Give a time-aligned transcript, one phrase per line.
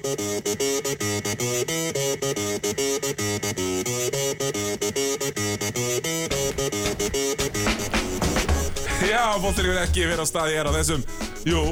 [0.00, 0.06] Já,
[9.36, 11.04] bóttilegur ekki verið á staði hér á þessum,
[11.44, 11.66] jú,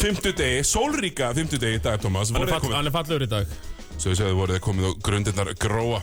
[0.00, 2.32] fimmtudegi, sólríka fimmtudegi í dag, Tómas.
[2.32, 3.54] Hann er, fall, hann er fallegur í dag.
[3.98, 6.00] svo við segðum, voruð þið komið á grundirnar gróa.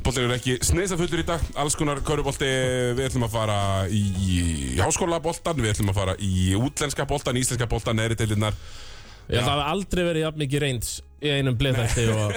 [0.00, 2.48] Bóttilegur ekki sneisafullir í dag, alls konar körubolti,
[2.96, 3.58] við ætlum að fara
[3.92, 4.36] í, í
[4.80, 8.56] háskólaboltan, við ætlum að fara í útlenska boltan, íslenska boltan, neðri deilirnar.
[9.28, 10.90] Ég held að það hafi aldrei verið jafn mikið reyns
[11.20, 12.34] í einum bliðþætti og,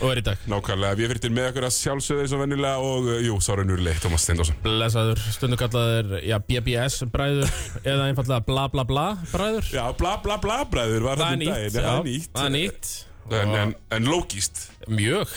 [0.00, 0.44] og er í dag.
[0.48, 3.94] Nákvæmlega, við fyrir með okkur að sjálfsögðu eins og venjulega og, uh, jú, Sára Núrli,
[4.00, 4.58] Tómas Steindórsson.
[4.64, 7.52] Blessaður, stundum kallaður, já, BBS bræður
[7.92, 9.70] eða einfallega bla bla bla bræður.
[9.74, 12.30] Já, bla bla bla bræður var það um daginn, það er nýtt.
[12.32, 12.92] það er nýtt.
[13.32, 14.64] En, en, en lógist.
[14.90, 15.30] Mjög.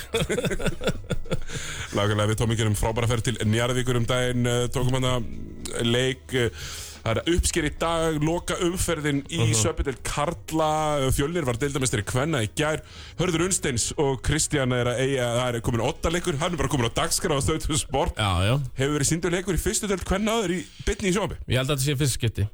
[1.95, 5.85] Nákvæmlega, við tókum ekki um frábæra ferð til Njarðvíkur um daginn, uh, tókum hann að
[5.85, 6.67] leik, uh,
[7.05, 9.93] það er uppsker í dag, loka umferðin í uh -huh.
[10.03, 10.71] Karla,
[11.05, 12.81] uh, Fjölnir var deildamestari Kvenna í gær,
[13.19, 16.89] Hörður Unsteins og Kristján er að eiga, það er komin ottaleikur, hann er bara komin
[16.89, 18.55] á dagskrá á stöðtum sport, Já, já.
[18.75, 21.37] hefur verið síndur leikur í fyrstu deild Kvenna áður í bytni í sjónabbi.
[21.47, 22.47] Ég held að þetta sé fyrst skipti.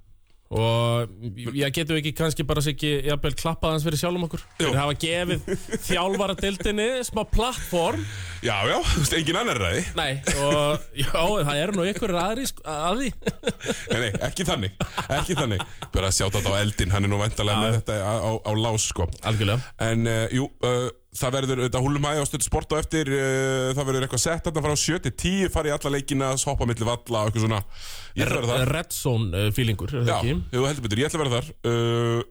[0.51, 1.11] Og
[1.55, 4.41] ég getum ekki kannski bara sér ekki jafnvel klappað hans fyrir sjálfum okkur.
[4.59, 5.45] Þeir hafa gefið
[5.85, 8.03] þjálfara dildinni smá plattform.
[8.43, 9.83] Já, já, þú veist, engin annar ræði.
[9.95, 10.11] Nei,
[10.43, 13.11] og já, það eru nú ykkur aðri sko, að því.
[13.93, 14.75] Nei, nei, ekki þannig,
[15.13, 15.61] ekki þannig
[15.93, 18.51] Bara að sjáta þetta á eldin, hann er nú vantalega með þetta á, á, á
[18.57, 19.71] lás sko Algjörlega.
[19.87, 20.89] En uh, jú, uh,
[21.19, 24.45] það verður auðvitað húlum hæg á stöld sport og eftir uh, Það verður eitthvað sett
[24.47, 27.59] þarna frá 7 til 10 Fara í alla leikina, hoppa milli valla og eitthvað svona.
[28.15, 31.25] Ég að Red Zone uh, feelingur, er það Já, jú, heldur betur, ég ætla að
[31.25, 32.21] vera þar uh,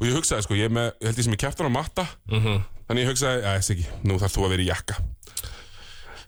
[0.00, 2.64] Og ég hugsaði sko, ég, með, ég held ég sem er kæftur á matta Mhm.
[2.86, 4.94] Þannig ég hugsaði, já, þessi ekki, nú þarf þú að vera í jakka.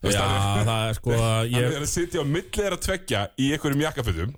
[0.02, 1.12] Þú Já, það er- það sko
[1.54, 4.32] ég, er að sitja á milli þeirra tveggja í einhverjum jakkafötum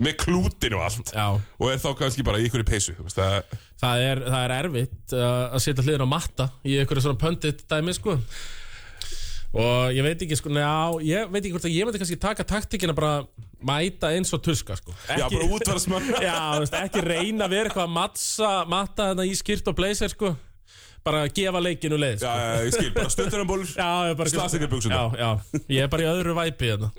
[0.00, 1.12] með klútin og allt.
[1.14, 4.46] Já, og er þá kannski bara í einhverju peysu þú veist, það, það er, það
[4.46, 8.18] er erfitt uh, að setja hliðin á matta í einhverju svona pöndit dæmi sko.
[9.50, 12.46] Og ég veit ekki sko, njá, ég veit ekki hvort að ég myndi kannski taka
[12.46, 13.24] taktikina bara
[13.66, 14.94] mæta eins og tuska sko.
[15.10, 19.72] Já, bara útvarsmann Já, veist, ekki reyna að vera eitthvað að matta þarna í skýrt
[19.72, 20.36] og blazer sko
[21.06, 22.40] bara að gefa leikinu leið Já, sko.
[22.40, 25.14] já, ég skil, bara Já, ég er bara Slasaðir buxurnar.
[25.16, 26.90] Já, já, ég er bara í öðru væpi hérna.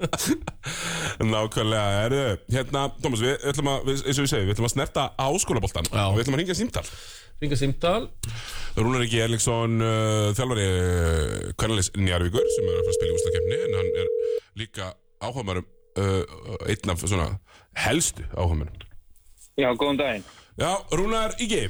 [1.30, 2.22] Nákvæmlega, erðu,
[2.54, 5.90] hérna, Tómas, við ætlum að, við, eins og við segjum, við ætlum að snerta áskólaboltan
[5.90, 6.04] Já.
[6.06, 6.84] og við ætlum að ringja símtal.
[7.40, 8.00] Ringa símtal.
[8.76, 13.16] Rúnar Ríki Erlingsson, uh, þjálfari uh, Kvennalis Njarvíkur sem er að fara að spila í
[13.16, 14.10] ústakefni en hann er
[14.60, 14.90] líka
[15.24, 17.30] áhugaðmarum uh, einn af svona
[17.86, 18.86] helstu áhugaðmarum
[19.60, 20.28] Já, góðan daginn.
[20.60, 21.64] Já, Rúnar Ríki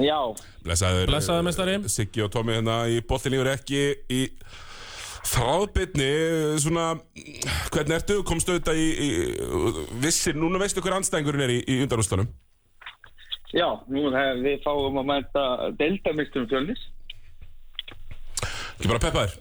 [0.00, 0.18] Já,
[0.64, 1.76] Blessaður Blessaður, meistari.
[1.92, 4.20] Siggi og Tómi hérna í boltinlífur ekki í
[5.30, 6.12] þráðbytni
[6.62, 6.86] svona,
[7.70, 9.10] hvernig ertu, komstu auðvitað í, í
[10.02, 12.30] vissir, núna veistu hver anstæðingurinn er í, í undanúslanum
[13.52, 15.44] já, nú er við fáum að mæta
[15.78, 16.82] deildamistum fjölnis.
[18.78, 19.38] ekki bara peppaður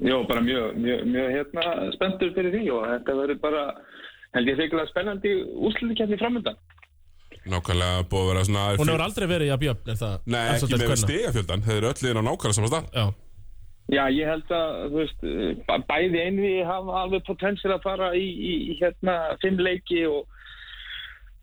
[0.00, 3.64] Jó, bara mjög, mjög, mjög hérna spenntur fyrir því og þetta verður bara,
[4.32, 5.32] held ég þegar spennandi
[5.68, 6.56] úrslutikefni framöndan.
[7.48, 10.16] Nákvæmlega búið að vera svona Hún hefur aldrei verið í að bjöfn, er það?
[10.26, 11.02] Nei, er ekki með kvenna?
[11.06, 13.06] stigafjöldan, þeir eru öll liðin á nákvæmlega saman stað Já,
[13.90, 15.22] Já, ég held að, þú veist,
[15.66, 20.28] b- bæði einvi hafa alveg potensial að fara í, í, í hérna fimm leiki og,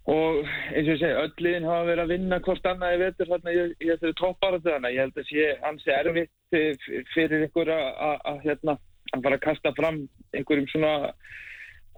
[0.08, 0.38] og
[0.72, 3.52] eins og ég segi, öll liðin hafa verið að vinna hvort annað í vetur þarna
[3.58, 7.74] í, í þessari toppbaratu þannig að ég held að sé ansi erfitt fi- fyrir ykkur
[7.76, 8.78] að, að, að hérna,
[9.12, 10.00] að fara að kasta fram
[10.38, 11.12] einhverjum svona að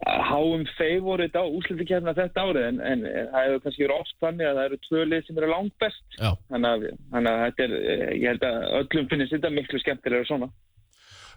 [0.07, 4.57] háum favorit á úslutikefna þetta árið en, en það hefur kannski verið oft þannig að
[4.57, 6.85] það eru tvö lið sem eru langt best þannig að,
[7.19, 10.49] að þetta er, eh, ég held að öllum finnist þetta miklu skemmtilega svona.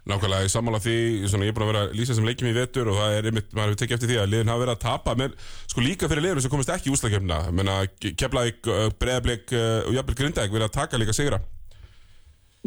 [0.03, 0.95] Nákvæmlega, ég sammála því,
[1.31, 3.27] svona, ég er búin að vera að lýsa sem leikjum í vetur og það er
[3.29, 5.37] einmitt, maður hefur tekið eftir því að liðin hafa verið að tapa menn,
[5.71, 8.67] sko líka fyrir liðinu sem komist ekki í úslakefna menna, Keflavík,
[8.99, 11.39] Breiðablik og jafnvel Grindæk vilja taka líka sigra.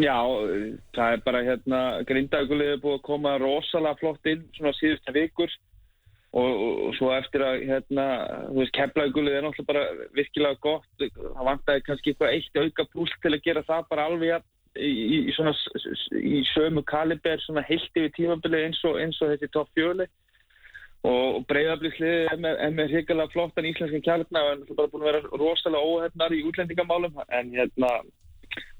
[0.00, 0.16] Já,
[0.96, 5.52] það er bara hérna, Grindaugulið er búið að koma rosalega flott inn svona síðustu vikur
[6.36, 8.04] og, og, og svo eftir að hérna,
[8.50, 13.08] þú veist, Keflaugulið er náttúrulega bara virkilega gott, það vantaði kannski eitthvað eitt auka púl
[13.22, 15.54] til að gera það bara alveg jafn- í, í, svona
[16.20, 17.40] í sömu kaliber
[17.70, 20.04] heilt yfir tímabilið eins og, eins og þessi topp fjöli
[21.06, 25.04] og breyðabliðsliðið er með, er með hrikalega flottan íslenskan kjarna og er náttúrulega bara búin
[25.04, 27.20] að vera rosalega óhefnar í útlendingamálum.
[27.30, 27.90] En hérna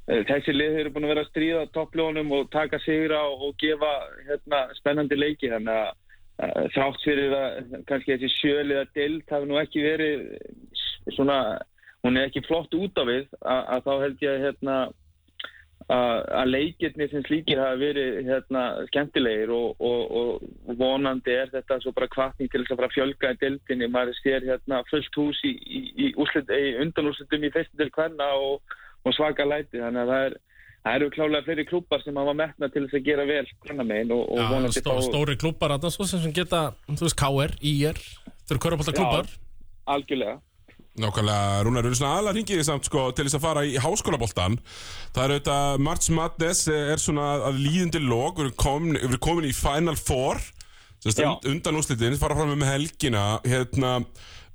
[0.07, 3.57] Eh, Þessi lið eru búin að vera að stríða toppljónum og taka sigra og, og
[3.59, 3.93] gefa
[4.29, 5.51] hérna, spennandi leiki.
[5.51, 5.89] Þannig að
[6.37, 10.27] þrátt fyrir að kannski þessi sjöliða dild hafi nú ekki verið
[11.17, 11.41] svona,
[12.05, 14.77] hún er ekki flott út af við að, að þá held ég hérna,
[15.87, 20.17] að að leikirni sem slíkir hafa verið hérna, skemmtilegir og, og,
[20.67, 23.91] og vonandi er þetta svo bara kvartning til þess að fara að fjölga í dildinni,
[23.95, 29.15] maður sér hérna fullt hús í, í, í, í undanúrslitum í til hverna og, og
[29.15, 29.79] svaka læti.
[29.79, 30.39] Þannig að það er
[30.87, 34.21] Það eru klálega fleiri klúpar sem hafa metna til þess að gera vel grannamegin og,
[34.31, 37.99] og Já, stó, stóri klubbar þarna svo sem sem geta, þú veist, KR, IR
[38.47, 39.33] Þau eru körfabólta klubbar
[39.91, 40.37] algjörlega.
[40.97, 44.55] Nákvæmlega, Rúnar, við erum svona aðla hringið samt sko til þess að fara í háskólaboltan
[45.11, 49.51] Það er auðvitað, March Madness er svona að líðindi lók Við erum komin, erum komin
[49.51, 50.39] í Final Four
[51.03, 53.99] stund undan úrslitin, fara fram með helgina Hérna,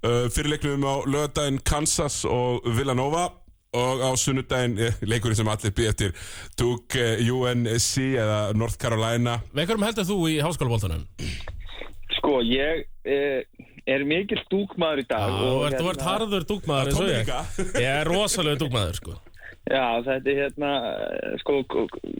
[0.07, 3.27] uh, fyrirleiknum á lögadaginn Kansas og Villanova
[3.71, 6.15] Og á sunnudaginn eh, leikurinn sem allir býð eftir
[6.59, 7.87] Duke eh, UNC
[8.19, 11.05] eða North Carolina Með hverjum heldur þú í háskólabóltanum?
[12.17, 13.45] Sko, ég eh,
[13.87, 15.23] er mikil stúkmaður í dag.
[15.39, 17.31] Þú og ert, ert harður dúkmaður eins og ég.
[17.85, 19.19] Ég er rosalega dúkmaður, sko
[19.71, 20.69] Já, þetta er hérna,
[21.39, 21.61] sko,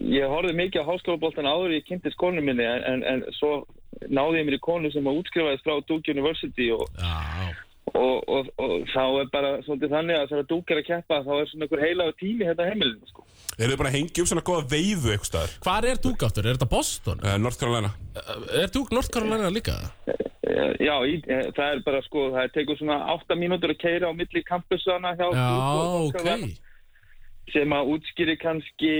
[0.08, 3.66] ég horfði mikið á háskólaboltan áður í kynnti skónum minni en, en, en svo
[4.08, 7.50] náði ég mér í konu sem að útskrifaðist frá Duke University og, Já,
[7.92, 11.32] og, og, og þá er bara svolítið þannig að þegar Duke er að keppa þá
[11.40, 13.24] er svona einhver heilagur tími hérna heimilinu, sko.
[13.58, 15.56] Eru þið bara að hengja upp svona góða veifu eitthvað staðar?
[15.66, 16.46] hvar er Duke áttur?
[16.48, 17.20] Er þetta Boston?
[17.26, 17.90] Uh, North Carolina
[18.62, 19.76] Er Duke North Carolina líka?
[20.08, 24.12] Eh, Já, í, það er bara sko, það tekur svona 8 mínútur að keira á
[24.16, 26.68] milli campusana hjá Já, Duke og North ok Carolina.
[27.52, 28.92] sem að útskýri kannski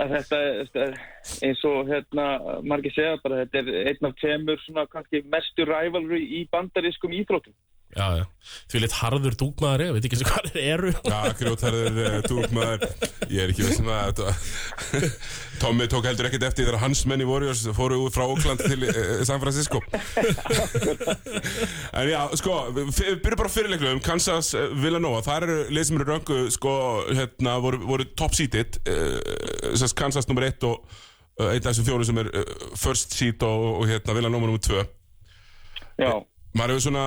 [0.00, 2.26] að þetta þetta- eins og hérna
[2.64, 7.52] margir segja bara þetta er einn af tveimur svona kannski mestu rivalry í bandarískum íþróttum
[7.94, 8.24] Já, já.
[8.70, 10.90] Því lit harður dúkmaður er, veit ekki sem hvað þeir eru.
[11.06, 12.82] Já, grjótærður, uh, túkmaður
[13.30, 14.26] Ég er ekki veist með þetta
[15.62, 18.84] Tommy tók heldur ekkert eftir þegar hans menn í Warriors fóru út frá Oakland til
[18.88, 19.80] uh, San Francisco.
[21.94, 22.90] En já, sko, við
[23.22, 26.74] byrjum bara fyrirleikluðum Kansas uh, Villanova, þar eru lið sem eru röngu sko,
[27.14, 30.82] hérna, voru, voru top uh, sess, Kansas nummer 1 og
[31.40, 32.28] einn af þessum fjóru sem er
[32.78, 34.82] first seed og, og hérna, Villanova nummer 2
[36.02, 36.12] Já,
[36.58, 37.06] maður hefur svona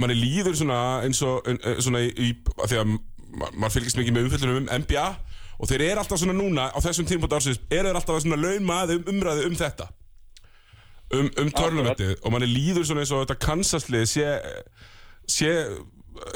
[0.00, 2.32] maður líður svona eins og en- svona í,
[2.64, 5.06] því að ma- maður fylgist mikið með umfyllunum um NBA
[5.62, 8.98] og þeir eru alltaf svona núna á þessum tímpótt ársins eru þeir alltaf svona launmaði
[9.00, 9.88] um umræði um þetta.
[11.12, 14.28] Um, um törnumettið og manni líður svona eins og þetta Kansaslið sé
[15.28, 15.50] sé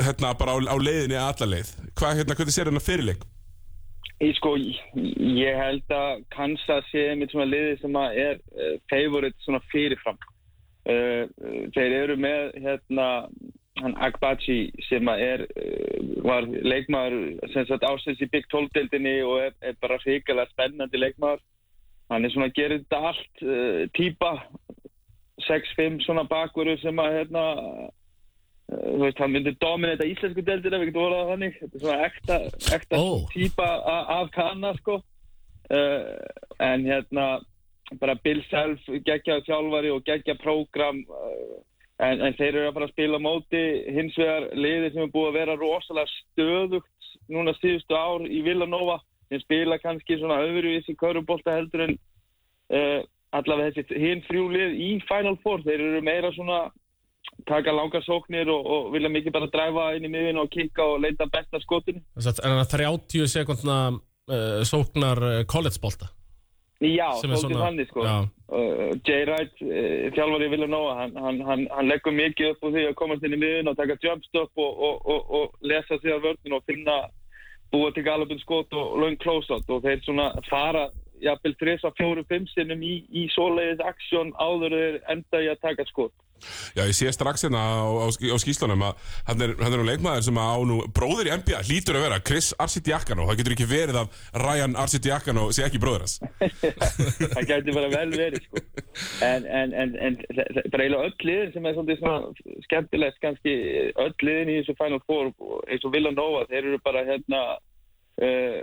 [0.04, 1.72] hérna bara á, á leiðinni alla leið.
[1.96, 3.24] Hvað hérna, hvernig sér hérna fyrirleik
[4.24, 9.36] ég sko ég held að Kansas sé einmitt svona liði sem að er uh, favorite
[9.44, 10.16] svona fyrirfram
[10.86, 13.06] þeir eru með hérna
[13.82, 19.40] hann Agbachi sem er uh, var leikmaður sem sagt ásins í Big 12 deildinni og
[19.48, 21.42] er, er bara hrikalega spennandi leikmaður.
[22.10, 24.32] Hann er svona að gera þetta allt uh, típa
[25.44, 27.44] 6-5 svona bakverður sem að hérna
[28.66, 31.58] þú veist, hann myndi dominita íslensku deildina, við getum orðað þannig.
[31.60, 32.38] Þetta er svona ekta,
[32.78, 33.06] ekta Ó.
[33.34, 34.96] típa a- af kanna sko.
[35.66, 36.16] Uh,
[36.62, 37.26] en hérna
[38.00, 41.56] bara Bill Self, geggja þjálfari og geggja prógram uh,
[42.02, 43.62] en, en þeir eru að fara að spila móti.
[43.96, 48.98] Hins vegar liði sem er búið að vera rosalega stöðugt núna síðustu ár í Villanova
[49.30, 51.94] sem spila kannski svona öðruvísi körubólta heldur en
[52.70, 53.00] uh,
[53.34, 56.60] allavega þessi hinn þrjú lið í Final Four, þeir eru meira svona
[57.46, 61.00] taka langar sóknir og, og vilja mikið bara dræfa inn í miðin og kikka og
[61.02, 61.58] leita besta
[62.30, 66.12] að- En að 30 sekundna uh, sóknar uh, collegebolta
[66.84, 68.02] Já, svolítið þannig sko.
[68.46, 72.82] Uh, Jay Wright, uh, þjálfari Villanova, hann, hann, hann, hann leggur mikið upp úr því
[72.90, 76.20] að komast inn í miðin og taka jumpstop og, og, og, og lesa sig af
[76.26, 76.98] vörðin og finna
[77.72, 80.90] búa til galopin skot og löng close-out og þeir svona fara
[81.24, 86.12] jafnvel 3-4-5 sinnum í, í svoleiðis aksjón áður þeir enda í að taka skot.
[86.76, 89.86] Já, ég sé strax hérna á, á, á skýslunum að hann er, hann er nú
[89.88, 93.68] leikmaður sem á nú bróðir í NBA hlýtur að vera Chris Arcidiakano það getur ekki
[93.70, 96.18] verið að Ryan Arcidiakano sé ekki bróðir hans
[97.36, 98.64] það gæti bara vel verið sko.
[99.26, 100.18] en, en, en, en
[100.72, 103.56] bara eiginlega öll liðin sem er svolítið svona skemmtilegt kannski
[104.06, 105.32] öll liðin í þessu Final Four
[105.66, 108.60] eins og Villanova, þeir eru bara hérna uh,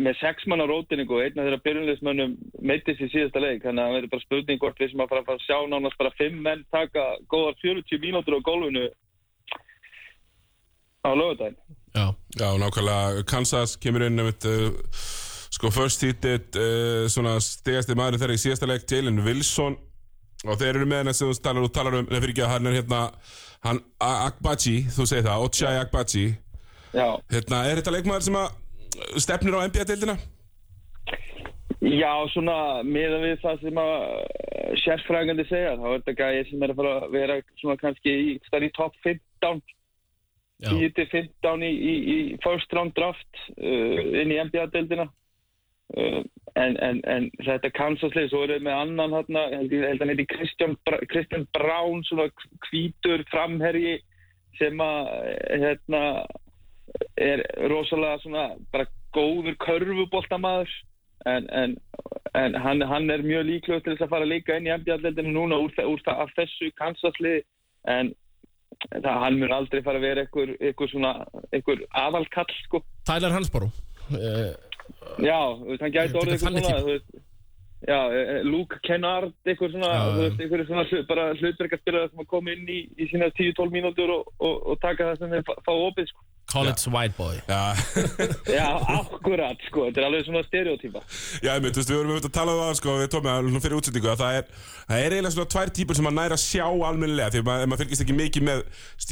[0.00, 3.88] með sex manna rótinningu og einn af þeirra byrjunleismönnum meittist í síðasta leik, þannig að
[3.88, 6.14] það verður bara spurning hvort við sem að fara að fara að sjá nánast bara
[6.16, 8.86] fimm menn taka góðar 40 mínútur á gólfinu
[11.02, 11.60] á lögudaginn
[11.92, 12.06] Já,
[12.40, 13.22] Já, nákvæmlega.
[13.28, 14.70] Kansas kemur inn með uh,
[15.52, 19.76] sko first seeded uh, svona stegasti maður þeirra í síðasta leik Jalen Wilson.
[20.42, 22.78] Og þeir eru með hennar sem þú talar, talar um fyrir ekki að hann er
[22.80, 23.02] hérna
[23.62, 26.24] hann Agbaji, þú segir það, Ochai Agbaji
[26.92, 28.56] Já, hérna, er þetta leikmaður sem að
[29.20, 30.16] stefnir á NBA-deildina?
[31.82, 36.62] Já, svona miða við það sem að uh, sérfræðingandi segja, þá er þetta gæði sem
[36.62, 39.62] er að fara að vera svona kannski í, í top 15,
[40.62, 45.08] já, 10-15 í, í, í first round draft uh, inn í NBA-deildina.
[45.92, 46.22] Uh,
[46.54, 50.28] en, en, en þetta Kansas-lið, svo er það með annan hérna, ég held hann heiti
[50.30, 52.28] Kristján, Brown, svona
[52.68, 53.98] hvítur framherji
[54.60, 55.10] sem að
[55.50, 56.02] hérna
[57.16, 60.72] er rosalega svona bara góður körfuboltamaður
[61.26, 61.76] en, en,
[62.38, 65.34] en hann, hann er mjög líklegur til þess að fara að leika inn í NBA-leldinu
[65.36, 67.34] núna úr, úr það af þessu Kansasli
[67.88, 68.12] en
[68.90, 71.12] það, hann mun aldrei fara að vera einhver, einhver svona
[71.52, 72.82] einhver aðalkall sko.
[73.08, 73.82] Tyler Hansborough.
[74.12, 74.52] Uh,
[75.22, 75.38] Já,
[75.80, 77.20] hann gæti er orðið eitthvað svona veist,
[77.82, 79.88] Já, eh, eh, Luke Kennard eitthvað svona,
[80.30, 84.60] eitthvað svona bara hlutverkarspilaðar sem að koma inn í, í sína 10-12 mínútur og, og,
[84.70, 86.22] og taka það sem þeir fá opið sko.
[86.52, 87.38] College White Boy.
[87.48, 87.60] Já,
[88.58, 88.66] Já,
[88.98, 91.02] akkurat sko, þetta er alveg svona stereotýpa
[91.42, 93.50] já, einmitt, þú veist, við vorum auðvitað að tala um það, sko, við tómum það
[93.54, 94.50] nú fyrir útsendingu að það er,
[94.88, 97.82] það er eiginlega svona tvær típur sem maður næra að sjá almennilega því að maður,
[97.84, 98.64] fylgist ekki mikið með,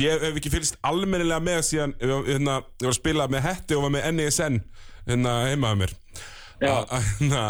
[0.05, 3.79] ég hef ekki fylgist almennilega með síðan, ég hérna, ég var að spila með Hetti
[3.79, 4.61] og var með NESN,
[5.09, 5.97] hérna, heimaða mér.
[6.61, 7.45] A- a- hérna,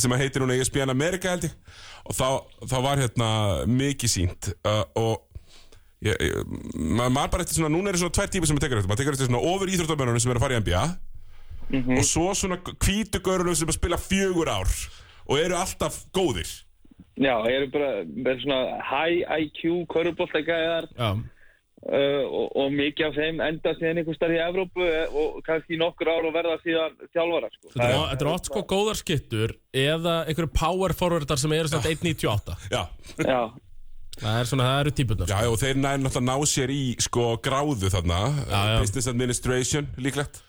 [0.00, 1.56] sem að heitir núna ESPN Amerika held ég,
[2.08, 2.28] og þá,
[2.70, 3.28] þá var hérna
[3.68, 5.23] mikið sínt uh, og ég, ég,
[6.02, 9.02] maður maður bara eftir svona, núna eru svona tvær típur sem maður tekur eftir, maður
[9.02, 10.84] tekur eftir svona ofur íþróttamörunum sem er að fara í NBA
[11.96, 14.72] og svo svona hvítugörunum sem að spila fjögur ár
[15.24, 16.50] og eru alltaf góðir.
[17.16, 23.18] Já, ég er bara með svona high IQ körfuboltagæðar Já, uh, og, og mikið af
[23.18, 26.56] þeim enda síðan einhver starf í Evrópu eh, og kannski í nokkur ár og verða
[26.64, 27.70] síðan þjálfara sko.
[27.74, 31.92] þetta er, þetta er oft sko góðar skittur eða einhverju power forwardar sem eru svona
[31.94, 32.82] 1.98 Já,
[33.22, 33.40] Já,
[34.20, 37.24] Það er svona, það eru típunar já og þeir næri náttúrulega ná sér í sko
[37.42, 38.76] gráðu þarna Já, já.
[38.84, 40.42] Business Administration líklegt.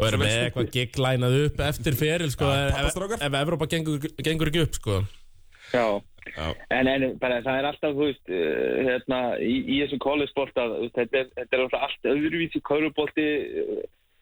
[0.00, 4.64] Og eru með eitthvað gigglænað upp eftir feril sko, ef, ef Evrópa gengur, gengur ekki
[4.64, 5.02] upp sko.
[5.74, 5.84] já.
[6.36, 10.60] Já, En, en bara, það er alltaf, þú veist, uh, hérna, í, í þessum college-bolt
[10.62, 13.24] að þetta er, þetta er alltaf allt öðruvísi kaurubolti,
[13.64, 13.80] uh,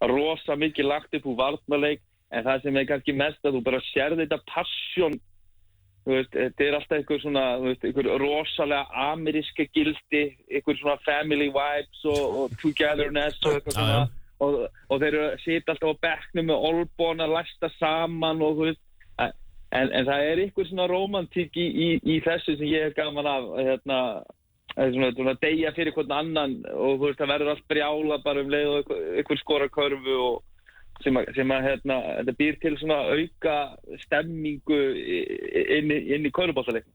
[0.09, 2.01] rosa mikið lagt upp úr varnarleik,
[2.33, 5.19] en það sem er kannski mest að þú bara sér þetta passion,
[6.07, 12.05] veist, þetta er alltaf einhver svona, veist, einhver rosalega ameríska gildi, einhver svona family vibes
[12.15, 14.37] og, og togetherness og eitthvað svona, já.
[14.47, 18.71] og, og þeir eru sita alltaf á bekknum með olbón að læsta saman og þú
[18.71, 18.85] veist,
[19.71, 23.29] En, en það er ykkur svona romantík í, í, í þessu sem ég hef gaman
[23.31, 23.99] af hérna,
[24.75, 28.51] svona, svona deyja fyrir hvern annan og þú veist það verður allt brjála bara um
[28.51, 30.41] leið og ykkur, ykkur skora körfu og
[31.05, 33.55] sem að, sem að hérna, þetta býr til svona auka
[34.05, 34.81] stemmingu
[35.79, 36.93] inn, í- inn í körfubáttaleikum.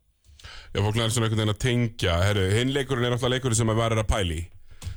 [0.75, 2.15] Já, fólk læri svona einhvern veginn að tengja.
[2.27, 4.39] Herru, hinn leikurinn er náttúrulega leikurinn sem að vera að pæli.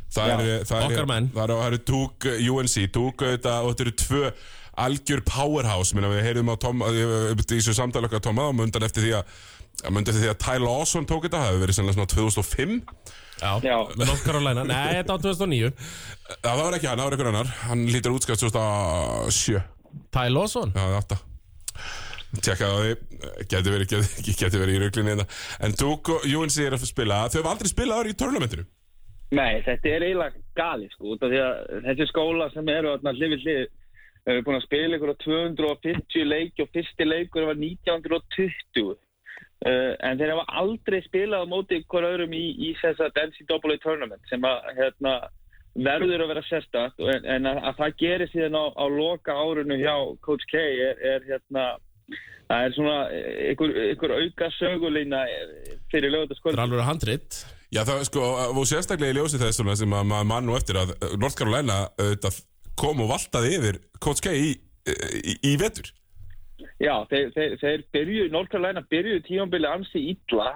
[0.08, 1.28] Það Já, er, það er, okkar menn.
[1.34, 4.32] Það er, eru Duke, UNC, Duke auðvitað, og þetta eru tvö
[4.78, 5.94] algjör powerhouse.
[5.96, 6.84] Minna, við heyrðum á Tom,
[7.48, 9.32] þessu samtali okkar Tom og mundan eftir því að
[9.92, 11.42] mundan eftir því að Ty Lawson tók þetta.
[11.42, 12.78] Það hefur verið svona 2005
[13.38, 14.64] Já, North Carolina.
[14.66, 17.52] Nei, þetta á 2009 Já, það var ekki hann, það var einhver annar.
[17.68, 19.60] Hann lítur útskast 2007
[20.14, 20.72] Ty Lawson.
[20.74, 21.20] Já, það er átta.
[22.44, 22.96] Tjekka á því,
[23.48, 25.28] geti verið, geti, geti verið í ruglinni hérna.
[25.64, 27.22] En Duke og UNC er að spila.
[27.32, 28.66] Þau hefur aldrei spilað ári í törnamentinu
[29.28, 33.12] Nei, þetta er eiginlega gali sko, út af því að þessi skóla sem eru þarna
[33.16, 33.66] hlið við
[34.28, 38.96] hefur búin að spila ykkur á 250 leiki og fyrsti leikur var 1920
[39.66, 43.80] uh, en þeir hafa aldrei spilað á móti ykkur öðrum í, í þess að NCAA
[43.82, 45.18] tournament sem að hérna,
[45.78, 47.02] verður að vera sérstakt.
[47.02, 51.04] En, en að, að það gerir síðan á, á loka árunu hjá Coach K er,
[51.14, 51.68] er hérna
[52.48, 52.96] það er svona
[53.52, 55.22] ykkur, ykkur auka sögulína
[55.92, 57.40] fyrir Það er lögutaskvöld alveg handrit.
[57.68, 60.78] Já, það sko, og sérstaklega í ljósi þess svona sem að maður mann nú eftir
[60.80, 62.40] að North Carolina auðvitað
[62.78, 64.52] kom og valtaði yfir Coach K í,
[64.88, 65.90] í, í vetur
[66.82, 70.48] Já, þeir, þeir, þeir byrjuðu, North Carolina byrjuðu tímambili ansi illa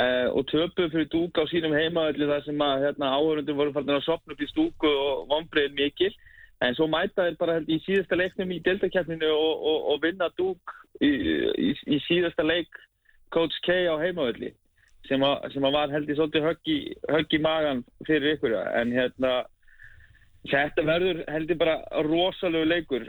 [0.00, 3.96] uh, og töpuðu fyrir dúk á sínum heimaöllu þar sem að hérna, áhörundum voru farin
[3.98, 6.12] að sopna upp í stúku og vonbreiðin mikil.
[6.62, 10.28] En svo mæta þeir bara held, í síðasta leiknum í deltakeppninu og, og, og vinna
[10.38, 12.70] dúk í, í, í síðasta leik
[13.34, 14.52] Coach K á heimaölli
[15.08, 16.78] sem, að- sem að var held í svolítið högg í,
[17.10, 18.54] högg í magan fyrir ykkur.
[18.78, 19.32] En hérna
[20.48, 23.08] þetta verður held ég bara rosalegu leikur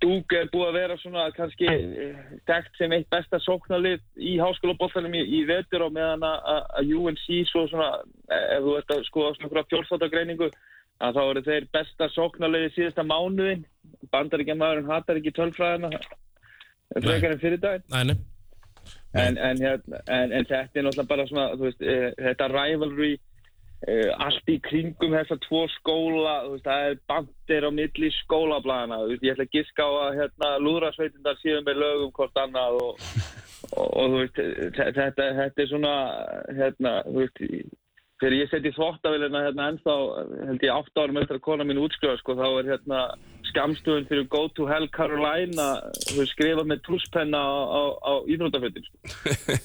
[0.00, 5.14] Dúk er búið að vera svona kannski eh, þekkt sem eitt besta sóknarlið í háskólaboltanum
[5.14, 6.46] í, í vetur og meðan að
[6.80, 7.90] að UNC svo svona,
[8.30, 10.48] eh, ef þú ert að skoða svona fjórþáttagreiningu
[11.04, 13.66] að þá eru þeir besta sóknarliði síðasta mánuðin
[14.14, 15.92] bandaríkjamaðurinn hatar ekki tölfræðina
[16.96, 18.16] frekar en fyrir daginn Nei, nei.
[19.16, 23.14] En, en, hérna, en, en þetta er náttúrulega bara svona veist, e, þetta rivalry
[24.18, 29.24] allt í kringum þessar tvo skóla veist, það er bandir á milli skólablaðana þú veist,
[29.26, 33.02] ég ætla að giska á að hérna, lúðrasveitindar síðan með lögum hvort annað og,
[33.76, 34.40] og, og veist,
[34.78, 35.94] þe- þetta, þetta er svona
[36.56, 36.94] hérna,
[38.16, 39.96] þegar ég seti þvóttavélina hérna ennþá
[40.48, 43.02] held ég átt árum eftir að kona mín útskrifa sko, þá er hérna
[43.50, 45.66] skamstöðun fyrir Go to Hell Carolina
[46.16, 49.00] veist, skrifað með túspenna á, á, á íþróttafötin sko.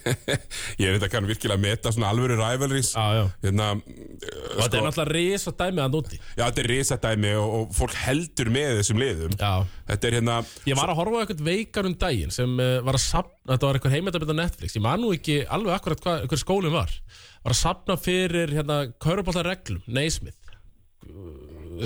[0.81, 3.23] Ég veit að kann virkilega meta svona alvöru rivalries Já, já.
[3.45, 6.19] Hérna, Og þetta er náttúrulega risa dæmið að núti.
[6.37, 9.51] já, þetta er risadæmi og, og fólk heldur með þessum liðum Já.
[9.91, 10.37] Þetta er hérna
[10.69, 13.67] Ég var að horfa á eitthvað veikar um daginn sem uh, var að sapna, þetta
[13.69, 16.93] var eitthvað heimildabit á Netflix, ég man nú ekki alveg akkurat hvað, hver skólinn var.
[17.41, 20.37] Var að sapna fyrir hérna kaurubóltareglum, Neismith,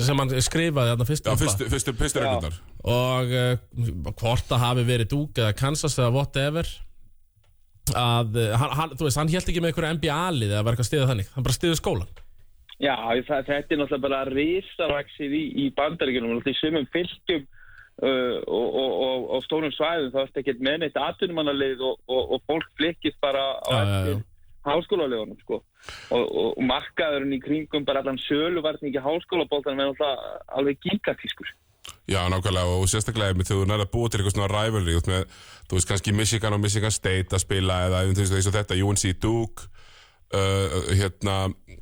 [0.06, 1.28] sem hann skrifaði þarna fyrst.
[1.28, 6.12] Já, fyrstu, fyrstu, fyrstu reglundar og uh, hvort það hafi verið Duke eða Kansas eða
[6.14, 6.68] whatever
[7.94, 10.90] að uh, hann, hann, þú veist, hann held ekki með einhverju NBA-lið eða var eitthvað
[10.90, 12.22] stiðað þannig, hann bara stiðið skólan
[12.76, 12.92] Já,
[13.24, 16.34] það, þetta er náttúrulega bara risavaksið í, í bandaríkjunum.
[16.36, 17.46] Náttúrulega í sumum fylgjum
[18.04, 22.02] uh, og, og, og, og stórum svæðum þá er þetta ekkert með neitt atvinnumannalið og,
[22.12, 24.20] og fólk flikkist bara á eftir
[24.66, 25.60] háskólalegunum sko.
[26.10, 31.54] og, og, og markaðurinn í kringum bara allan söluvarningi háskólabóltanum er náttúrulega alveg gigatískur
[32.06, 35.08] Já, nákvæmlega og sérstaklega með þegar þú nærða að búa til eitthvað svona rivalry út
[35.10, 35.24] með,
[35.66, 39.66] þú veist, kannski Michigan og Michigan State að spila eða eins og þetta UNC Duke
[40.34, 41.36] uh, hérna,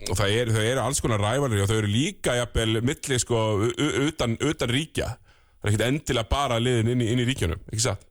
[0.08, 3.44] og það eru er alls konar rivalry og þau eru líka jafnvel milli sko
[4.08, 5.12] utan, utan ríkja
[5.64, 8.04] það er ekkert endilega bara liðin inn í, inn í ríkjunum, ekki satt?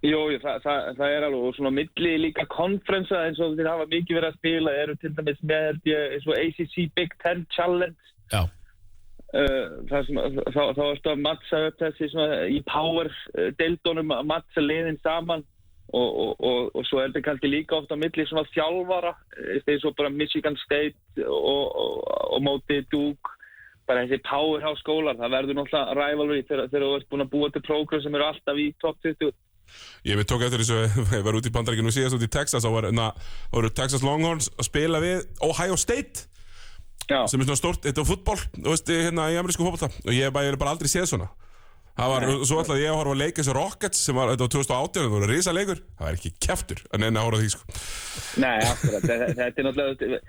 [0.00, 3.88] Jú, það, það, það er alveg og svona milli líka konferensa eins og þeir hafa
[3.90, 8.08] mikið verið að spila eru til dæmis með eins og ACC Big Ten Challenge.
[8.32, 8.46] Já,
[9.36, 10.20] uh, sem,
[10.54, 15.00] þá, þá ertu að mattsa upp þessi svona í power uh, deildunum að mattsa liðin
[15.04, 15.44] saman
[15.90, 19.84] og, og, og, og svo er þetta kannski líka ofta milli svona þjálfara eh, eins
[19.88, 23.36] og bara Michigan State og, móti Duke
[23.90, 27.64] bara þessi powerhouse skólar það verður náttúrulega rivalry þegar, þú ert búin að búa til
[27.66, 29.32] prógram sem eru alltaf í top 20
[30.08, 30.80] Ég veit tók eftir þessu,
[31.18, 33.10] ég var út í bandaríkinu síðast út í Texas og var, na,
[33.52, 36.26] voru Texas Longhorns að spila við Ohio State
[37.10, 37.24] Já.
[37.28, 38.38] sem er svona stórt, þetta er fútból
[38.86, 41.30] hérna í amerísku fótbolta og ég hef bara, aldrei séð svona
[42.00, 44.52] það var, svo ætlaði ég að horfa að leika þessu Rockets sem var, þetta var
[44.54, 47.50] 2018, það voru risa leikur það var ekki keftur að neina að horfa á því
[47.54, 47.80] sko.
[48.44, 50.20] Nei, akkurat, þetta er náttúrulega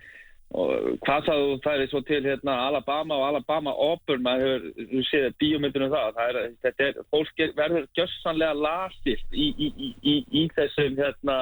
[0.52, 5.28] og hvað það þú færi svo til hérna Alabama og Alabama Auburn maður hefur, séð
[5.40, 10.16] bíómyndunum það, það er, þetta er, fólk er, verður gjössanlega lasist í, í, í, í,
[10.42, 11.38] í þessum hérna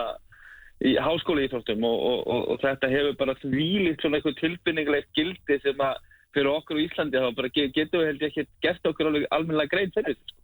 [0.86, 5.58] í háskóla íþróttum og, og, og, og þetta hefur bara þvílíkt svona eitthvað tilbynningilegt gildi
[5.66, 5.98] sem að
[6.38, 9.26] fyrir okkur á Íslandi þá bara ge- getum við held ég ekki gert okkur alveg
[9.34, 10.38] almennilega grein fyrir þessu.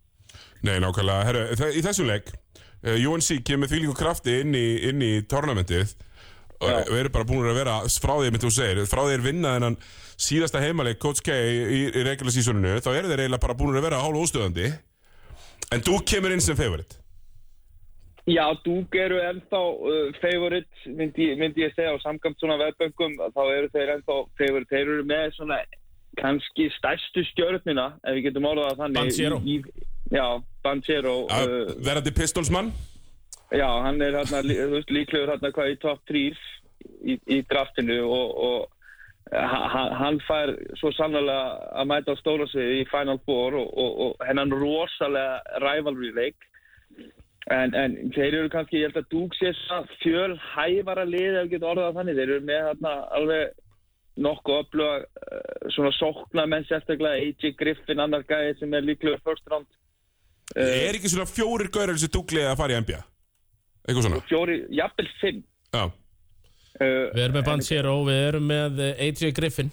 [0.65, 5.11] Nei, nákvæmlega, herru, í þessum leik uh, UNC kemur því líka krafti inn í, í
[5.29, 5.93] tornamentið
[6.61, 9.25] og við erum bara búin að vera frá því að þú segir, frá því að
[9.29, 9.77] vinna þennan
[10.15, 13.87] síðasta heimaleik Coach K í, í regular seasoninu, þá eru þeir eiginlega bara búin að
[13.89, 14.69] vera hálf óstöðandi
[15.75, 16.95] en þú kemur inn sem favorit
[18.25, 23.41] Já, Dúk eru ennþá uh, favorite, myndi, myndi ég segja, á samkvæmt svona veðböngum, þá
[23.53, 24.69] eru þeir ennþá favorite.
[24.71, 25.59] Þeir eru með svona
[26.17, 28.97] kannski stærstu stjörnina, ef við getum orðað það þannig.
[28.97, 29.37] Banchero.
[29.45, 29.85] í- í-
[30.17, 30.25] Já,
[30.65, 31.13] Banchero.
[31.29, 31.53] uh,
[31.85, 32.73] verandi pistolsmann
[33.51, 36.23] já, hann er hérna, líklegur hérna hvað í top 3
[37.05, 41.37] í, í draftinu og, og ha- ha- hann fær svo sannlega
[41.81, 46.51] að mæta á stóra sviði í Final Four og, og, og hennan rosalega rivalry leik
[47.53, 51.43] En, en þeir eru kannski, ég held að Dúk sé svona fjöl hæfara lið ef
[51.43, 52.15] við getum orðað það þannig.
[52.17, 53.51] Þeir eru með þarna alveg
[54.25, 59.45] nokkuð öfluga uh, svona sókna menn sérstaklega AJ Griffin, annar gæði sem er líklegur first
[59.53, 59.69] round.
[60.55, 63.03] Uh, er ekki svona fjórir gaurar sem dúklið að fara í NBA
[63.85, 65.45] eitthvað svona fjóri, jafnvel fimm.
[65.75, 65.85] Já,
[66.75, 69.69] Uh, við erum með Banchero, við erum með eh, AJ Griffin,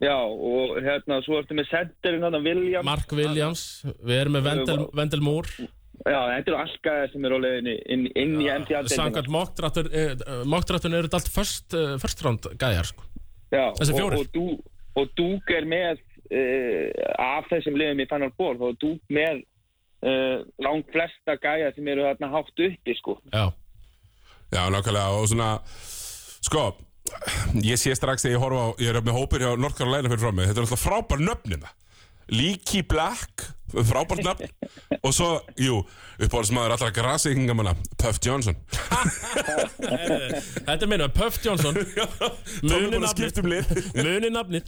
[0.00, 2.86] já, og hérna, svo ertu með centerinn hann William.
[2.88, 3.64] Mark Williams,
[4.00, 5.68] við erum með Wendell, Wendell Moore,
[6.04, 8.92] Já, þetta eru allt gæði sem eru á leiðinni inn, inn í NBA-deildina.
[8.92, 13.06] Samkvæmt mokkdrættun eh, mokkdrættun eru allt first, uh, first round gæjar sko.
[13.50, 14.46] Já, Þessi og, og, Dú,
[15.00, 16.88] og Dúk er með uh,
[17.22, 19.42] af þessum liðum í Final Four þá er Dúk með
[20.06, 23.18] uh, langt flesta gæja sem eru þarna hátt uppi sko.
[23.34, 23.46] Já,
[24.54, 25.50] já, nákvæmlega og svona
[26.46, 26.68] sko,
[27.66, 30.24] ég sé strax þegar ég horfa á, ég er með hópir hjá North Carolina fyrir
[30.24, 31.74] frá mig, þetta er alltaf frábær nöfnina
[32.32, 33.52] Leaky Black
[33.86, 35.80] frábært nöfn og svo, jú,
[36.22, 38.56] uppáhaldsmaður allra grasíkingamanna Puff Johnson.
[39.76, 41.76] Þetta er minna, Puff Johnson.
[42.66, 43.72] Muni um lið.
[44.06, 44.66] Muni nafnir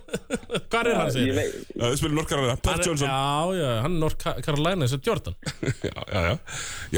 [0.70, 1.46] Hvað er hann Já,
[1.80, 3.08] Þau spilur North Carolina, Puff Johnson.
[3.08, 5.38] Já, já, hann er Carolina eins og Jordan.
[5.62, 6.36] Já, já, já.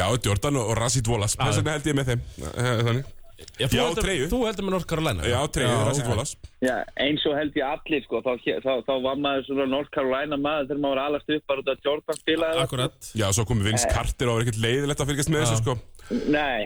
[0.01, 1.39] Já, Jordan og Rassit Wallace.
[1.39, 2.27] Þess vegna held ég með þeim.
[2.51, 3.15] Eh, Þannig
[3.59, 4.27] Já, þú Já, heldur- treyju.
[4.31, 6.11] Þú heldur með North Carolina Já, treyðu Rassit ok.
[6.13, 6.75] Wallace Já,
[7.07, 8.33] eins og held ég allir sko, þá,
[8.67, 11.73] þá, þá var maður svona North Carolina maður þegar maður var alast upp bara út
[11.75, 13.11] af Jordan spilaði það, Akkurat.
[13.23, 16.23] Já, svo komið Vince Carter og var ekkert leiðilegt að fylgjast með þessu sko sko.
[16.31, 16.61] Nei.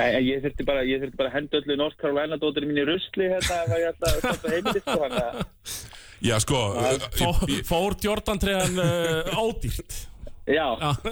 [0.00, 2.82] En en ég þurfti bara, ég þurfti bara að henda öllu North Carolina dótturinn mín
[2.84, 5.88] í rusli hérna ef ég ætla að stoppa heimilið sko, þannig að
[6.20, 8.80] Já, sko uh, Fó, ég- Fór Jordan treðan
[9.40, 9.96] ódýrt
[10.50, 10.66] Já,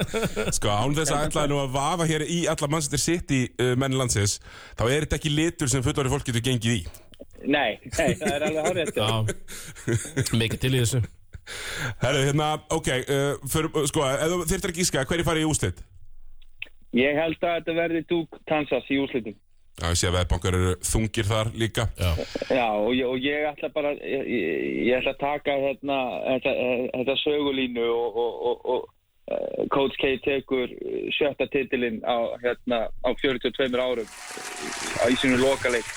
[0.57, 3.95] Sko, án þess að ætlaði nú að vafa hér í alla Manchester City uh, menn
[3.99, 4.39] landsins
[4.79, 6.81] þá er þetta ekki litur sem fullori fólk getur gengið í.
[7.47, 9.11] Nei, nei, það er alveg Já.
[10.35, 11.03] Mikið til í þessu.
[12.03, 14.09] Herru, hérna, ok, uh, fyrir, uh, sko,
[14.51, 15.85] þyrftir að gíska, hverju farið í úslit?
[16.97, 19.37] Ég held að þetta verði Duke Kansas í úrslitum.
[19.79, 21.85] Já, ég sé að veðbankar eru þungir þar líka.
[22.01, 22.09] Já.
[22.51, 26.55] Já, og ég, og ég ætla bara ég, ég, ætla að taka hérna þetta,
[26.97, 28.97] þetta sögulínu og, og, og, og uh,
[29.75, 35.91] Coach K tekur uh, sjötta titilinn á, hérna, á 42 árum uh, í sínu lokaleik.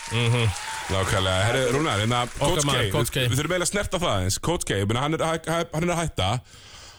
[0.92, 3.30] Nákvæmlega, herru, Rúnar, hérna, Coach K, Coach K.
[3.32, 6.30] við þurfum eiginlega að snerta það eins Coach K, hann er, hann er að hætta.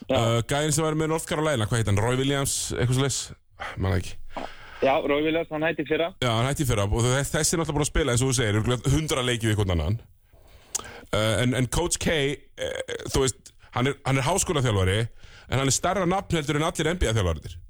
[0.08, 3.20] Uh, Gæðin sem var með North Carolina, hvað heit hann, Roy Williams, eitthvað svo leis
[3.76, 4.16] Manna ekki.
[4.82, 6.08] Já, Rói Viljars, hann hætti fyrra.
[6.18, 6.88] Já, hann hætti í fyrra.
[6.90, 8.56] Og þess, þessi er náttúrulega búin að spila eins og þú segir,
[8.90, 9.98] 100 leiki við einhvern annan.
[11.12, 14.98] Uh, en, en Coach K uh, þú veist, hann er, hann er háskólaþjálfari
[15.52, 17.60] en hann er starra nafn heldur en allir NBA-þjálfarir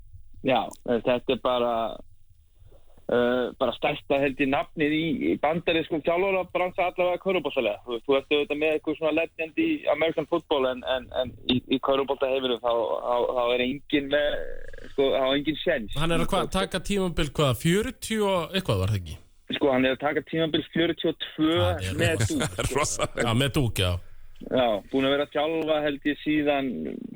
[0.42, 1.75] Já, þetta er bara
[3.12, 7.83] uh, bara stærsta held í nafnið í, í bandarískum þjálfara bransa allavega körubóltalega.
[7.85, 11.35] Þú, veist, þú ert auðvitað með eitthvað svona legend í American football en, en, en
[11.47, 14.38] í, í körubólta heiminum þá, þá, þá er engin með,
[14.95, 15.99] sko, þá er engin sjens.
[16.03, 19.21] Hann er að hva, taka tímabil hvað 40 og eitthvað var það ekki
[19.53, 22.23] Sko, hann er að taka tímabil 42 Það er með.
[22.73, 23.92] Rosalega Já með dúk já
[24.50, 26.66] Já, búin að vera að þjálfa held ég síðan,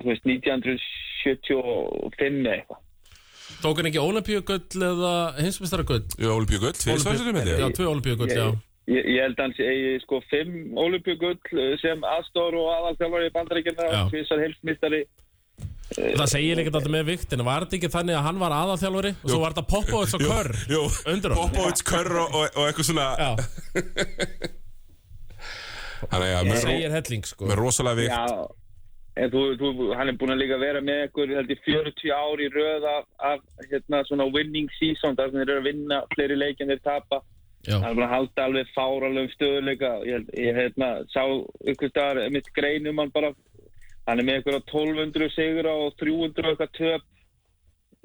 [0.01, 2.81] þú veist, 1975 eða eitthvað.
[3.63, 8.33] Tók hann ekki olimpíugull eða hinsmestaragull Jú, Olbjörg Gull, tvisvæsir með Já, þig tvö olimpíugull
[8.35, 8.47] já.
[8.87, 11.39] Ég, ég held hans eigi sko fimm olimpíugull
[11.83, 14.03] sem aðstóður og aðalþjálfari í bandaríkjana, Já.
[14.13, 15.01] tvisar heilsmistari.
[15.97, 19.13] Það segir ekkert alltaf með vikt en var þetta ekki þannig að hann var aðalþjálfari
[19.17, 20.83] og svo var þetta Popovits og Körr Jú,
[21.15, 21.43] undir honum.
[21.55, 23.07] Popovits, Körr og, og, og eitthvað svona
[26.13, 28.47] Er ja, það segir helling sko með rosalega vikt Já,
[29.17, 32.43] en þú, þú, hann er búin að líka vera með ykkur, held ég, 40 ár
[32.45, 33.41] í röð af, af
[33.71, 37.23] hérna, svona winning season, þar sem þeir eru að vinna fleiri leiki en þeir tapa.
[37.67, 39.89] Já, Hann er búin að halda alveg fáralegum stöðuleika.
[40.07, 41.23] Ég, held- ég hérna, sá
[41.73, 43.33] ykkur staðar mitt grein um hann bara,
[44.07, 47.09] hann er með ykkur á 1200 sigur og 300 og eitthvað töp.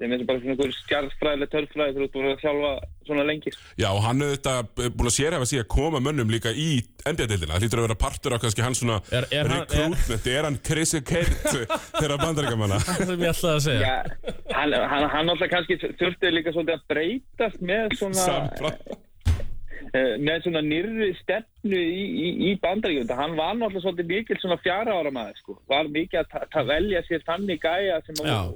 [0.02, 2.70] Það er með bara svona ykkur stjartfræðileg törfræði þegar þú ert búin að þjálfa
[3.06, 3.52] svona lengi.
[3.78, 4.54] Já, og hann er þetta
[4.98, 6.68] búin að sérhefa sig að koma mönnum líka í
[7.06, 10.48] NBA-deildina Það hlýtur að vera partur af kannski hans svona Er- er hann- recruitment Er
[10.48, 11.46] hann Chris Kert
[12.00, 12.80] þeirra bandaríkamanna?
[12.82, 13.96] það sem ég ætlaði að segja Já,
[14.58, 18.26] hann, hann, hann alltaf kannski þurfti líka svolítið að breytast með svona...
[18.26, 18.74] Samfra
[19.92, 24.58] eh, með svona nýrri stefnu í, í, í bandaríkjum hann var náttúrulega svolítið mikil svona
[24.62, 25.58] fjara ára maður sko.
[25.70, 28.54] var mikið að velja sér þannig gæja sem að,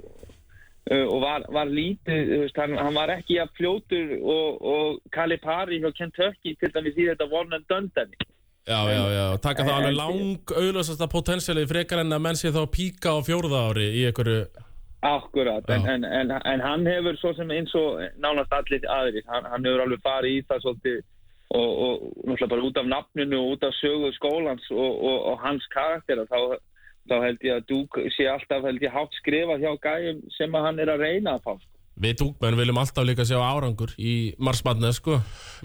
[0.87, 5.81] og var, var lítið þú veist, hann, hann var ekki að fljótur og, og Kalipari
[5.83, 8.27] hjá Kentucky til dæmis í þetta one and done dæmi.
[8.67, 12.65] Já, já, já, taka það alveg lang auðlösasta potensialið frekar en að menn sé þá
[12.67, 14.41] píka á fjórða ári í einhverju
[15.07, 19.45] Akkurat, en, en, en, en hann hefur svo sem eins og nánast allir aðrir, hann,
[19.45, 20.97] hann hefur alveg farið í það svolítið
[21.55, 25.39] og, og náttúrulega bara út af nafninu og út af sögu skólans og, og, og
[25.45, 26.57] hans karaktera þá,
[27.09, 30.69] þá held ég að Dúk sé alltaf held ég hátt skrifað hjá gæjum sem að
[30.69, 31.73] hann er að reyna að fá sko.
[31.97, 35.15] Við dúkmenn viljum alltaf líka sjá árangur í marsmatnið, sko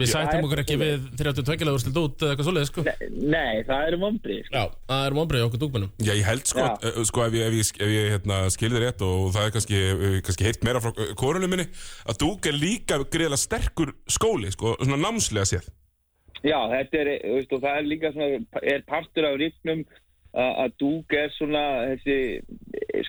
[0.01, 0.13] Við Já.
[0.15, 3.83] sættum okkur ekki við 32 legur stilt út eða eitthvað svoleið, sko Nei, nei, það
[3.91, 4.55] eru vombrið sko.
[4.57, 6.73] Já, það er vonbreið okkur dúkmennum Já, ég held sko, Já.
[6.89, 9.83] uh, sko ef ég, ef ég, ef ég hérna, skilði rétt og það er kannski,
[9.93, 11.69] uh, kannski heilt meira frá korunum minni
[12.09, 15.69] að Dúk er líka greiðlega sterkur skóli, sko, svona námslega séð
[16.43, 18.41] Já, þetta er, þú veist, og það er líka svona,
[18.73, 19.85] er partur af ríknum
[20.33, 22.17] að Dúk er svona þessi,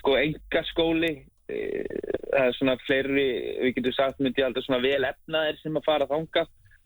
[0.00, 1.14] sko, engaskóli
[1.48, 3.24] það er svona fleiri,
[3.60, 6.44] við getum sagt myndi aldrei svona vel efnaðir sem að fara þanga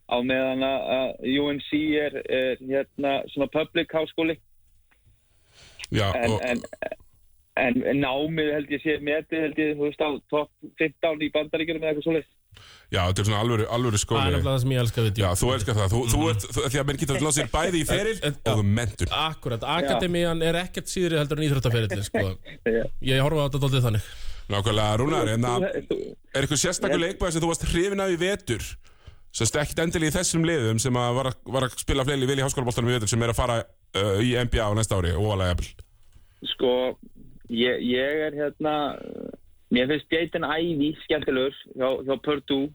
[0.09, 1.69] á meðan að UNC
[2.01, 4.35] er, er hérna svona public háskóli.
[5.93, 6.63] Já, en, og, en,
[7.67, 11.79] en, námið held ég sé metið held ég, þú veist, á top 15 í bandaríkjum
[11.81, 12.35] eða eitthvað svoleiðis.
[12.89, 15.19] Já, þetta er svona alvöru, alvöru Það er skóli nefnilega það sem ég elska við
[15.21, 17.51] Já, þú elskar það, þú, þú ert, þú, því að menn getur að láta sér
[17.53, 22.23] bæði í feril og mentun Akkurat, akademían er ekkert síðri heldur en íþróttaferillin, sko.
[22.79, 22.81] Já.
[23.11, 24.07] Ég horfa á þetta dóltið þannig.
[24.49, 25.99] Nákvæmlega, Rúnar, en að Þú- þú-
[26.33, 28.65] er eitthvað sérstakur leikbæð sem þú varst hrifin af í vetur?
[29.29, 32.39] Sem ekkert endilega í þessum liðum sem að var, að, var að spila fleili vel
[32.39, 35.13] í háskólaboltanum í vetur sem er að fara uh, í NBA á næsta ári,
[36.55, 36.71] Sko,
[37.49, 38.73] ég, ég er hérna,
[39.73, 42.69] mér finnst Jayden Ivey skemmtilegur hjá, hjá Purdue.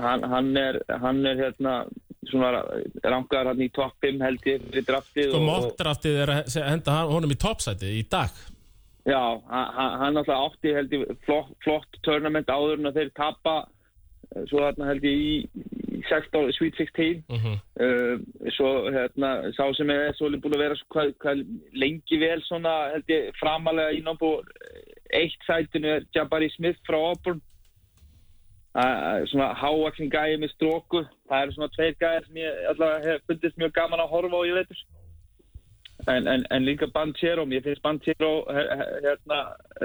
[0.00, 1.74] Hann, hann, er, hann er hérna,
[2.30, 2.62] svona
[3.04, 5.34] rangar hann í topp 5 held ég fyrir draftið.
[5.34, 8.40] Sko mockdraftið er að henda honum í toppsætið í dag
[9.02, 9.18] Já,
[9.50, 13.54] hann, hann náttúrulega átti held ég flott, flott tournament áður en þeir tapa
[14.46, 15.32] svo þarna held ég í
[16.08, 17.54] 16, Sweet 16 Mhm.
[17.84, 21.42] uh, svo hérna sá sem er svo búin að vera svo, hvað, hvað,
[21.74, 24.44] lengi vel svona held ég framalega í náttúr
[25.12, 27.40] eitt sætinu er Jabari Smith frá Auburn.
[28.72, 33.26] Uh, svona háaksin gæði með stróku það eru svona tveir gæðir sem ég allavega hef
[33.28, 34.78] fundist mjög gaman að horfa á ég veitur
[36.08, 37.44] en, en, en líka Banchero.
[37.44, 39.42] Mér finnst Banchero hérna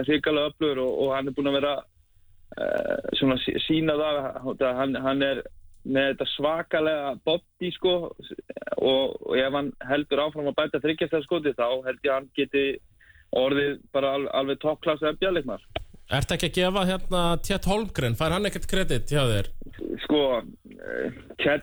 [0.07, 4.95] hrikalega öflugur og, og hann er búin að vera uh, svona sí- sína það hann,
[5.03, 5.43] hann er
[5.87, 11.67] með þetta svakalega body sko og, og ef hann heldur áfram að bæta þryggjastæðskoti þá
[11.87, 12.65] held ég að hann geti
[13.37, 15.11] orðið bara al, alveg toppklassa
[16.07, 16.17] FBA-leikmar.
[16.17, 19.49] Ertu ekki að gefa hérna Tjett Holmgren, fær hann ekkert kredit hjá þér?
[20.05, 20.21] Sko,
[20.79, 21.59] eh,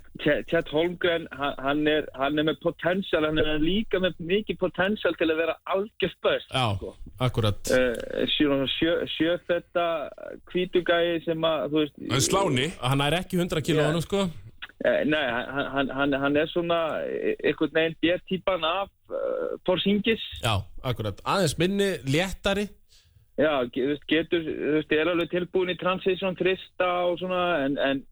[0.50, 5.30] Chet Holmgren, hann, er, hann er með potential, hann er líka með mikið potential til
[5.30, 6.52] að vera algjörst best.
[6.52, 6.94] Já, Sko.
[7.20, 10.10] akkurat Uh, sjö, sjöfetta
[10.50, 11.94] kvítugæði sem að, þú veist...
[12.00, 14.00] Það er sláni Hann er ekki 100 kíló Já.
[14.04, 14.24] sko
[14.84, 16.78] Eh, Nei, hann, hann, hann, er svona
[17.40, 20.20] einhvern veginn B-típan af uh, Porzingis.
[20.42, 22.66] Já, akkurat, aðeins minni, léttari
[23.40, 27.40] Já, ge- þú veist, getur, þú veist, er alveg tilbúin í transition trista og svona,
[27.66, 28.02] en, en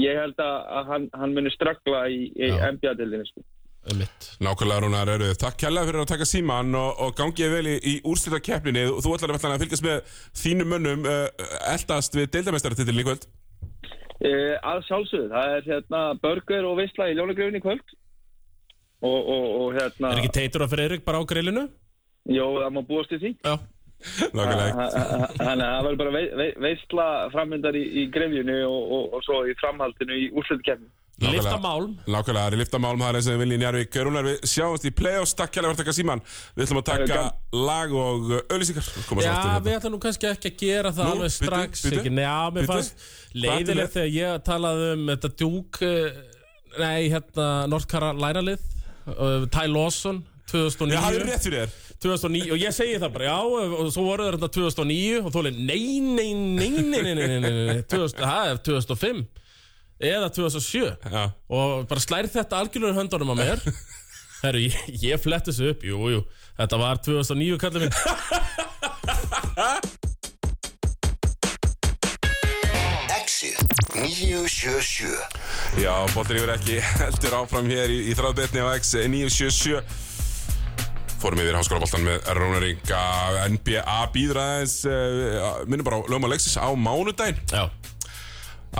[0.00, 2.48] ég held að, að hann, hann muni strakla í, í.
[2.48, 3.44] NBA-dildinu, sko.
[4.44, 7.94] Nákvæmlega Rúnar eru Takk kærlega fyrir að taka síman og, og gangið vel í, í
[8.04, 11.22] úrstýrta keppninni Þú ætlar að, að fylgjast með þínum mönnum uh,
[11.72, 13.24] eldast við deildamestaratitilin í kvöld
[14.20, 17.94] Uh, að sjálfsögðu, það er hérna burger og veistla í ljónagröfin í kvöld
[19.00, 21.62] og, og, og hérna, Er ekki Teitur og Freyrik bara á grillinu?
[22.28, 23.30] jó, það má búast í því.
[23.40, 23.54] Já
[24.00, 29.26] Þannig að það verður bara vei, vei, veistla frammyndar í, í grefjunu og, og, og
[29.26, 30.90] svo í framhaldinu í úrslutkefni.
[31.20, 31.42] Nákvæmlega.
[31.42, 33.96] Lifta málm Nákvæmlega, það er lifta málum, það er eins og við viljum í Njarvík
[34.06, 36.22] Rúnar, við sjáumst í play-offs, takk kærlega fyrir að taka síman
[36.56, 37.18] Við ætlum að taka
[37.52, 39.60] lag og svo Já, aftur hérna.
[39.66, 43.04] við ætlum nú kannski ekki að gera það Nú, alveg strax Já, mér fannst
[43.36, 46.20] leiðilegt þegar ég talaði um þetta djúk eh,
[46.80, 48.64] Nei, hérna, North Carolina lið
[49.12, 53.12] uh, Ty Lawson 2009 Já, það er rétt fyrir þér 2009 og ég segi það
[53.12, 57.14] bara já og svo voru þetta 2009 og þú leir nei, nei, nei, nei, nei,
[57.18, 59.20] nei, nei, nei 2000, það er 2005
[60.00, 61.24] eða 2007 Já.
[61.52, 63.60] og bara slærð þetta algjörlega í höndunum á mér.
[64.40, 66.20] Herru, ég, ég fletti þessu upp, jú, jú,
[66.56, 67.92] þetta var 2009 kallið minn.
[73.18, 73.60] Exit
[73.92, 80.08] 977 Já, bóttir yfir ekki heldur áfram hér í, í þráðbetni á X eh, 977
[81.20, 83.00] Fórum yfir háskólaboltan með Rúnar Inga
[83.52, 87.66] NBA býður aðeins uh, minnum bara á lögum að Lexis á mánudaginn Já,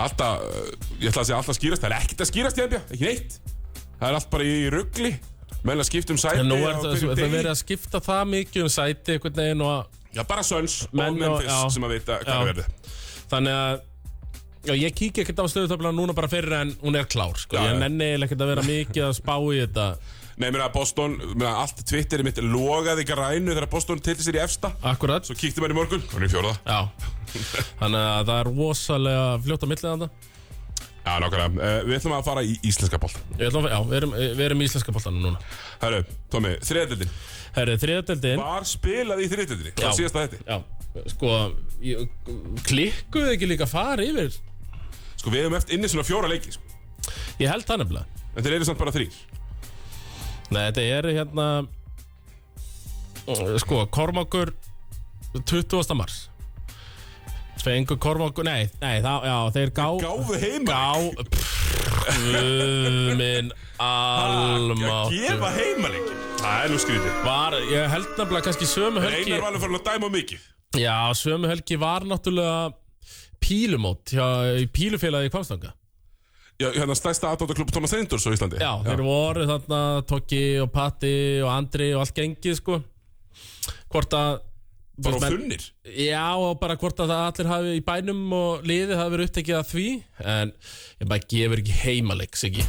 [0.01, 0.71] Alltaf, uh,
[1.03, 3.37] ég ætla að segja alltaf skýrast Það er ekkert að skýrast í NBA, ekki neitt
[3.99, 5.11] Það er allt bara í ruggli
[5.61, 7.33] Menn að skipta um sæti en nú á er það, hverjum það degi.
[7.35, 11.13] verið að skipta það mikið um sæti einhvern veginn og Já, bara Suns og Menn
[11.13, 11.59] og- Memphis já.
[11.75, 12.47] sem að vita hvað Já.
[12.49, 12.65] verði
[13.35, 13.87] þannig að
[14.61, 17.55] Já, ég kíkja ekkert á stöðutöfla núna bara fyrir en hún er klár, sko.
[17.57, 17.79] Já, ég já.
[17.81, 19.85] nenni eiginlega ekkert að vera mikið að spá í þetta.
[20.41, 24.39] Nei, mér að Boston, mér að allt Twitteri mitt logaði grænu þegar Boston tilti sér
[24.39, 25.27] í efsta Akkurat.
[25.27, 26.79] Svo kíkti maður í morgun, hann er í fjóraða Já.
[27.81, 30.07] Þannig að það er rosalega fljótt á millið þetta.
[31.01, 33.97] Já, nákvæmlega, uh, við ætlum að fara í íslenska bolt Ég ætla að, já, við
[33.99, 35.41] erum, við erum í íslenska boltanum núna.
[35.81, 36.01] Herru,
[36.33, 37.13] Tómi, þriðadeldin
[37.57, 38.41] Herri, þriðadeldin.
[38.41, 39.79] Var spilað í þriðadeldinni, Já.
[39.81, 40.41] hvað síðast að þetta?
[40.45, 41.33] Já, sko,
[41.85, 42.05] ég,
[42.69, 44.37] klikkuðu ekki líka fara yfir?
[45.17, 46.79] Sko, við hefum eftir inni svona fjóra leiki sko.
[47.41, 48.23] Ég held það nefnilega.
[48.31, 49.19] En þeir eru samt bara þrýr
[50.51, 51.45] Nei, þetta er hérna,
[53.61, 54.51] sko, Kormákur
[55.37, 55.95] 20.
[55.95, 56.25] mars.
[57.61, 59.85] Fengur Kormákur, nei, nei, það, já, þeir gá...
[60.01, 62.15] Gáfu heima Gá Pff,
[63.19, 67.19] minn Að almáttur gefa heima leiki Það er nú skrítið.
[67.27, 70.47] Var, ég held nefnilega kannski sömu helgi Einar var alveg farin að dæma mikið.
[70.81, 72.71] Já, sömu helgi var náttúrulega
[73.45, 74.25] pílumót hjá,
[74.57, 75.75] í pílufélagi í Kvamstanga
[76.61, 78.61] Já, hérna stærsta aðdóttaklubb Thomas Reindors á Íslandi.
[78.61, 82.79] Já, þeir voru þarna Tokki og Patti og Andri og allt gengið sko.
[83.91, 84.39] Hvort að
[85.01, 85.63] Bara á þunnir?
[85.97, 89.57] Já, og bara hvort að það allir hafi í bænum og liðið hafi verið upptekið
[89.57, 89.85] af því
[90.33, 90.51] En
[91.01, 92.65] ég bara gefur ekki heimaleik, Siggi.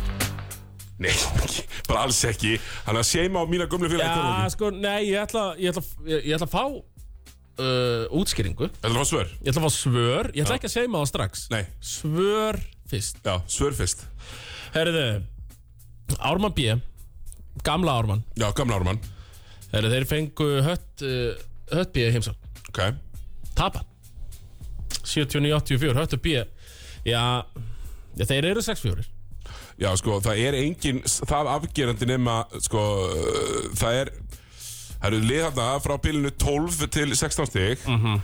[1.02, 2.54] Nei, ekki, bara alls ekki.
[2.86, 5.84] Hann er að seima á mína gömlu félagi Já, sko, nei, ég ætla, ég ætla,
[6.06, 8.70] ég, ég ætla að fá uh, útskýringu.
[8.78, 9.32] Þetta er að fá svör?
[9.42, 11.44] Ég ætla að fá svör, ég ætla ekki að segja maður strax.
[11.52, 12.60] Nei, Svör
[12.92, 13.20] fyrst.
[13.24, 14.06] Já, svör fyrst.
[14.76, 15.06] Herðu,
[16.18, 16.74] Ármann B.
[17.64, 18.22] Gamla Ármann.
[18.36, 19.00] Já, gamla árumann
[19.72, 21.32] Herðu, þeir fengu hött, uh,
[21.72, 22.34] hött B heimsá
[22.72, 22.80] Ok.
[23.56, 23.82] Tapa.
[25.04, 26.38] 79-84, höttu B.
[27.04, 27.22] Já,
[28.16, 29.04] já, þeir eru 6-4
[29.80, 34.12] Já, sko, það er engin það afgerandi nema, sko, uh, það er,
[34.94, 37.84] það eru lið þarna frá bilinu 12 til 16 stig.
[37.88, 38.22] Mhm.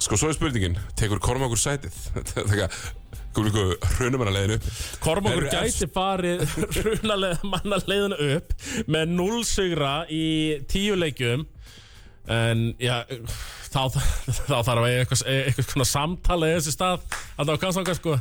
[0.00, 1.96] Sko, svo er spurningin, tekur Kormákur sætið?
[2.32, 2.99] Þegar, Komum
[3.30, 4.68] ykkur hrunum hann að leiðinu upp
[5.04, 6.42] Kormokur gæti farið
[6.84, 8.54] runalega manna leiðina upp
[8.90, 10.24] með 0 sigra í
[10.70, 11.46] tíu leikjum.
[12.30, 13.04] En já
[13.70, 17.06] þá, þá þarf að eiga eitthvað, eitthvað svona samtala í þessi stað.
[17.36, 18.16] Að það var kannski sko.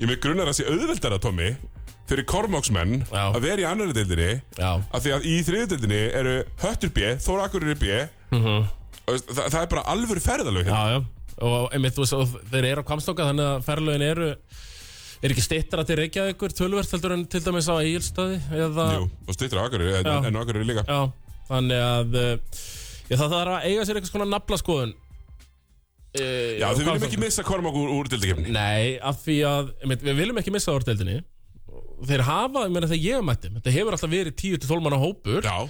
[0.00, 1.54] Ég með grunnar að sé auðveldara, Tommy
[2.10, 6.90] Fyrir kormóksmenn að vera í annari deildinni Af því að í þriðu deildinni eru Höttur
[6.96, 8.00] B, Þóra Akureyri B.
[8.34, 10.80] Og það, það er bara alvöru ferðalög hérna.
[10.80, 14.28] Já, já og einmitt, þú veist, og þeir eru á kvamstokka þannig að ferðlögin eru
[15.20, 19.36] er ekki stittra til Reykjavíkur tölvert heldur en til dæmis á Egilstaði eða, Jú, og
[19.36, 20.16] stýttir á Akureyri en, Já.
[20.30, 20.84] en Akureyri líka.
[20.88, 22.62] Já, þannig að uh,
[23.10, 24.94] já, það þarf að eiga sér eitthvað svona naflaskoðun.
[26.10, 30.00] Uh, Já, þið viljum ekki missa kormók úr, úr deildikefni Nei, af því að einmitt,
[30.02, 31.20] við viljum ekki missa orðdeldinni
[32.08, 35.44] þeir hafa, ég meina þegar ég mætti þetta hefur alltaf verið 10-12 manna hópur.
[35.46, 35.68] Já,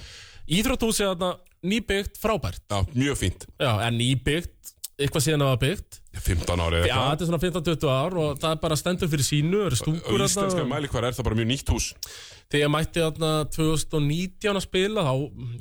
[0.51, 2.63] Íþróttúsi er þarna nýbyggt frábært.
[2.65, 3.45] Já, mjög fínt.
[3.61, 4.55] Já, en nýbyggt,
[5.05, 5.97] eitthvað síðan að það var byggt.
[6.21, 9.61] 15 árið Já, þetta er svona 15-20 ár og það er bara stendur fyrir sínu,
[9.69, 11.87] Og stúkur íslenska mæli hvar er það bara mjög nýtt hús.
[12.51, 15.13] Þegar ég mætti þarna 2019 að spila þá,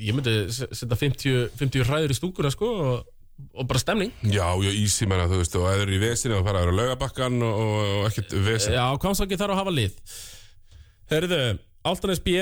[0.03, 3.12] ég myndi se- setja 50, 50 hræður í stúkuna sko og,
[3.55, 4.11] og bara stemning.
[4.26, 7.38] Já, já, ísi menna, þú veist, og eða eru í vesinu og fara að laugabakkan
[7.46, 9.94] og, og, og ekkert vesin Já, Kvamsaki þarf að hafa lið?
[11.14, 11.40] Herðu,
[11.87, 12.35] Altanes B.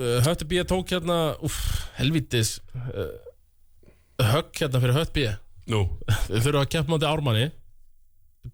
[0.00, 0.60] Uh, Höttu B.
[0.64, 1.56] tók hérna úff,
[1.98, 3.10] helvítis uh,
[4.32, 5.26] högg hérna fyrir Hött B.
[5.70, 5.80] Nú,
[6.26, 7.50] Þau þurfa að keppa mátti Ármanni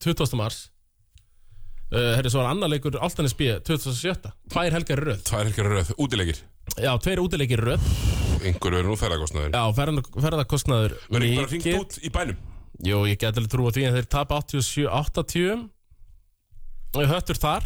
[0.03, 0.35] 20.
[0.39, 0.59] mars.
[1.87, 5.21] Uh, Herðu, svo var annar leikur Altanes B 2007, tvær helgar í röð.
[5.29, 6.41] Tvær helgar röð, útilegir
[6.83, 7.85] Já, tveir útileikir í röð.
[8.43, 12.41] Einhver verður nú ferðarkostnaður Já, ferða- ferðakostnaður Verður ekki bara hringt út í bænum.
[12.85, 15.71] Jú, ég get alveg trú á því en þeir tapa 87-80
[16.97, 17.65] Höttur þar.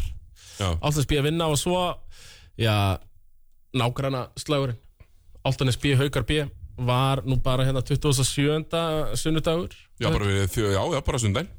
[0.61, 1.81] Já, Altanes B að vinna og svo
[2.61, 2.75] Já,
[3.73, 4.77] nágranna slagurinn
[5.47, 6.43] Altanes B, Haukar B
[6.81, 8.65] Var nú bara hérna 27.
[9.19, 9.75] sunnudagur.
[10.01, 11.49] Já, bara við, þjó, já, já, bara sundan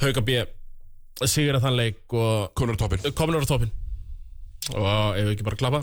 [0.00, 0.38] Haukar B
[1.28, 3.72] Sigur að þann leik og Konur á toppin komin ára toppin
[4.70, 4.86] Og
[5.18, 5.80] ef við ekki bara klappa?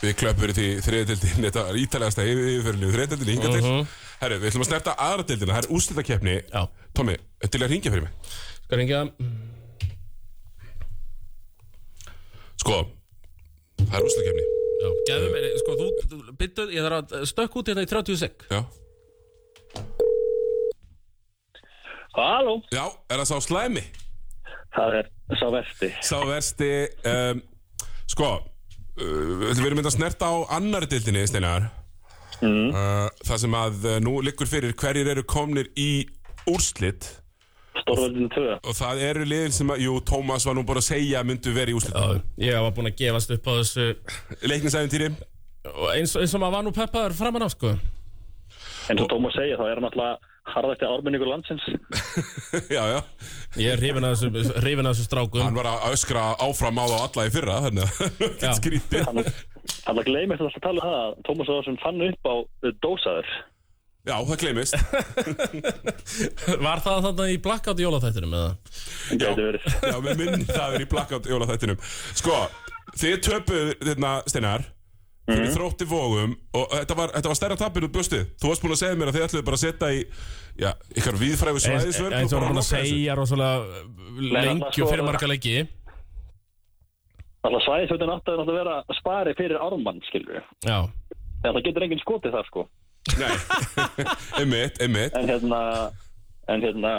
[0.00, 3.64] Við klöpum því þriðdeldin Þetta er ítalegasta yfirferðinu Þriðdeldin hinga til.
[3.64, 3.90] Mhm.
[4.20, 6.36] Herru, við ætlum að snerta aðra deildina Það er úrslitakeppni.
[6.52, 6.62] Já,
[6.92, 7.16] Tommi,
[7.48, 8.32] til að ringja fyrir mig.
[8.66, 9.02] Skal ringja
[12.60, 12.80] Sko,
[13.80, 17.84] það er úrslitakeppni Já, geðum mér, sko, þú, byttu, ég þarf að stökk út hérna
[17.84, 18.60] í 30 sek Já,
[22.16, 23.82] Halló, já, er það sá slæmi?
[24.74, 25.88] það er sá versti.
[26.06, 26.70] Sá versti
[27.10, 27.42] um,
[28.10, 31.68] Sko, uh, við erum myndið að snerta á annari deildinni, Steinar
[32.40, 32.70] Mm.
[32.72, 36.06] uh, Það sem að uh, nú liggur fyrir hverjir eru komnir í
[36.48, 37.04] úrslit
[37.84, 38.46] Stórveldinu 2.
[38.64, 41.76] Og það eru liðin sem að, jú, Tómas var nú bara að segja myndu verið
[41.78, 42.06] í Já,
[42.46, 43.86] ég var búinn að gefast upp á þessu
[44.50, 45.12] Leiknisæfintýri
[45.70, 47.74] og eins, eins og maður var nú peppaður framan af, sko
[48.90, 51.62] En svo Tómas segja, þá er hann alltaf harðasti ármenningur landsins.
[52.74, 53.00] Já, já,
[53.60, 56.84] Ég er hrifin að þessu, hrifin að þessu strákum hann var að öskra áfram á
[56.90, 58.18] þá alla í fyrra Þannig að Já.
[58.24, 62.30] þetta skrítið Hann alltaf gleymist alltaf að tala um það að Tómas Óðarsson fann upp
[62.30, 62.34] á
[62.82, 63.30] dósaður.
[64.08, 64.76] Já, það gleymist.
[66.64, 68.36] Var það þarna í blackout jólaþættinum?
[69.12, 69.66] Það verið.
[69.84, 71.80] Já, með minn það er í blackout jólaþættinum.
[72.16, 72.36] Sko,
[72.96, 74.64] þið töpuð þetta Steinar
[75.30, 78.24] fyrir þrótti vógum og þetta var, þetta var stærra tapir út bjóstið.
[78.40, 80.00] Þú varst búin að segja mér að þið ætluðu bara að setja í
[80.64, 83.84] já, ykkar viðfræðu Eins svæðisvörn eins og bara hann að segja rosalega
[84.40, 85.54] lengi og fyrir marga leiki.
[87.46, 90.50] Alltaf svæðisveitin átti að vera spari fyrir ármann, skilur við.
[90.66, 90.80] Já,
[91.40, 92.66] En það getur enginn skotið þar, sko.
[93.20, 93.32] Nei,
[94.40, 95.14] einmitt, einmitt.
[95.16, 95.60] En hérna,
[96.52, 96.92] en hérna,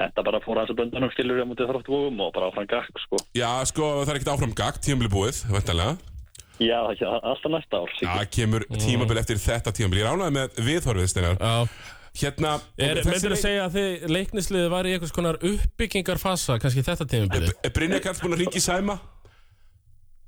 [0.00, 3.04] þetta bara fór aðeins að böndunum, skilur við, á mútið þróttvogum og bara áfram gakk,
[3.04, 3.20] sko.
[3.38, 5.96] Já, sko, það er ekkert áfram gagt, tímabili búið, væntanlega.
[6.62, 10.02] Já, það er alltaf næsta ár, Já, kemur tímabil eftir þetta tímabil.
[10.02, 11.38] Ég ránaði með viðhorfið, Steinar.
[11.40, 11.54] Já.
[12.14, 17.08] Hérna, Er, myndir að segja að þið leiknisliði var í einhvers konar uppbyggingarfasa kannski þetta
[17.10, 17.56] tímabilið?
[17.66, 18.94] Er Brynja Karls búin að ringa í Sæma?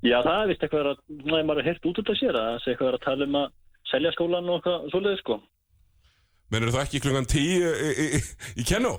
[0.02, 2.48] Já, það er vist eitthvað að, næ, maður er heyrt út út af sér, að
[2.48, 3.46] það sé eitthvað að tala um að
[3.90, 5.38] selja skólan og eitthvað svoleiði, sko.
[6.54, 8.20] Menur það ekki klungan tíu í, í, í,
[8.62, 8.96] í kennó?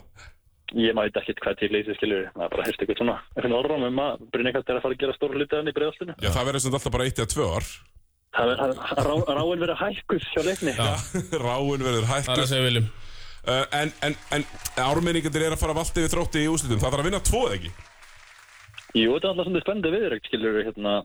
[0.75, 3.53] Ég mæti ekkert hvað til í þessu skilur Það er bara heyrst eitthvað svona eitthvað
[3.55, 6.27] orðram um að Brynneikast er að fara að gera stóra hluti hann í breiðaltinu Já,
[6.35, 7.69] það verður sem alltaf bara eitt eða tvö ár.
[8.35, 8.73] Það er
[9.07, 10.73] rá, ráin verið hækkuð hjá leikni.
[10.75, 10.89] Já.
[11.47, 14.45] Ráin verður Það er að segja viljum uh, En, en, en
[14.83, 17.59] ármenningandir er að fara valdi við þrótti í úslitum Það þarf að vinna tvo eða
[17.61, 17.71] ekki?
[18.97, 20.97] Jú, þetta er alltaf svona spennandi viðrögt skilur hérna,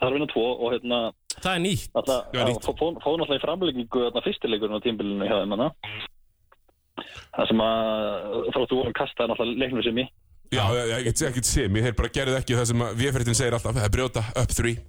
[0.00, 1.02] Það er að vinna tvo og hérna
[1.40, 2.66] Það er nýtt alltaf, Já, nýtt.
[2.68, 5.68] fóð náttúrulega í framleggingu þarna fyrstileikurinn á tímbilinu hjá þeim hana
[7.30, 10.06] Það sem að þróttu vorum kastaði náttúrulega leiknum sem í
[10.50, 13.38] Já, ég, ég get ekki sem Ég hef bara gerðið ekki það sem að Véferðin
[13.38, 14.80] segir alltaf Það er brjóta up three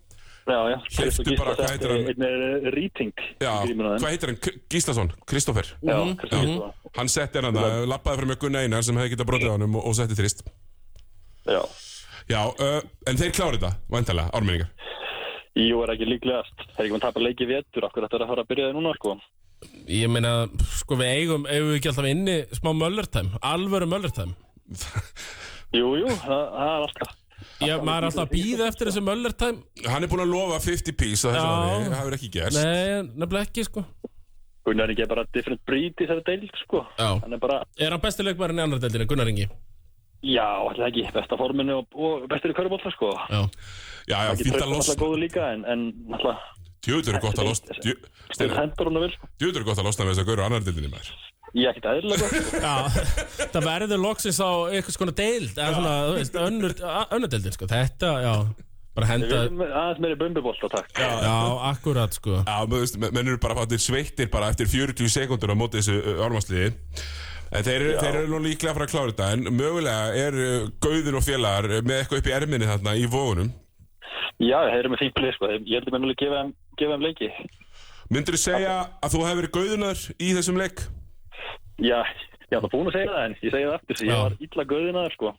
[0.41, 0.78] Já, já.
[0.97, 2.08] Hleyptu bara, hvað heitir hann?
[2.10, 3.12] Einn er Rýting.
[3.43, 4.39] Já, hvað heitir hann?
[4.74, 6.89] Gíslason, Kristoffer Já, Kristoffer Gíslason.
[6.97, 9.68] Hann setti hann að lappaði frá mjög Gunna Einar sem hefði getað brotið á hann
[9.70, 10.41] og, setti þrist
[11.45, 11.62] Já.
[12.30, 12.80] Já, uh,
[13.10, 14.74] en þeir klári þetta, vantarlega, ármenningar
[15.60, 16.56] Jú, er ekki líklegast.
[16.72, 17.88] Það er ekki mann tapa leiki í vetur.
[17.88, 19.16] Akkur þetta er að fara að byrja þið núna, sko.
[19.91, 20.32] Ég meina,
[20.80, 24.32] sko við eigum, eigum við ekki alltaf inni smá möllertæm, alvöru möllertæm
[25.78, 27.12] Jú, jú, það, það er alltaf.
[27.62, 30.97] Já, maður er alltaf að býða eftir þessu möllertæm Hann er búin að lofa 50
[30.97, 31.45] piece á þessu
[31.91, 33.86] það hefur ekki gerst Nei, nefnilega ekki, sko
[34.66, 36.84] Gunnar Ingi er bara different breed í þessari deild, sko.
[36.97, 37.08] Já.
[37.24, 39.47] Hann er bara, Er hann besti leikmærin í annar deildinni, Gunnar Ingi?
[40.22, 43.13] Já, alltaf ekki, besta forminu og, og bestur í körubólta, sko.
[43.32, 43.41] Já.
[44.09, 45.84] Já, já, tröst að losna góðu líka, en, en
[46.15, 46.47] alltaf,
[46.82, 47.76] Djúður er gott að losna
[48.32, 49.30] stund hendur hún að vil, sko.
[49.41, 51.11] Djúður er gott að losna með þess að gauru annar dildinni maður.
[51.51, 52.63] Ég er ekkert gott, sko.
[52.63, 52.76] Já,
[53.53, 56.76] það verður loksins á eitthvað skona deild eða svona, þú veist, önnur,
[57.17, 57.69] önnur deildin, sko.
[57.69, 58.34] Þetta, já,
[58.97, 60.93] bara Við henda viljum aðeins meiri bumbibólta, takk.
[60.97, 61.36] Já,
[61.69, 62.39] akkurat, sko.
[62.41, 66.17] Já, menn, veist, menn eru bara fattir sveittir bara eftir 40 sekundur á móti þessu
[66.17, 66.72] ármannsliði
[67.52, 70.38] En þeir, eru- þeir eru nú líklega að fara að klára þetta En mögulega er
[70.84, 73.49] Gauður og félagar með eitthvað upp í erminni þarna í vógunum
[74.41, 75.49] Já, þeir eru með fínt plið, sko.
[75.54, 77.28] Ég heldur mér núlega gefa þeim, gefa þeim leiki.
[78.10, 78.72] Myndur þú segja
[79.06, 80.82] að þú hefur verið Gauðunar í þessum leik?
[81.78, 81.99] Já,
[82.49, 84.08] ég ætla búin að segja það, en ég segi það Já.
[84.08, 85.34] ég var illa göðinaður, sko.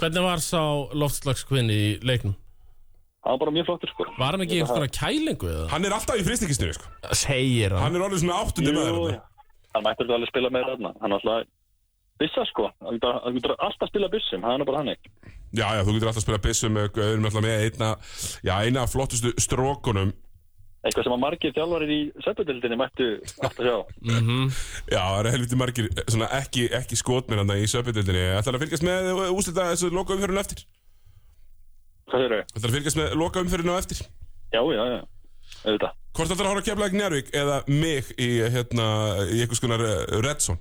[0.00, 0.62] Hvernig var sá
[0.96, 2.38] loftslagskvinn í leiknum?
[3.20, 4.06] Það var bara mjög flottur, sko.
[4.16, 5.66] Var hann ekki einhverja kælingu eða?
[5.74, 6.88] Hann er alltaf í fristikistinu sko.
[7.12, 9.18] Segir hann Hann er orðið svona áttundi Jú, maður.
[9.74, 10.94] Hann mætti alveg spila með þarna.
[11.02, 11.44] Hann alltaf
[12.20, 12.70] byssa, sko.
[12.84, 12.98] Hann
[13.36, 15.12] getur- alltaf spila byssum, það er bara hann ekki.
[15.50, 17.92] Já, já, þú getur alltaf að spila byssum með Gauður með, með einna,
[18.46, 20.12] já, eina flottustu strókunum
[20.80, 23.06] Eitthvað sem að margir þjálfarir í söpudildinni mættu
[23.44, 23.74] alltaf sjá.
[24.94, 28.62] Já, það eru helviti margir eh, svona ekki, ekki skotminn hann í söpindildinni Ætlar að
[28.64, 30.62] fylgjast með úslita þessu loka umfyririnu eftir?
[32.08, 32.38] Hvað þau?
[32.56, 34.00] Ætlar að fylgjast með loka umfyririnu eftir?
[34.54, 35.00] Já, já, já.
[35.60, 35.96] Auðvitað.
[36.16, 38.86] Hvort ætlar að horfa að kemla ekki Njárvík eða mig í, hérna,
[39.30, 40.58] í einhvers konar uh, Redson?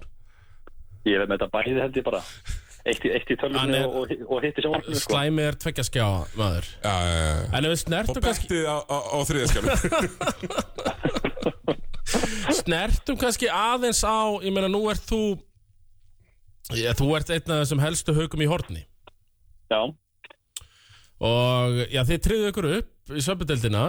[1.08, 2.22] Ég veit með þetta bæði held ég bara.
[2.90, 5.12] Eitt í, eitt í er- og, og, og hitt í sjónvarpinu, sko.
[5.14, 6.06] Slæmi er tveggja skjá,
[6.40, 7.34] maður Já, já, já.
[7.58, 9.70] En ef við Og snertum kannski bettið á, á, á þriðaskjálum
[12.60, 15.20] Snertum kannski aðeins á Ég meina, nú ert þú
[16.78, 18.84] Já, þú ert einn af þessum helstu haugum í horni
[19.70, 19.82] Já,
[21.20, 23.84] Og já, þið tryggðu ykkur upp í söpudeldina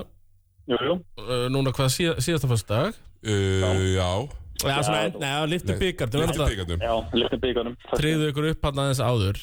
[0.71, 0.95] jú, jú.
[1.21, 4.11] uh, Núna hvað síð, síðasta fyrstdag uh, Já,
[4.61, 5.15] Já, svona, Já.
[5.23, 7.77] neða, liftu byggar Þú ekki náttúrulega byggarnum Já, liftum byggunum.
[7.97, 9.39] tryggðu ykkur upp hann aðeins áður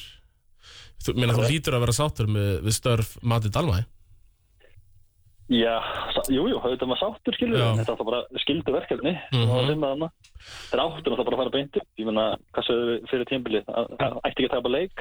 [1.04, 3.84] Þú, meina, þú lítur að vera sáttur með, við störf Mati Dalmæ
[5.48, 5.80] Já,
[6.12, 7.64] sa- jú, jú, auðvitað maður sáttur, skilur Já.
[7.72, 7.78] við.
[7.78, 9.12] Þetta er alltaf bara skildu verkefni.
[9.32, 9.48] Mm Mhm.
[9.48, 9.80] -hmm.
[9.80, 10.08] þarna.
[10.68, 11.86] Það er áttur alltaf bara að fara beint upp.
[11.98, 13.64] Ég meina, hvað sögðu við fyrir tímbilið?
[13.64, 14.96] Ætti ekki að tapa leik?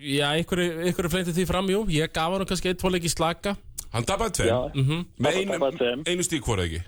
[0.00, 3.56] Já, ykkur, ykkur fleintið því fram, jú Ég gaf hann kannski eitt tvoleik í slaka
[3.92, 5.04] Hann tapaði tveim Já, Mhm.
[5.18, 6.02] Með Hann einu, tapaði tveim.
[6.08, 6.82] einu stík hvora ekki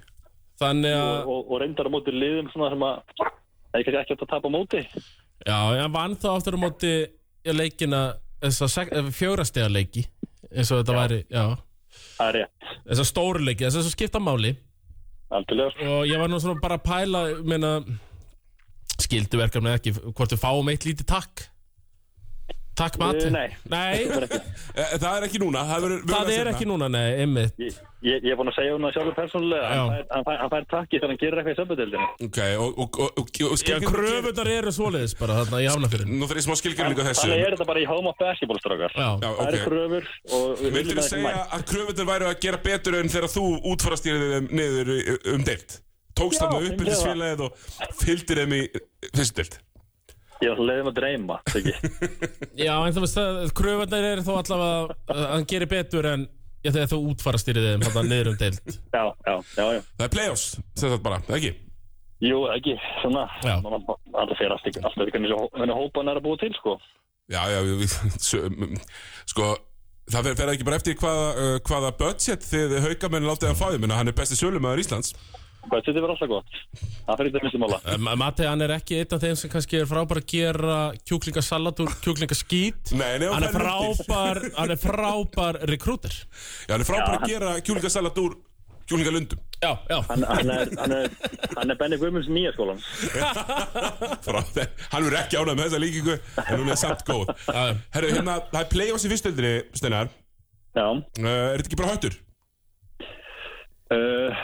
[0.61, 4.01] Þannig og, að, og, og reyndar á móti liðum svona sem að það er kannski
[4.03, 4.80] ekki átt að tapa á móti.
[5.46, 6.90] já, ég vann þá aftur á móti
[7.48, 8.01] í leikina
[8.42, 8.68] þessa
[9.16, 10.05] fjórastega leiki
[10.53, 11.44] eins og þetta væri, já
[12.18, 12.74] Það er rétt.
[12.90, 14.57] þessa stóru leiki, þess að skipta máli
[15.30, 15.84] sko.
[15.86, 17.84] og ég var nú svona bara að pæla meina,
[19.01, 21.46] skildu verkefni ekki hvort við fáum eitt lítið takk
[22.78, 23.48] Takk Mati Eh, nei.
[23.68, 24.38] Nei, Það er ekki.
[24.74, 27.74] Eh, Það er ekki núna Það, verður það að er ekki núna, nei, einmitt Ég,
[28.06, 29.66] ég, ég er búin að segja hún að sjálfur persónulega.
[29.68, 32.06] Hann fær, hann, fær, hann fær takki þegar hann gerir eitthvað í sömbudildinu.
[32.28, 36.30] Ok, og, og, og, og, og Já, kröfunar eru svoleiðis bara þarna í hafnafyrir Nú
[36.30, 38.96] fyrir smá skilgjörningu þessu Þannig er þetta bara í home of basketball strákar.
[38.96, 40.10] Já, Já, Það eru kröfur
[40.40, 41.54] og við Vildur ekki segja mætt.
[41.58, 43.44] að kröfundur væru að gera betur en þegar þú
[43.74, 44.92] útfarastýrið þeim niður
[45.36, 45.80] um deilt?
[46.20, 47.60] Tókst það með ég uppbyldisfélagið og
[48.00, 48.62] fylgdir þeim í
[49.14, 49.60] fyrstu deilt?
[50.41, 51.72] Ég ætla að leiða mig að dreyma, ekki?
[52.66, 56.28] Já, en þú veist að kröfunar eru þó allavega að hann gerir betur en
[56.64, 59.82] já, þegar þú útfara styrið þeim þarna niður um deild já, já, já, já.
[59.99, 61.53] Það er play-offs, sem þetta bara, það ekki?
[62.20, 63.26] Jú, ekki, svona.
[63.41, 66.76] Það ekki, alltaf ekki hvernig hópan er að búa til, sko.
[67.32, 67.95] Já, já, við,
[69.32, 69.51] sko,
[70.11, 73.78] það fer, fer ekki bara eftir hvaða, uh, hvaða budget þið haugamenn látið að fáið,
[73.84, 75.14] menna hann er besti sölumæður Íslands.
[75.68, 76.61] Budgetið var alltaf gott.
[77.04, 77.78] Það fyrir þetta mistum ála.
[77.92, 81.82] Um, Mati, hann er ekki einn af þeim sem kannski er frábær að gera kjúklingasalat
[81.84, 86.88] úr kjúklingaskít Nei, nei, og Hann er frábær, hann er frábær rekrúter Já, hann er
[86.88, 88.38] frábær Já, að gera kjúlingasalat úr
[88.90, 89.42] kjúlingalundum.
[89.61, 91.11] Já, já Hann, hann, er, hann, er,
[91.58, 92.80] hann er Benny Guðmunds nýja skólan.
[94.26, 97.30] Frá, hann verður ekki ánægð með þessa líkingu, en hún er samt góð.
[97.94, 100.11] Herru, hérna, það er play-offs í fyrstöldinni, Steinar.
[100.74, 100.86] Já.
[100.90, 102.18] Uh, er þetta ekki bara höttur?
[103.90, 104.42] Uh,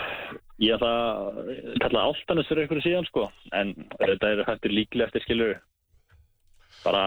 [0.63, 3.27] ég ætla að kalla áltanus fyrir einhverju síðan, sko.
[3.53, 5.55] En þetta er hættur líklega eftir skilur.
[6.83, 7.03] Bara,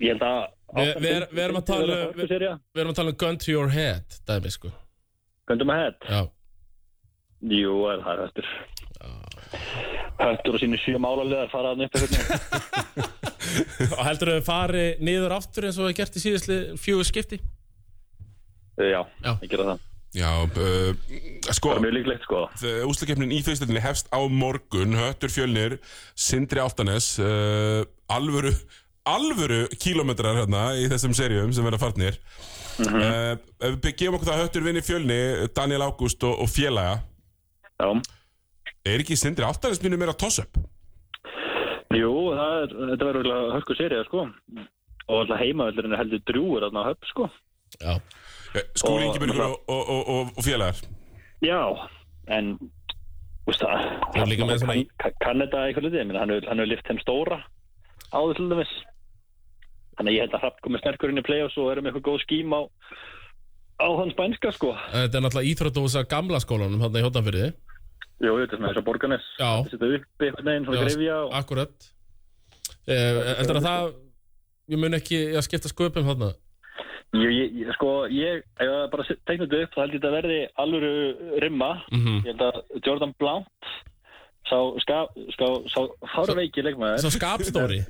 [0.00, 0.38] ég held að...
[0.72, 3.50] Við- við er- við erum að tala- Álftanes- við erum að tala um gun to
[3.52, 4.70] your head dæmi, sko
[5.50, 6.06] Göndum að hett.
[6.08, 6.22] Já,
[7.42, 8.48] Jú, er það er höttur.
[10.22, 12.28] Höttur og sínu sjö málalegar fara hann upp eitthvað.
[13.98, 17.40] og heldur þau fari niður aftur eins og það gert í síðastli fjögur skipti?
[18.78, 19.32] Já, Já.
[19.42, 19.82] ég gera það.
[20.12, 20.92] Já, uh,
[21.56, 22.40] sko Það er mjög líklegt, sko.
[22.90, 25.78] Úslakeppnin í þauðstöldinni hefst á morgun Höttur Fjölnir,
[26.12, 27.80] Sindri Áltanes uh,
[28.12, 28.52] Alvöru
[29.08, 32.20] Alvöru kílómetrar hérna í þessum serjum sem verða farnir
[32.84, 33.32] uh,
[33.64, 35.18] Ef við gefum okkur það að Höttur vinni Fjölni
[35.56, 37.00] Daniel Ágúst og, og félaga
[37.80, 37.88] Já.
[38.84, 40.60] Er ekki Sindri Áltanes mínu meira toss-up?
[41.92, 44.26] Jú, það er, þetta verður hörku serið, sko.
[45.08, 47.28] Og alltaf heimavöldurinn er heldur drúur á höpp, sko.
[47.80, 48.21] Já, Eh,
[48.52, 50.80] Skúli Og- Ingebergur og, og, og, og, og félagar?
[51.42, 51.60] Já,
[52.28, 52.54] en
[53.50, 57.00] Úst er líka með svona kann, kann þetta eitthvað litið, hann hefur hann lift þeim
[57.02, 57.40] stóra
[58.14, 58.74] áður til dæmis.
[59.98, 62.54] Þannig að ég held að Hrapp komið sterkurinn í play-offs og erum eitthvað góð skím
[62.54, 62.60] á
[63.82, 64.70] á þann spænska sko.
[64.92, 67.48] Þetta er náttúrulega íþróttúsa gamla skólanum hann í Hóttanfyrði
[68.22, 69.50] Jú, þetta er svona þess að borganes Já.
[69.72, 71.34] Þetta upp eitthvað neginn, svona grefja og...
[71.40, 71.88] Akkurat.
[72.86, 73.90] Eh, Heldur að það
[74.70, 76.30] Ég mun ekki að skipta sköpum þarna?
[76.30, 76.51] Ég,
[77.12, 80.38] ég, ég, sko, ég, ef ég bara teikna þetta upp, þá held ég þetta verði
[80.64, 80.92] alvöru
[81.44, 81.72] rimma.
[81.92, 82.20] Mhm.
[82.24, 83.72] Ég held að Jordan Blount,
[84.48, 85.02] sá, ska,
[85.36, 85.80] ska, sá
[86.14, 87.82] fárveiki leikmaður, Svo skapstóri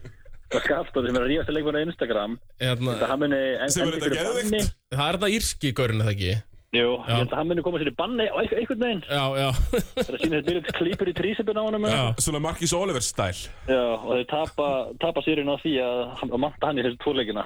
[0.53, 3.89] sá skapstóri sem er að rífast að leikmaður á Instagram, hérna, hann muni en, Sem
[3.89, 4.64] er þetta banni.
[4.93, 6.35] Það er þetta írski gaurin eða ekki
[6.73, 7.05] Jú, Já.
[7.05, 9.01] ég held að hann muni koma sér í banni á eitthvað, einhvern veginn.
[9.05, 11.85] Já, já Það er að sína þetta byrjum klípur í trísipun á honum.
[11.85, 12.05] Já.
[12.25, 14.68] Svona Marcus Oliver stæl Já, og þeir tapa,
[15.03, 16.01] tapa sérinn á því að,
[16.33, 17.45] að manta hann í þessu tvoleikina.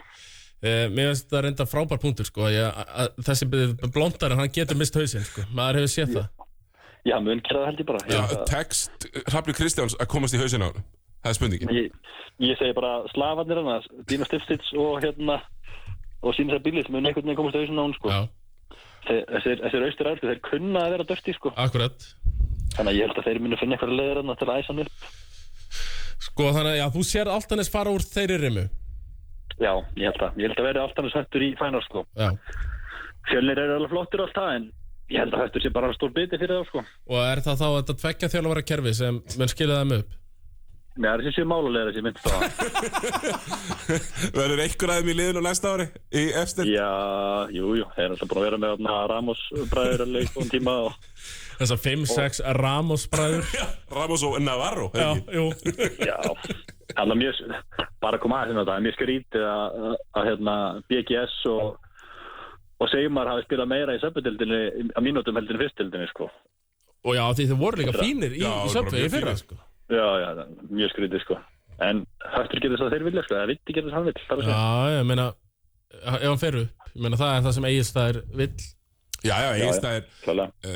[0.64, 2.46] Eh, Mér finnst þetta reynda frábær punktur sko.
[2.48, 3.48] ég, að, að, Þessi
[3.92, 5.44] blóndarinn, hann getur mist hausinn sko.
[5.54, 6.28] Maður hefur séð það
[7.06, 7.98] Já, mun gera það held ég bara.
[8.10, 10.80] Já, að- Text Hrafli Kristjáns að komast í hausinn á hann
[11.22, 11.92] Það er spurningin ég,
[12.40, 15.36] ég segi bara slafarnir hann, Dina Stifstits og hérna,
[16.22, 18.08] og að bílið mun einhvern veginn komast auðvitað á hún, sko.
[18.10, 18.20] Já,
[19.06, 21.52] Þeir, þessir, þessir austur æltu, þeir kunna að vera dörsti, sko.
[21.56, 22.08] akkurat
[22.76, 24.82] Þannig að ég held að þeir munu finna eitthvað leður hann til að æsa hann
[24.82, 25.04] upp.
[26.26, 28.64] Sko þannig að já, þú sér alltanis fara úr þeirri rimu
[29.62, 30.40] Já, ég held að.
[30.40, 32.04] Ég held að vera alltaf hættur í fænar, sko.
[32.18, 32.30] Já
[33.26, 34.66] Fjölnir eru alveg flottir og allt það, en
[35.10, 36.84] ég held að hættur sé bara stór biti fyrir það, sko.
[37.10, 40.14] Og er það þá þetta tveggja þjálfara kerfi sem mun skilja þeim upp?
[40.96, 42.46] Mér er þessi málulegur þessi myndst á það.
[44.38, 45.86] Verður einhver aðeim í liðinu næsta ári
[46.16, 46.86] Í efstil Já,
[47.52, 49.42] jú, jú, þeir er alltaf búin að vera með Ramos
[49.72, 50.96] bræður að leik um tíma og
[51.58, 53.52] Þessar 5-6 Ramos bræður
[53.98, 55.50] Ramos og Navarro Já, jú
[56.00, 56.16] já,
[56.94, 57.40] hann er mjög,
[58.02, 60.56] bara að koma inn á þetta, það er mjög skrítið að, að, að hérna,
[60.90, 61.96] BGS og,
[62.80, 64.60] og Seymar hafi spilað meira í söpudildinni
[64.92, 66.30] að mínútum heldur en fyrstildinni, sko.
[67.06, 69.42] Og já, því þið voru líka fínir í, í mjög fyrra fínir.
[69.42, 69.58] sko.
[69.92, 70.30] Já, já,
[70.70, 71.40] mjög skrítið, sko.
[71.86, 72.06] En
[72.36, 74.54] höftur getur þess að þeir vilja, sko, það vitti getur þess að hann að segja.
[74.56, 75.26] Já, ég meina
[75.96, 78.50] Ef hann fer upp, ég meina það er það sem Egilstaðir vill
[79.24, 80.72] Já, já, Egilstæðir Klálega.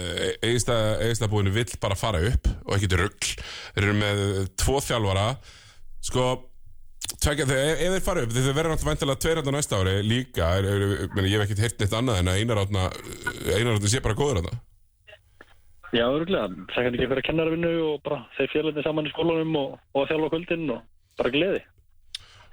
[0.46, 3.32] Egilstæðabúinu vill bara fara upp og ekkert rugl
[3.74, 4.22] Þeir eru með
[4.60, 5.26] tvo þjálfara
[6.00, 6.30] Sko
[7.20, 9.94] Tvekja, þegar, ef ef þeir fara upp, þeir verða náttúrulega væntalega tveir átna næsta ári
[10.06, 12.84] líka, er, er, meni, ég hef ekkert heyrt neitt annað en að einar átna
[13.56, 14.52] einar átna sé bara góður átna
[15.90, 19.72] Já, örgulega, það kann ekki fyrir kennarvinnu og bara þeir fjölinni saman í skólanum og,
[19.90, 20.84] og að þjálfa á kvöldin og
[21.18, 21.62] bara gleði.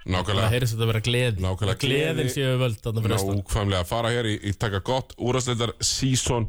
[0.02, 1.44] Það Nákvæmlega, heyrðist þetta að vera gleði.
[1.44, 1.80] Nákvæmlega.
[1.84, 2.32] Gleðin gleði.
[2.34, 3.38] séu völd þarna fyrir austan.
[3.38, 3.84] nákvæmlega.
[3.84, 6.48] Að fara hér í, í taka gott úrastleildar sísón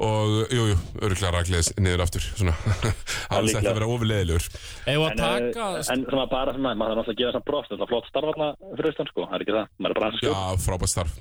[0.00, 2.54] og jú, jú, öruglega rækliðis niður aftur svona,
[3.36, 7.00] alls ætti að vera ofurleðilegur að En, taka eh, en svona bara svona, maður þarf
[7.00, 8.48] náttúrulega að gefa samt brost, þetta er flott starfarna
[8.78, 10.64] fyrir austan, sko, það er ekki það, maður er bara hans að Já, skjóta.
[10.66, 11.18] frábært starf.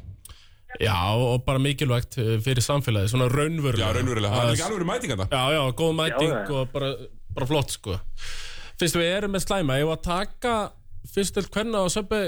[0.79, 3.87] Já, og bara mikilvægt uh, fyrir samfélagi Svona raunverulega.
[3.89, 6.51] Já, raunverulega, það er Að- ekki alveg mætinganda Já, já, góð mæting Já, já.
[6.59, 6.89] og bara,
[7.39, 7.95] bara flott sko.
[8.79, 10.53] Fyrst við erum með slæma, ef að taka
[11.09, 12.21] fyrst til hvenna og söpbi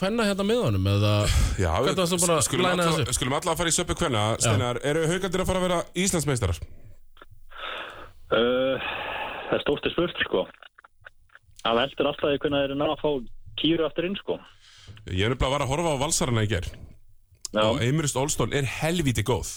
[0.00, 1.12] hvenna hérna með honum eða
[1.60, 3.16] Já, Hvernig varstu búin að skulum læna alla, þessu?
[3.18, 6.60] skulum alla að fara í söpbu kvenna Steinar, eru haugandir að fara að vera Íslandsmeistarar?
[8.34, 8.88] Uh,
[9.48, 10.44] það er stórt í spurt, sko.
[11.64, 13.10] Það veldur alltaf í hvernig þeir eru ná að fá
[13.60, 14.38] kýru aftur inn, sko.
[15.06, 16.66] Ég er nefnilega að vara að horfa á valsarana í ger
[17.54, 19.52] Já, og Eimurist Olstón er helvíti góð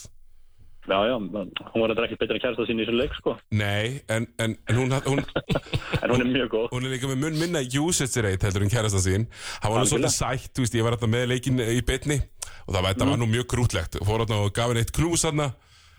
[0.87, 3.33] já, já, hún var eitthvað ekki betra kærasta sín í þessu leik, sko.
[3.51, 5.21] Nei, en, en, en hún, hún,
[6.03, 6.67] En hún er mjög góð.
[6.73, 9.27] hún er líka með mun minna usage rate heldur en kærasta sín
[9.61, 10.11] Það var nú Algjörlega.
[10.11, 12.19] svolítið sætt, þú veist, ég var þetta með leikin í bytni
[12.67, 15.27] og það var, þetta var nú mjög grútlegt Fór þarna og gaf henni eitt knús
[15.27, 15.49] þarna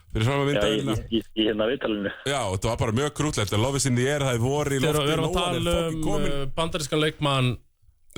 [0.08, 2.10] fyrir fram að Já, í, í, í hérna viðtalinu.
[2.24, 4.80] Já, þetta var bara mjög grútlegt Love is in the air, það er voru í
[4.80, 6.36] Þegar lofti við erum að er tala um komin.
[6.56, 7.50] bandarískan leikmann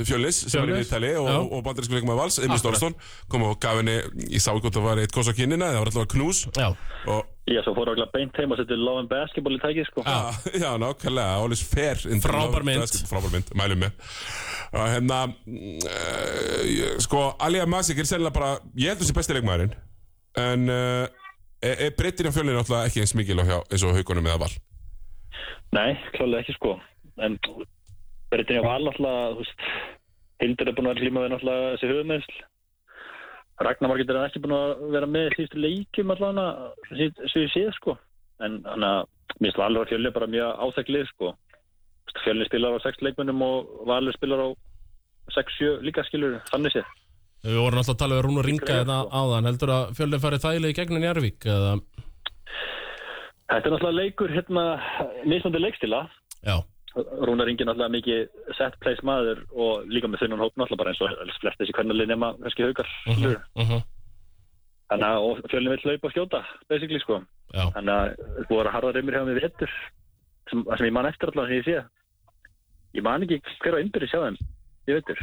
[0.08, 1.36] Fjölnis sem var í viðtali og, já.
[1.40, 2.58] og bandarísku leikum að vals, Emil.
[2.62, 2.96] Stórstón
[3.32, 3.98] kom og gaf henni,
[4.30, 6.68] ég sá hvort það var eitt kos á kynina það var alltaf knús Já,
[7.10, 7.20] og
[7.50, 10.04] Já, svo fór okkur beint heim og setti Love and Basketball í tækið, sko.
[10.06, 10.18] já,
[10.62, 12.98] já nákvæmlega, always fair Frábær mynd.
[13.10, 14.12] frábær mynd, mælum með
[14.70, 19.74] og hérna uh, sko, Alija Masik er sennilega bara ég held þessi besti leikmaðurinn
[20.38, 21.08] en uh,
[21.60, 24.38] Er, er breytin á fjölinu náttúrulega ekki eins mikil og hjá, eins og haugunum eða
[24.40, 24.54] val?
[25.76, 26.70] Nei, klálega ekki sko
[27.20, 27.34] en
[28.30, 29.66] breytin ég var alltaf þú veist,
[30.40, 32.38] Hildur er búin að vera glíma við náttúrulega þessi höfumeðsl
[33.60, 37.96] Ragnar Margit er ekki búin að vera með síðustu leikjum allavega sem ég séð sko.
[38.40, 39.02] En hann að
[39.44, 41.32] mér slá alveg að fjölni bara mjög áþekklið sko.
[42.24, 44.48] Fjölni spilar á 6 leikmennum og Valur spilar á
[45.36, 46.88] 6-7 líka skilur þannig séð.
[47.44, 49.20] Við vorum alltaf að tala við Rúnar Ringa Greið, þetta sko.
[49.20, 49.50] áðan.
[49.50, 51.74] Heldur að fjölnir farið þægilega í gegnin Jarvík eða,
[53.50, 54.64] Þetta er náttúrulega leikur hérna
[55.26, 56.04] mismandi leikstila.
[56.46, 56.56] Já,
[56.96, 61.02] Rúnar Ingi náttúrulega mikið set place maður og líka með þunnan hóp náttúrulega bara eins
[61.04, 63.40] og flest þessi kvennalið nema kannski haukar uh skilurðu.
[63.60, 63.82] -huh,
[64.90, 67.20] þannig að og fjölni vill hlaupa og skjóta basically sko.
[67.54, 67.64] Já.
[67.76, 69.76] Þannig að það búið að harða reymir hjá mig við hettur
[70.50, 71.84] sem, sem ég man eftir allavega sem ég sé.
[72.98, 74.40] Ég man ekki hver á innbyrði sjá þeim
[74.90, 75.20] ég veitur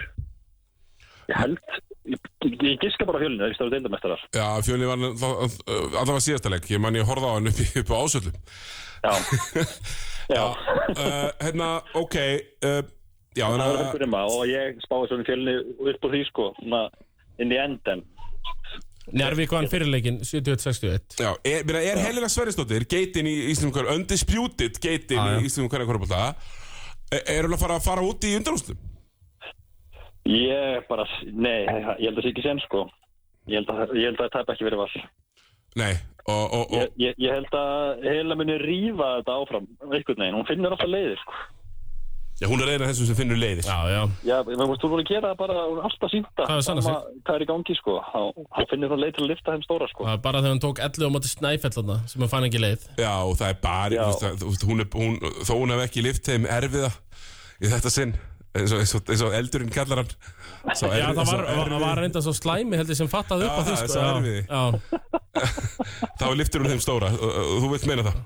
[1.28, 1.62] ég held
[2.08, 6.52] ég, ég, ég giska bara fjölni það er stóru deildamestarar Já, fjölni var allavega síðasta
[6.54, 6.70] leik.
[6.72, 8.34] Ég man ég horfði á hann upp, upp á ásöldu.
[9.08, 9.14] já
[10.28, 12.16] já uh, hérna, ok,
[12.66, 12.84] uh,
[13.38, 15.58] já, það var að, einhver um og ég spáði svona fjölni
[15.94, 16.84] upp á því sko svona
[17.42, 18.06] inn í enden
[19.18, 24.82] Jarvík vann fyrirleikin 71-61 já, er, meina, er Helena Sverrisdóttir, geitin í Íslandum hverju, undisputed
[24.84, 26.34] geitin í Íslandum hverju hverju
[27.24, 28.80] er hún að fara að fara út í undanústum?
[30.28, 32.86] Ég bara, nei, ég held að það sé ekki sen sko.
[33.48, 35.04] Ég held að, ég held að það tæpa ekki verið vall.
[35.78, 35.94] Nei,
[36.28, 40.36] og, og, og Ég, ég, ég held að heila muni rífa þetta áfram, einhvern veginn.
[40.42, 41.36] Hún finnur alltaf leiðir sko.
[42.42, 43.66] já, hún er eina af þessum sem finnur leiðir.
[43.66, 46.44] Já, já, Já, menn veist, þú voru að gera það bara, hún er alltaf sínta.
[46.50, 46.98] Það er sanna sig.
[47.24, 47.96] Hvað er í gangi sko.
[48.12, 50.04] Hann finnur það leið til að lifta þeim stóra sko.
[50.06, 52.86] það var bara þegar hann tók 11 á móti snæfellana sem hann fann ekki leið
[53.00, 55.18] Já, og það er bara, þú veist, það- þú hún er, hún,
[55.48, 56.92] þó hún hef ekki lift þeim erfiða
[57.58, 58.14] í þetta sinn,
[58.62, 60.12] eins og, eins og, eins og eldurinn kallar hann.
[60.68, 64.68] Já, það var, var, reynda svo slæmi heldur sem fattaði upp á því sko.
[66.20, 68.20] Þá liftur hún þeim stóra, og, og þú vilt meina það.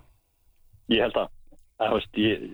[0.92, 1.34] Ég held það.
[1.82, 2.48] Það veist, ég,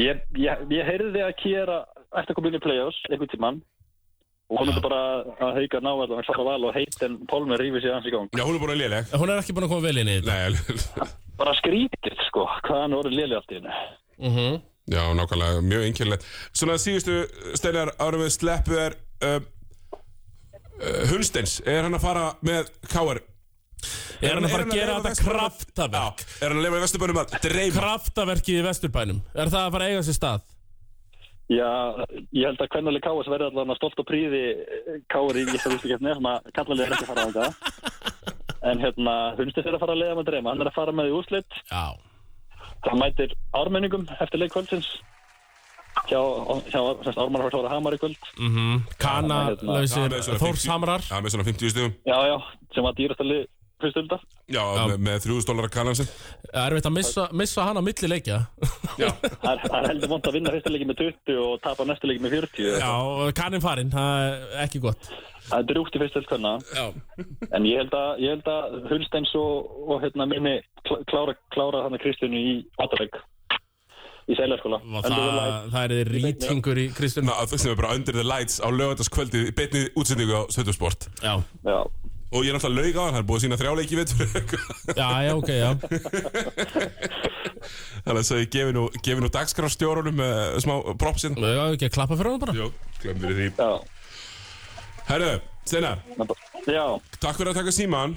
[0.00, 1.78] ég, ég, ég heyrði að Kiera
[2.16, 3.58] ætti að koma inn í play-offs einhvern tímann
[4.48, 5.00] og hún myndi bara
[5.40, 8.28] að hauga ná að hann fara val og heitin Pólmer rífi sig hans í gang.
[8.36, 9.12] Já, hún er að léleg.
[9.20, 12.44] Hún er ekki búin að koma vel inn í þetta Nei, alveg- Bara skrítið sko,
[12.66, 13.78] hvað hann voru léli allt í hennu.
[14.84, 16.32] Já, nákvæmlega, mjög einkjörlega.
[16.52, 17.22] Svona síðustu
[17.56, 19.38] steinar árum við sleppu er uh,
[19.96, 23.22] uh, Hunsteins, er hann að fara með K.R.
[24.24, 27.20] Er hann að fara að gera þetta kraftaverk Já, er hann að lefa í Vesturbænum
[27.20, 27.80] að dreifa?
[27.80, 30.46] Kraftaverkið í Vesturbænum Er það að fara að eiga sér stað?
[31.52, 31.72] Já,
[32.32, 34.42] ég held að kvennali Káas verði allavega stolt og príði
[35.12, 38.08] Káur í geta vistu getni sem að kallalega er ekki að fara á þetta
[38.70, 41.10] en hérna, Hunstins er að fara að leiða með dreyma hann er að fara með
[41.10, 41.84] í úrslit Já
[42.84, 44.88] það mætir ármenningum eftir leik kvöldsins
[46.10, 46.20] hjá,
[46.70, 46.80] hjá
[47.56, 49.76] Hóra Hamar í kvöld mm Kana Já, hérna.
[49.78, 51.92] lausir Já, með svona 50 Þórshamrar Já, með svona 50 stugum.
[52.04, 52.36] já, já,
[52.74, 52.96] sem var
[53.84, 54.18] dýrastali fyrstölda
[54.54, 56.08] Já, með, með 3000 dólar að kannan sin.
[56.64, 58.38] Erfitt að missa, missa hann á milli leikja.
[59.02, 61.86] Já, það er- það er heldur vond að vinna fyrsta leiki með 20 og tapa
[61.88, 62.92] næsta leiki með 40 Já,
[63.40, 65.10] kannin farinn, það er ekki gott.
[65.44, 66.54] Það er drúgt í fyrstöld kanna.
[66.72, 66.86] Já.
[67.52, 70.54] En ég held að, ég held að Hulsteins og, og hérna minni
[70.88, 73.18] kl- klára, klára þannig Kristjánu í Átaveik
[74.24, 74.78] í Seilarskóla.
[74.88, 77.26] Og það, það er rýtingur í Kristján.
[77.28, 81.10] Ná, það sem er bara under the lights á lögataskvöldi í beinni útsendingu á Stöðusport.
[81.20, 81.34] Já,
[81.68, 81.76] Já,
[82.34, 84.26] Og ég er náttúrulega laug á hann, hann er búið að sína þrjáleiki veitur.
[85.00, 85.70] já, já, ok, já
[88.04, 88.82] Þannig að ég gefi nú,
[89.22, 91.32] nú dagskrárstjórunum með smá propsin.
[91.38, 92.66] Já, ekki að klappa fyrir hann bara Jó,
[93.04, 93.48] glemum við því.
[93.54, 93.70] já,
[95.08, 95.32] Herru,
[95.64, 95.98] Steinar,
[96.66, 96.84] já,
[97.22, 98.10] takk fyrir að taka síman.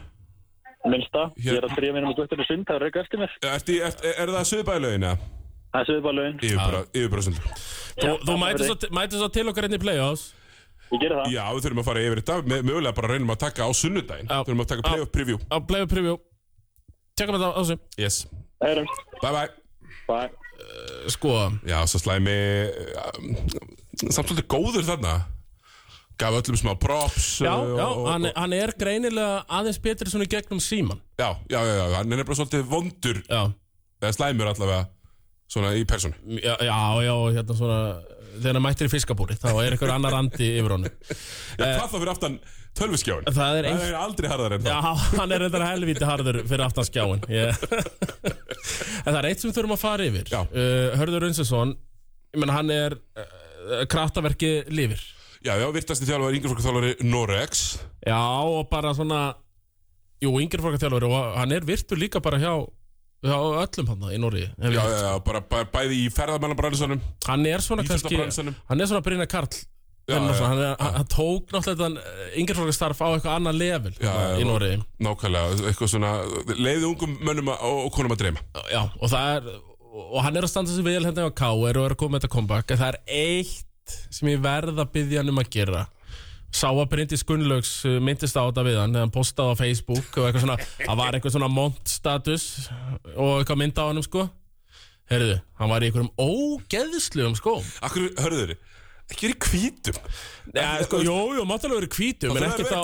[0.88, 1.22] minnsta.
[1.44, 3.32] Ég er að trýja mér um að guttur í sund, það er ekki eftir mér.
[3.54, 5.18] Ertu, er, er það söðbæðlaugin eða?
[5.68, 6.38] Það er söðbálögin.
[6.96, 7.40] Yfirbróðsund.
[7.98, 8.34] Þú, þú
[8.96, 10.24] mætir svo til okkar inn í play-offs
[10.88, 11.30] Ég gerir það.
[11.36, 12.36] Já, við þurfum að fara yfir þetta.
[12.48, 14.30] Með, mögulega bara reynum að taka á sunnudaginn.
[14.32, 14.38] Já.
[14.48, 15.40] Þurfum að taka play-off preview.
[15.52, 16.18] á play-off preview
[17.18, 18.20] Tjekkum þetta á þessu Yes.
[18.64, 18.88] Heyrum.
[19.22, 19.50] Bye bye.
[20.08, 20.30] Bye.
[21.12, 21.34] Sko,
[21.68, 22.34] Já, svo slæmi
[22.98, 23.34] um,
[24.10, 25.14] Samt svolítið góður þarna
[26.18, 30.26] Gaf öllum smá props já, uh, já, og, hann, hann er greinilega aðeins betri svona
[30.26, 33.44] í gegnum síman já, já, já, já, hann er bara svolítið vondur Já,
[34.02, 34.88] Eða slæmur allavega
[35.48, 37.78] Svona í persónu já, já, já hérna svona
[38.38, 40.94] Þegar hann mættir í fiskabúri, þá er einhver annar andi yfir honum.
[41.58, 42.38] Já, hvað þá fyrir aftan
[42.78, 46.06] tölvuskjáin Það er ein- Það er aldrei harðar en Já, það hann er reyndar helvíti
[46.08, 47.58] harður fyrir aftan skjáin yeah.
[49.06, 50.30] En það er eitt sem við þurfum að fara yfir.
[50.32, 50.42] Já.
[50.46, 51.76] uh, Hörður Unsinsson
[52.52, 55.02] hann er uh, kraftaverki lifir.
[55.46, 57.60] Já, já, virtasti þjálfari, yngjaflokka þjálfari Norex
[58.06, 59.20] Já, og bara svona
[60.24, 62.54] Jú, yngri fólk þjálfur og hann er virtur líka bara hjá,
[63.26, 67.64] hjá öllum hann í Nóri Já, já, já, bara bæ, bæði í ferðamannabransanum Hann er
[67.66, 68.56] svona kannski Íþróttabransanum.
[68.70, 69.50] Hann er svona Brynja Karl.
[70.08, 74.38] Hann, já, hann, hann, hann tók náttúrulega þetta yngjörflokastarf á eitthvað annað level Já, já,
[74.40, 74.70] í Nóri
[75.04, 76.12] Nákvæmlega, eitthvað svona
[76.56, 78.46] leiði ungum mönnum að- og, og konum að dreyma.
[78.72, 79.50] Já, og það er
[79.98, 81.58] og hann er að standa sig vel hérna á K.R.
[81.58, 84.92] og er að koma með þetta comeback en það er eitt sem ég verð að
[84.94, 85.84] byggja hann um að gera
[86.54, 90.18] sá að Bryndís Gunnlaugs uh, myndist á þetta við hann eða hann postaði á Facebook
[90.18, 92.46] og eitthvað svona, það var eitthvað svona mont status
[93.16, 94.28] og eitthvað mynd á hann sko.
[95.08, 97.54] Heyrðu, hann var í einhverjum ógeðslegum sko
[97.88, 98.58] Akkur, þeirri,
[99.08, 100.00] ekki verið hvítum?
[100.52, 102.82] Já, sko, jú, jú, máttalega verið hvítum en ekki þá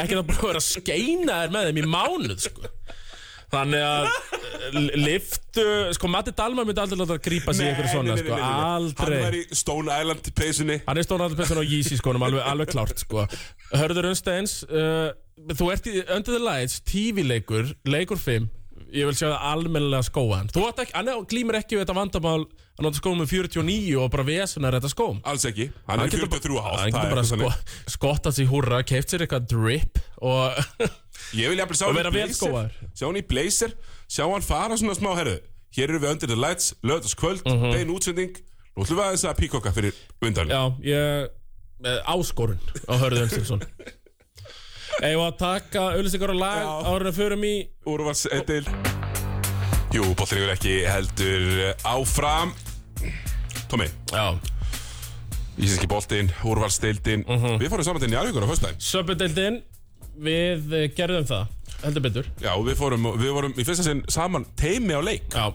[0.00, 2.70] ekki það bara vera að skeina þér með þeim í mánuð sko.
[3.54, 7.92] Þannig að eh, liftu, sko Matti Dalma myndi aldrei láta að grípa sig í einhverju
[7.92, 10.80] svona sko, aldrei Hann var í Stone Island peysunni.
[10.88, 13.28] Hann er stóra allir á Yeezy skónum alveg, alveg klárt sko.
[13.74, 15.14] Hörður Unsteins uh,
[15.54, 18.50] þú ert í Under the Lights TV-leikur, leikur 5
[18.94, 20.50] ég vil sjá það almennilega skóa hann.
[20.54, 22.44] Þú ekki, hann glímir ekki við þetta vandamál
[22.74, 26.56] að nota skóum með 49 og bara vesunar þetta skóm Alls ekki, hann er 43
[26.58, 27.50] og hálft hann getur bara sko,
[27.94, 30.58] skottað sér í húrra keift sér eitthvað drip og
[31.34, 32.74] Og vera vel blazer skóaður.
[32.94, 33.72] Sjá hann í blazer
[34.10, 35.38] Sjá hann fara svona smá herðu
[35.74, 37.62] Hér eru við Under the Lights, lögðaskvöld uh Mhm.
[37.64, 37.72] -huh.
[37.72, 38.34] Bein útsending
[38.76, 41.30] Nú ætlum við aðeins að píkoka fyrir undan Já, ég
[42.10, 42.58] áskorun
[42.90, 43.62] á Hörður Unsteinsson
[45.02, 46.70] Eða að taka auðlýsingar og lag Já.
[46.86, 47.54] áður en við förum í
[47.86, 48.62] Úrvars til
[49.94, 52.50] Jú, bollingur ekki heldur áfram.
[53.70, 54.34] Tómi, Já,
[55.58, 57.22] íslenski boltinn, úrvalsdeildin.
[57.28, 57.58] Mhm.
[57.62, 59.60] Við fórum saman til Njarvíkur á föstudaginn söpudeildin
[60.18, 61.46] við eh, gerðum það.
[61.84, 62.26] Heldur betur.
[62.42, 65.28] Já, við fórum, við vorum í fyrsta sinn saman teimi á leik.
[65.30, 65.54] Já,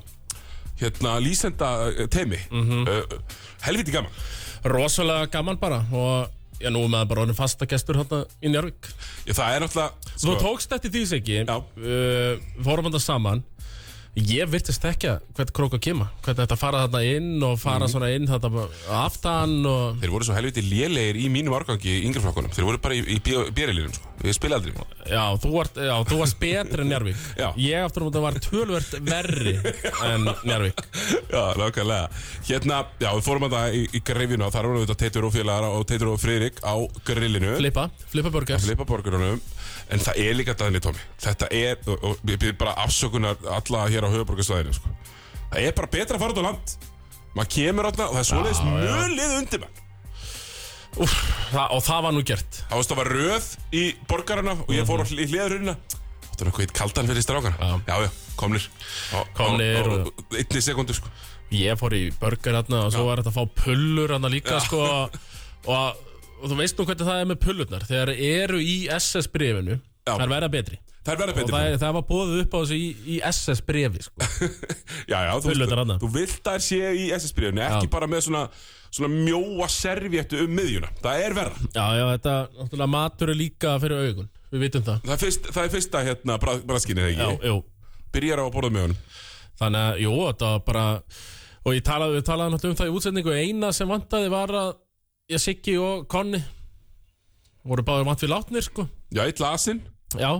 [0.79, 2.87] Hérna, lýsenda eh, teimi Mhm.
[2.87, 3.01] uh,
[3.65, 4.11] Helviti gaman.
[4.63, 6.29] Rosalega gaman bara og
[6.61, 8.87] já, nú maður bara orðin fasta gestur hérna í Njárvík
[9.27, 11.57] Já, það er náttúrulega Þú tókst eftir því ekki Já.
[11.57, 13.43] uh, Fórum þetta saman
[14.17, 17.85] Ég virtist ekki að hvert krók að kema Hvernig þetta fara þarna inn og fara
[17.85, 17.91] Mhm.
[17.93, 22.05] svona inn þetta bara aftan og Þeir voru svo helviti lélegir í mínum árgangi í
[22.09, 22.49] yngreflokkunum.
[22.51, 24.08] Þeir voru bara í, í björilirum, sko.
[24.19, 24.73] Við spila aldrei.
[25.07, 27.47] Já, þú varst, já, þú varst betri en Njárvík Já.
[27.55, 29.53] Ég aftur um þetta var tölvert verri
[30.09, 30.81] en Njárvík
[31.31, 32.09] Já, nákvæmlega.
[32.49, 35.33] Hérna, já, við fórum að það í, í greifinu og þar voru þetta Teitur og
[35.37, 36.75] félagar og Teitur og Friðrik á
[37.07, 37.55] grillinu.
[37.61, 39.39] Flippa, Flippa Burgers Flipa borgarunum.
[39.89, 41.01] En það er líka dæðinni, Tómi.
[41.23, 44.91] Þetta er, og, og við byrjum bara afsökunar alla hér á höfuborgarsvæðinu, sko.
[45.49, 46.75] Það er bara betra að fara út á land.
[47.37, 49.85] Maður kemur átna og það er svoleiðis mölið undir mann.
[50.97, 51.13] Úff,
[51.53, 54.87] það, Og það var nú gert Það varst að var röð í borgarana og ég
[54.89, 57.97] fór á í hliðarunina Það var eitthvað kaldan fyrir strákana Já.
[58.05, 58.09] já,
[58.39, 58.65] komnir
[59.13, 61.11] Á- Komnir á- á- og- Einni sekundu sko
[61.53, 64.81] Ég fór í burger hérna og svo var þetta að fá pullur hérna líka sko
[64.85, 65.15] og,
[65.65, 65.95] og,
[66.45, 70.13] þú veist nú hvernig það er með pullurnar þegar eru í SS brefinu Já.
[70.15, 72.59] það er verða betri Það er verða og betur það, það var bóðið upp á
[72.59, 74.27] þessu í, í SS brefi sko.
[75.11, 75.95] Já, já, þú, Pullurnar þarna.
[76.03, 77.91] þú vilt að þær sé í SS-bríðunni Ekki Já.
[77.95, 78.41] bara með svona,
[78.89, 80.89] svona mjóa servéttu um miðjuna.
[81.03, 84.29] Það er verða Já, já, þetta, náttúrulega matur er líka fyrir augun.
[84.49, 85.01] Við vitum það.
[85.05, 87.51] Það er, fyrst, það er fyrsta hérna braðskinni þegar Já, ekki?
[87.51, 87.59] Jú.
[88.15, 89.01] Byrjar á að borða með honum.
[89.59, 90.85] Þannig að, jú, þetta var bara
[91.67, 93.33] Og ég talaði, við talaði náttúrulega um það í útsendingu.
[93.35, 94.69] Eina sem vantaði var að
[95.29, 96.39] Ég Siggi og Konni
[97.69, 98.85] Voru báður vant við látnir, sko.
[99.13, 99.81] Já, eitt lasinn.
[100.17, 100.39] Já.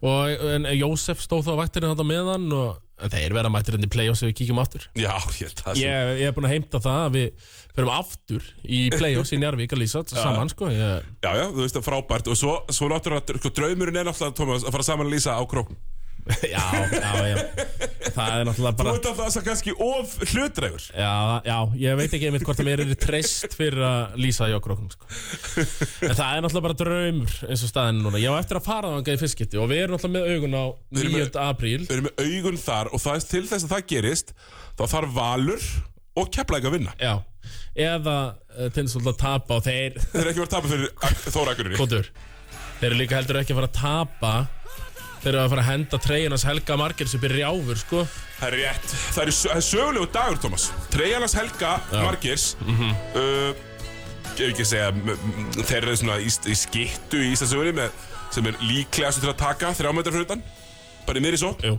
[0.00, 3.76] Og en, Jósef stóð þá á vaktinni þarna með hann Og en þeir verða mættir
[3.78, 4.84] enn í play-offs Ef við kíkjum aftur.
[4.98, 9.32] Já, ég, Ég, ég er búin að heimta það að við Förum aftur í play-offs
[9.32, 12.30] í Njarvík að lýsa Saman, sko ég, Já, já, þú veist það er frábært.
[12.32, 15.42] Og svo, svo náttúrulega, sko, draumurinn er náttúrulega, Tómas, að fara saman að lýsa á
[15.48, 15.78] króknum
[16.54, 17.36] Já, já, já.
[18.14, 21.12] Það er náttúrulega Þú bara ert alltaf þess að kannski of hlutrægur Já,
[21.46, 24.76] já, ég veit ekki einmitt hvort að mér er treyst fyrir að lýsa í okkur
[24.94, 25.08] sko.
[26.06, 28.20] En það er náttúrulega bara draumur eins og staðin núna.
[28.22, 30.64] Ég á eftir að fara þangað í fyrstskipti og við erum náttúrulega með augun á
[30.90, 31.24] Við erum 9.
[31.24, 31.80] með- apríl.
[31.86, 34.34] Við erum með augun þar og það er til þess að það gerist
[34.80, 35.68] Þá þarf Valur
[36.20, 36.94] og Keflæk að vinna.
[37.00, 37.14] Já,
[37.78, 41.76] eða uh, til þess að tapa og þeir, Þeir eru ekki verið að tapa fyrir
[41.80, 42.10] góður
[42.80, 44.32] Þeir eru líka heldur ekki að fara að tapa
[45.20, 48.04] Þeir eru að fara að henda treyjunas Helga Margir sem byrja rjáfur, sko.
[48.40, 48.92] Það er rétt.
[49.12, 50.64] Það er, það er sögulegu dagur, Tómas
[50.94, 53.50] Treyjarnas Helga Margirs uh,
[54.30, 57.84] Ef ekki að segja m- m- Þeir eru svona í, í skittu í Íslandsögunni
[58.32, 60.42] sem er líklegast til að taka þrjá metrar fyrir utan.
[61.04, 61.50] Bara í miðri svo.
[61.66, 61.74] Jú,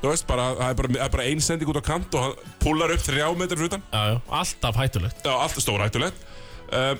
[0.00, 2.92] Þú veist, bara, það er bara, bara ein sending út á kant og hann púlar
[2.94, 3.82] upp þrjá metrar fyrir utan.
[3.92, 5.22] Já, já, alltaf hættulegt.
[5.26, 6.26] Já, allt stóra hættulegt.
[6.72, 6.94] Uh,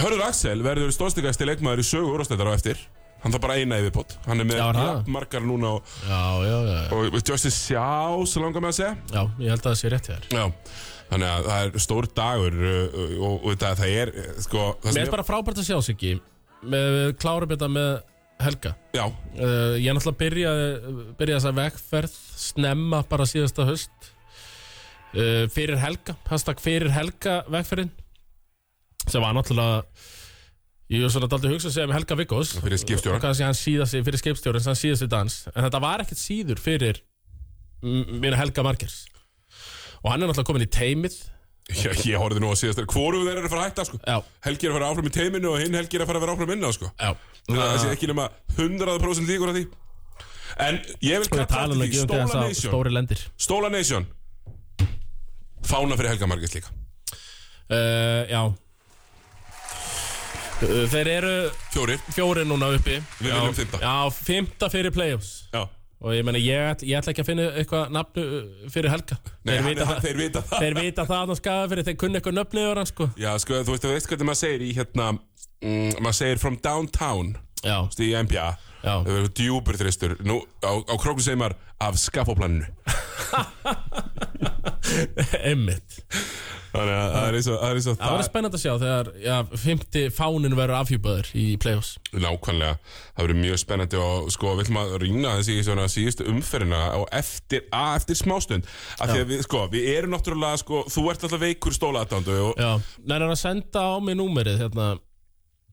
[0.00, 2.80] Hörður Axel verður stóðstíkasti leikmaður í sögu úrstættar á eftir
[3.24, 4.14] Hann þarf bara eina yfirbót.
[4.28, 5.06] Hann er með Já, er það?
[5.16, 7.84] margar núna og, Já, já, já, og Justice Sjá,
[8.28, 8.96] svo langar með að segja.
[9.14, 10.44] Já, ég held að það sé rétt hér Já,
[11.08, 14.98] þannig að það er stór dagur uh, og, og þetta, það er uh, sko, það
[14.98, 16.12] Mér er bara frábært að sjá sig ekki
[16.64, 17.92] með, Við klárum þetta með
[18.44, 18.74] Helga.
[18.96, 19.04] Já,
[19.34, 20.66] Uh, ég náttúrulega byrjaði,
[21.18, 22.12] byrjaði þessa vegferð
[22.44, 24.10] snemma bara síðasta höst
[25.16, 27.90] uh, fyrir helga, hashtag fyrir helga vegferðin
[29.08, 29.82] sem var náttúrulega
[30.92, 32.54] ég var svona daldið að hugsa sig um Helga Viggós.
[32.60, 37.00] Fyrir síðast fyrir skipstjóran hann síðast í dans, en þetta var ekkert síður fyrir
[37.84, 39.04] mínu Helga Margers
[40.04, 41.16] og hann er náttúrulega komin í teimið
[41.72, 43.98] Já, ég horfði nú að síðast þeir Hvorum þeir eru að fara að hætta sko.
[44.04, 46.24] Já, Helgi er að fara áfram í teiminu og hinn Helgi er að fara að
[46.26, 46.90] vera áfram inn á sko.
[47.00, 47.14] Já.
[47.48, 48.26] Það sé ekki nema
[48.58, 49.62] 100% líkur að því.
[50.64, 54.06] En ég vil ég kalla þetta því um Stóla að Nation Stóla Nation.
[55.64, 56.74] Fána fyrir Helga Margis líka.
[57.72, 58.42] Uh, já
[60.60, 61.32] þeir eru
[61.74, 62.02] Fjórir.
[62.14, 62.98] fjóri núna uppi.
[63.20, 63.80] Við Já, viljum fimmta.
[63.82, 65.32] Já, fymta fyrir playoffs.
[65.54, 65.64] Já.
[66.04, 69.16] Og ég meina, ég, ætl- ég ætla ekki að finna eitthvað nafnu uh, fyrir Helga.
[69.46, 70.58] Nei, Þeir hann, vita hann, þeir vita það.
[70.64, 73.06] Þeir vita það að hann skafa fyrir, þeir kunni eitthvað nöfnið yfir hann sko.
[73.22, 76.58] Já, sko, þú veist, þú veist hvernig maður segir í hérna mm, Maður segir from
[76.66, 77.30] downtown.
[77.64, 78.48] Já, Þú veist, í NBA.
[78.84, 80.16] Það verður djúpur þristur.
[80.28, 82.68] Nú, á, á króknu segir maður Af skapoplaninu
[85.44, 86.00] einmitt.
[86.74, 88.72] Þannig að það er eins og það er eins og Það verður spennandi að sjá
[88.82, 91.92] þegar já, fymti fánin verður afhjúpaður í playoffs.
[92.10, 92.78] Nákvæmlega,
[93.14, 96.82] það verður mjög spennandi og sko, við ætlum að rýna þessi í svona síðustu umferðina
[96.98, 101.06] og eftir, að, eftir smástund af því að við, sko, við erum náttúrulega, sko, þú
[101.12, 102.72] ert alltaf veikur stólaðatándu og Já,
[103.06, 104.94] nærður að senda á mig númerið hérna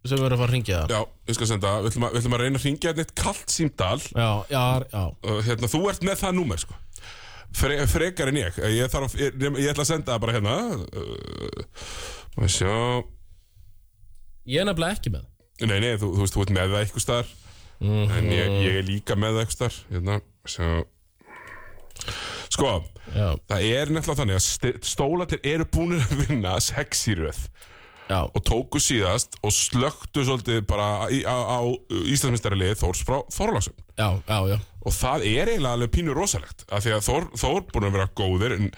[0.10, 2.14] sem við verðum að fara að ringja það já, við skal senda, við ætlum að,
[2.16, 5.04] við ætlum að reyna að ringja eitt kallt símdal Já, já, já.
[5.32, 6.78] Og hérna, þú ert með það númer, sko.
[7.52, 10.54] Fre, frekar en ég, ég þarf, ég, ég ætla að senda það bara hérna.
[10.96, 12.72] Uh, og sjá.
[14.48, 15.26] Ég er nefnilega ekki með.
[15.68, 17.34] Nei, nei, þú, þú veist, þú ert með það eitthvað staðar.
[17.82, 19.80] En ég, ég er líka með það eitthvað staðar.
[19.92, 20.16] Hérna,
[20.56, 20.70] sjá.
[22.52, 22.72] Sko,
[23.12, 27.44] Já, það er nefnilega þannig að st- stólatir eru búinir að vinna sex í röð
[28.12, 31.60] já, og tóku síðast og slöktu svolítið bara í, á, á
[31.90, 34.58] Íslandsmyndstaralið Þórs frá Þorlagsum já, já, já.
[34.82, 38.12] Og það er eiginlega alveg pínu rosalegt af því að Þór, Þór búin að vera
[38.18, 38.70] góðir en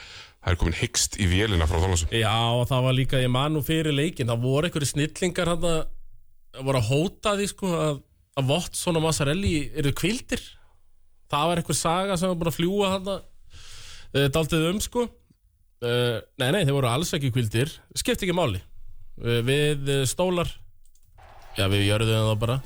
[0.43, 3.55] það er komin hyggst í vélina frá Þorlagsum Já, og það var líka, ég man
[3.55, 5.79] nú fyrir leikin Það voru einhverju snillingar hann að
[6.67, 8.01] voru að hóta því sko að,
[8.37, 10.43] að Watson og Massarelli eru kvildir
[11.31, 13.23] Það var einhver saga sem var búin að fljúa hann að
[14.13, 15.07] uh, daldið um sko.
[15.83, 18.61] Uh, Nei, nei, þeir voru alls ekki kvildir Skipti ekki máli
[19.21, 20.49] Við uh, stólar.
[21.57, 22.59] Já, við jörðum það bara.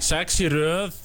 [0.00, 0.96] Sex í röð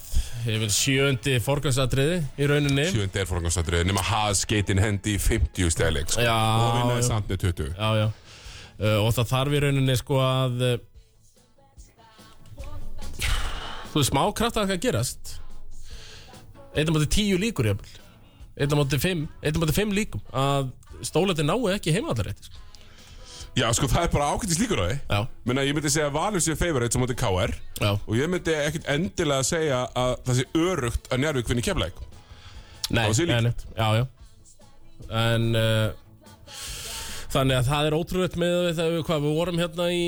[0.46, 2.84] Ég vil sjöndi forgangsatriði í rauninni.
[2.92, 6.22] Sjöndi er fórgangstættrið nema haðskeitin hendi í 50 stæðleik sko.
[6.22, 8.06] Og vinnaði samt með 20 Já, já.
[8.76, 10.76] Uh, Og það þarf í rauninni sko að uh,
[13.90, 15.34] Þú veist, smá kraft að það gerast.
[16.76, 18.02] Einn á móti tíu líkur jafnvel.
[18.60, 20.22] Einn á móti fimm Einn á móti fimm líkum.
[20.30, 20.70] Að
[21.08, 22.65] stólætti náu ekki heimallarétti sko.
[23.56, 24.96] Já, sko, það er bara ákveðtis líkur á því.
[25.48, 27.90] Menna, ég myndi segja að Valur sé favorite sem móti KR já.
[28.04, 32.02] Og ég myndi ekkit endilega segja að það sé örugt að Njárvík vinni keflæk
[32.90, 34.04] Nei, Það nei, já, já.
[35.24, 35.88] En uh,
[37.32, 40.04] Þannig að það er ótrúlega með við þegar við, hvað, við vorum hérna í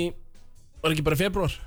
[0.83, 1.57] Var ekki bara í februar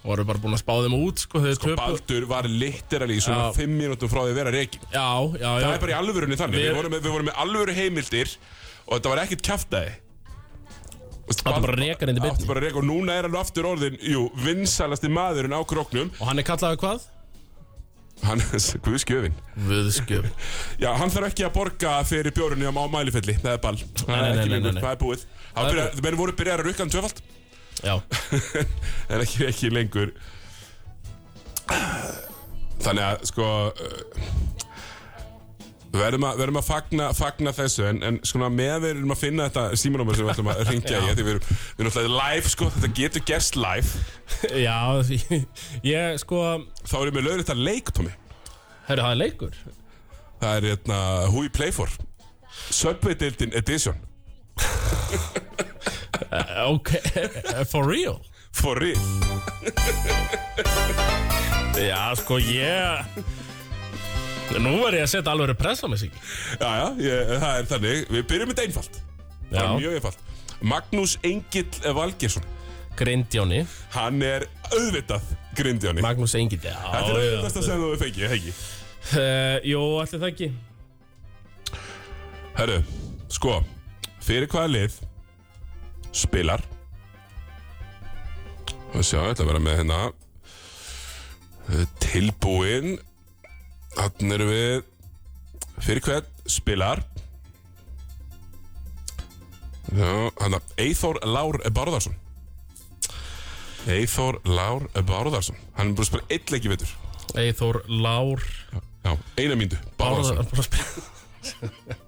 [0.00, 3.56] Vorum bara búin að spá þeim út sko, Sko Baldur var literally svona Já.
[3.58, 5.64] 5 mínútum frá því að vera reikin Já, já, já.
[5.66, 6.60] Það er bara í alvörunni þannig.
[6.62, 8.32] Við- Við vorum með, með alvöru heimildir
[8.86, 9.92] og þetta var ekkit kjaftaði
[11.30, 12.30] Áttu bara að reka í beinni.
[12.32, 16.10] Áttu bara að reka og núna er hann aftur orðin Jú, vinsalasti maðurinn á króknum
[16.18, 17.04] Og hann er kallaði hvað?
[18.20, 18.42] Hann,
[18.84, 19.36] guðskjöfin
[19.68, 20.26] Vöðskjöf
[20.82, 24.16] Já, hann þarf ekki að borga fyrir bjórunni á Mælifelli Það er ball Það nei,
[24.18, 24.82] er nei, ekki nei, lengur, nei.
[24.82, 25.22] það er búið.
[25.54, 27.22] Það byrja- Menn voru byrjar að rukka hann tvöfald
[27.80, 27.94] Já,
[29.14, 30.10] en ekki, ekki lengur.
[32.84, 34.02] Þannig að sko uh,
[35.90, 39.22] við verðum að, verðum að fagna, fagna þessu en, en sko með við erum að
[39.24, 42.10] finna þetta símanúmer sem við ætlum að ringja í því við erum, við erum alltaf
[42.14, 44.04] live sko þetta getur gerst live.
[44.66, 44.78] Já
[45.86, 46.44] Ég sko
[46.86, 48.14] þá erum við lögur þetta leik Tómi
[48.90, 49.58] Herru, það er leikur.
[50.40, 51.92] Það er hérna Who We Play For.
[52.74, 54.00] Subway-dildin Edition.
[56.30, 56.90] Uh, Ok,
[57.70, 58.18] for real?
[58.52, 58.98] For real.
[61.78, 63.06] Já, sko, ég
[64.58, 66.10] Nú var ég að setja alveg press á mig sig
[66.58, 68.00] já já, ég, það er þannig.
[68.10, 68.96] Við byrjum með þetta einfalt.
[69.50, 69.62] Það Já.
[69.66, 70.24] er mjög einfalt.
[70.60, 72.44] Magnús Engill Valgersson
[72.98, 73.62] Grindjóni.
[73.94, 74.44] Hann er
[74.74, 77.38] auðvitað grindjáni Magnús Engið Já, Þetta er já.
[77.38, 78.54] auðvitað sem þú fengið, hegi
[79.16, 80.46] Uh, Jú, allir það ekki.
[82.58, 82.74] Herru,
[83.32, 83.54] sko
[84.20, 84.98] Fyrir hvaða lið
[86.12, 86.60] Spilar?
[88.92, 89.98] Og sjá, ég ætla að vera með hérna.
[91.70, 92.96] Eh, Tilbúin
[93.96, 94.82] Þannig erum við.
[95.80, 96.28] Fyrir hvern?
[96.50, 97.02] Spilar.
[99.90, 102.14] Hann að Eithor Lár Bárðarsson
[103.90, 106.92] Eithor Lár Bárðarsson Hann er búin að spila eitt leiki veitur
[107.40, 108.42] Eithor Lár.
[109.02, 109.80] Já, eina mínútu.
[109.98, 110.68] Bárðarsson Bárðar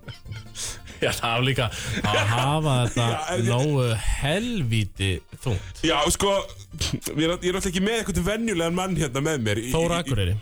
[1.03, 1.66] Já, það var líka
[2.07, 3.87] að hafa þetta nógu
[4.20, 5.09] helvíti
[5.43, 5.80] þungt.
[5.83, 6.37] Já, sko,
[6.78, 10.37] ég er, er alltaf ekki með eitthvað venjulegan mann hérna með mér Þóra Akureyri.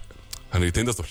[0.51, 1.09] Hann er í tindastól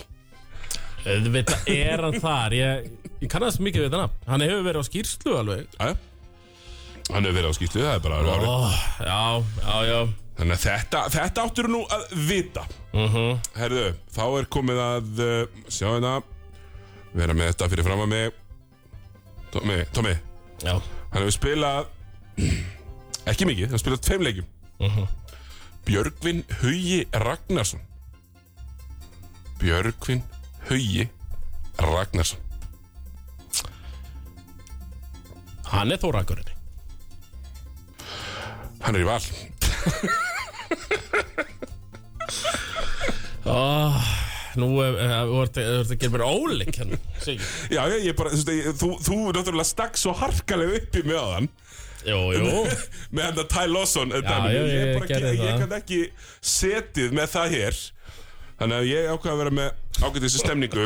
[1.04, 2.56] Þetta er hann þar.
[2.58, 2.90] Ég,
[3.24, 4.18] ég kannast mikið við þetta nafn.
[4.30, 5.68] Hann hefur verið á skýrslu alveg.
[5.80, 5.98] Jæja
[7.10, 8.44] Hann hefur verið á skýslu, það er bara árið.
[8.46, 8.58] Ó,
[9.02, 9.22] Já,
[9.64, 10.00] já, já.
[10.40, 12.66] Þannig að þetta, þetta áttur nú að vita.
[12.94, 13.40] Mhm.
[13.58, 13.86] Herðu,
[14.16, 16.12] þá er komið að uh, Sjá hérna.
[17.18, 18.38] Vera með þetta fyrir fram að mig.
[19.50, 20.12] Tommi, Tommi
[20.62, 20.76] Já,
[21.10, 21.88] Hann hefur spilað
[23.32, 24.50] Ekki mikið, hann spilað tveim leikjum.
[24.86, 25.10] Mhm.
[25.90, 27.82] Björgvin Hugi Ragnarsson.
[29.60, 30.22] Björgvin
[30.70, 31.08] Hugi
[31.80, 32.40] Ragnarsson.
[35.70, 36.56] Hann er Þóra Akureyri
[38.84, 39.20] Hann er í val.
[43.50, 43.58] Ó,
[44.60, 46.80] Nú er að gera mér óleik
[47.22, 47.44] Siggi.
[47.74, 51.50] Já, ég, ég bara, ég, þú, þú náttúrulega stakk svo harkalega upp í með hann.
[52.08, 52.64] Jú, jú.
[53.14, 56.02] Með hann að Ty Lawson já, já, ég, ég ég, ég kann ekki
[56.40, 57.82] setið með það hér
[58.60, 60.86] Þannig að ég ákvað að vera með ágætis stemningu.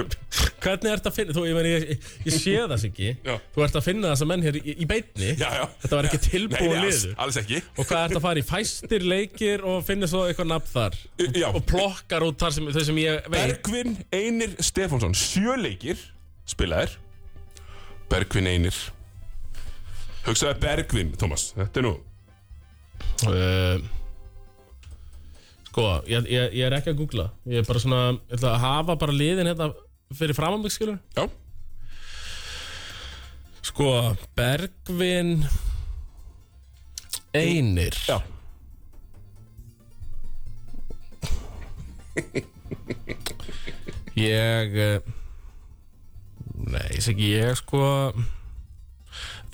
[0.64, 3.10] Hvernig ert að finna, þú, ég, meni, ég, ég sé það Siggi.
[3.26, 3.34] Já.
[3.56, 5.32] Þú ert að finna þessa menn hér í, í beinni.
[5.42, 5.64] Já, já.
[5.82, 7.16] Þetta var ekki alls, liður.
[7.26, 7.62] alls ekki.
[7.74, 11.00] Og hvað ert að fara í fæstir leikir og finnir svo eitthvað nafn þar?
[11.42, 11.48] Já.
[11.50, 13.40] Og plokkar út þar sem, þau sem ég veit.
[13.42, 16.06] Bergvin Einir Stefánsson Sjöleikir
[16.54, 17.00] spilaðir.
[18.14, 18.84] Bergvin Einir.
[20.24, 21.94] Hugsaði Bergvin, Tómas Þetta er nú
[23.28, 23.84] uh,
[25.74, 27.24] Sko, ég, ég, ég er ekki að googla.
[27.50, 29.72] Ég er bara svona, ég ætla að hafa bara liðin hérna
[30.14, 31.26] fyrir fram á mig skilur Já,
[33.66, 33.88] Sko,
[34.38, 35.48] Bergvin
[37.34, 37.98] Einir.
[38.06, 38.22] Já.
[44.14, 45.00] Ég eh,
[46.70, 48.14] Nei, ég sé ekki ég sko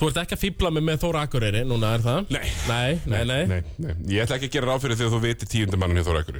[0.00, 2.30] Þú ert ekki að fýbla mig með Þóra Akureyri Núna er það?
[2.32, 2.46] Nei.
[2.70, 5.20] Nei, nei, nei, nei, nei Ég ætla ekki að gera ráð fyrir því að þú
[5.26, 6.38] viti tíundu mannin hjá Þóra Ekkur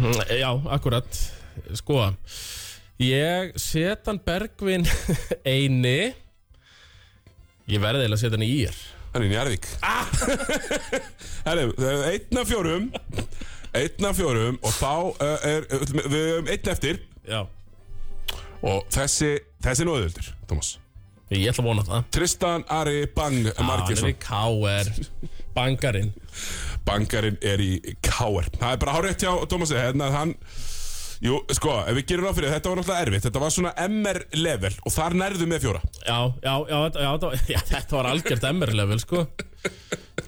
[0.00, 1.20] Mm, Já, akkurat.
[1.76, 1.98] Sko
[3.04, 4.84] Ég set hann Bergvin
[5.52, 6.10] Eini.
[7.70, 8.80] Ég verði eiginlega að setja hann í ír.
[9.12, 9.68] Hann er í Njarðvík.
[9.84, 10.10] Ah!
[11.44, 12.90] Það er einn af fjórum
[13.80, 17.00] Einn af fjórum Og þá uh, er Við höfum einn eftir.
[17.28, 17.40] Já.
[18.64, 20.78] Og þessi Þessi er nú auðvöldur, Tómas
[21.30, 22.06] Ég ætla að vona það.
[22.10, 24.88] Tristan Ari Bang Hann er Margesson í K.R.
[25.54, 26.10] Bangarinn.
[26.86, 28.48] Bangarinn er í K.R.
[28.56, 29.78] Það er bara hárétt hjá Tómasi.
[29.78, 30.34] Hérna hann
[31.20, 33.24] Jú, sko, ef við gerum ráð fyrir Þetta var náttúrulega erfitt.
[33.28, 35.82] Þetta var svona MR level Og þar nærðu með fjóra.
[36.00, 39.24] Já, já, já, já, já Þetta var algjört sko.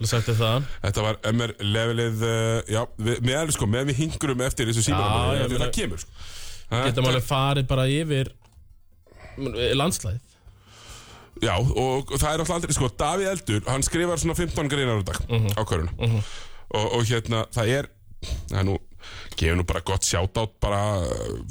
[0.03, 0.67] Sagt þér það.
[0.83, 5.57] Þetta var MR levelið uh, Já, við, með, sko, með við hingurum eftir þessu ég
[5.57, 6.29] Það kemur sko.
[6.73, 8.31] Getum alveg farið bara yfir
[9.77, 10.21] Landslæð
[11.43, 15.05] Já, og það er alltaf aldrei, sko, Davíð Eldur, hann skrifar svona 15 greinar á
[15.09, 15.49] dag Mhm.
[15.59, 15.93] á köruna
[16.73, 17.89] og, og hérna, það er,
[18.53, 18.77] það er nú,
[19.37, 21.43] gefur nú bara gott sjátátt bara, uh,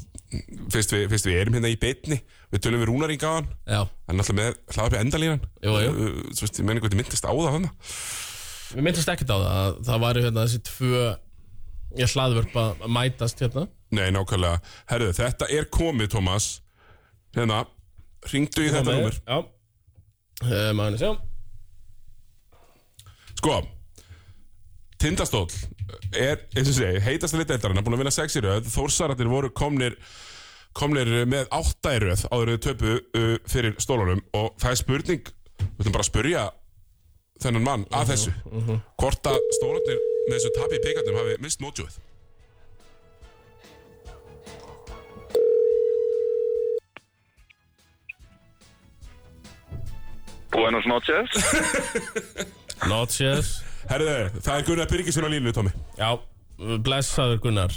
[0.71, 2.21] fyrst við, fyrst við erum hérna í beitni,
[2.53, 5.43] við tölum við Rúnaring á hann, Já, hann er alltaf með hlaða upp í endalínan,
[5.61, 5.91] Jú, jú.
[5.91, 7.67] Uh, Svo veist, ég meni hvað þið myndist á það hann,
[8.71, 11.03] við myndast ekkert á það að Það væri hérna þessi tvö
[11.99, 13.65] Ég hlaðvörp að mætast hérna.
[13.91, 16.45] Nei, nákvæmlega, herðu, þetta er komið, Tómas,
[17.35, 17.65] hérna,
[18.31, 19.41] ringdu í þetta númer, Já
[20.45, 21.11] uh, Maður sjá
[23.41, 23.61] sko,
[25.01, 25.47] Tindastóll
[26.13, 29.31] er, eins og segi, heitast að lita eldarinn, búin að vinna sex í röð, Þórsararnir
[29.31, 29.97] voru komnir
[30.77, 34.21] komnir með átta í röð áður við töpu uh, fyrir stólunum.
[34.37, 35.31] Og það er spurning
[35.61, 36.45] við ætlum bara að spurja
[37.41, 38.33] þennan mann að þessu.
[39.01, 41.97] hvort að stólarnir með þessu tapi í pekandum hafi mist mótjóið
[50.51, 51.29] Buenos noches.
[52.91, 53.53] Notches
[53.89, 56.09] Herðu, það er Gunnar Byrgisson á línu, Tómi Já,
[56.85, 57.75] blessaður Gunnar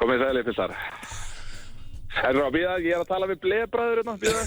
[0.00, 0.74] Komið sæli pilsar.
[2.10, 4.40] Herru að býða, ég er að tala við blebræður hérna, býða.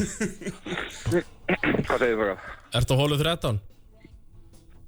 [1.87, 2.49] Hvað segir þú það?
[2.79, 3.61] Ertu á hólu 13?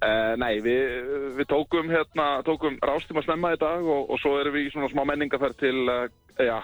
[0.05, 1.07] Uh, nei, við,
[1.39, 4.91] við tókum hérna, tókum rástíma snemma í dag og, og svo erum við í svona
[4.91, 6.05] smá menningaferð til, uh,
[6.37, 6.59] já,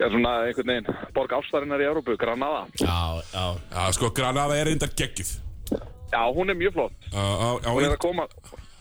[0.00, 2.66] já, svona einhvern veginn, borg ástarinnar í Európu, Granada.
[2.80, 5.34] Já, já Já, sko, Granada er reyndar geggjuð
[6.14, 6.92] Já, hún er mjög flott.
[7.10, 8.26] á, á, á, Hún er að koma,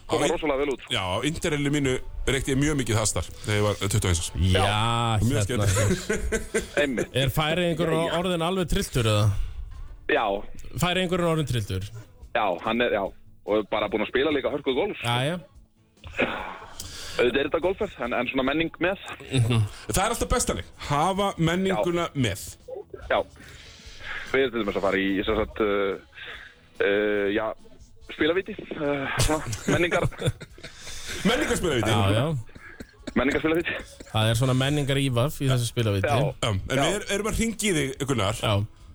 [0.07, 0.81] koma rosalega vel út.
[0.83, 0.93] sko.
[0.93, 1.93] Já, á interrelli mínu
[2.27, 4.83] reykti ég mjög mikið hastar þegar ég var 21 árs Já,
[5.23, 5.67] Mjög hérna
[6.83, 7.09] Einmitt.
[7.15, 9.25] Er færi einhverjum orðin alveg trilltur eða?
[10.13, 10.25] Já,
[10.81, 11.89] Færi einhverjum orðin trilltur?
[12.33, 13.03] já, hann er, já,
[13.45, 15.01] og bara búinn að spila líka hörkuð golf.
[15.05, 15.39] Jæja
[17.13, 19.03] Auðvitað er þetta golfferð, en, en svona menning með.
[19.29, 22.45] Það er alltaf bestaleg Hafa menninguna með.
[23.11, 23.19] Já,
[24.31, 26.23] við erum til dæmis að fara í sem sagt, uh,
[26.79, 27.45] uh, já,
[28.15, 30.07] spilaviti, uh, svona, menningar,
[31.29, 31.89] Menningarspilaviti.
[31.89, 32.25] Já, já.
[33.13, 33.75] Menningarspilaviti.
[34.09, 36.09] Það er svona menningar ívaf í þessu spilaviti.
[36.09, 36.33] Já.
[36.33, 38.39] Já, En við er, erum að ringi í þig, Gunnar.
[38.41, 38.53] Já.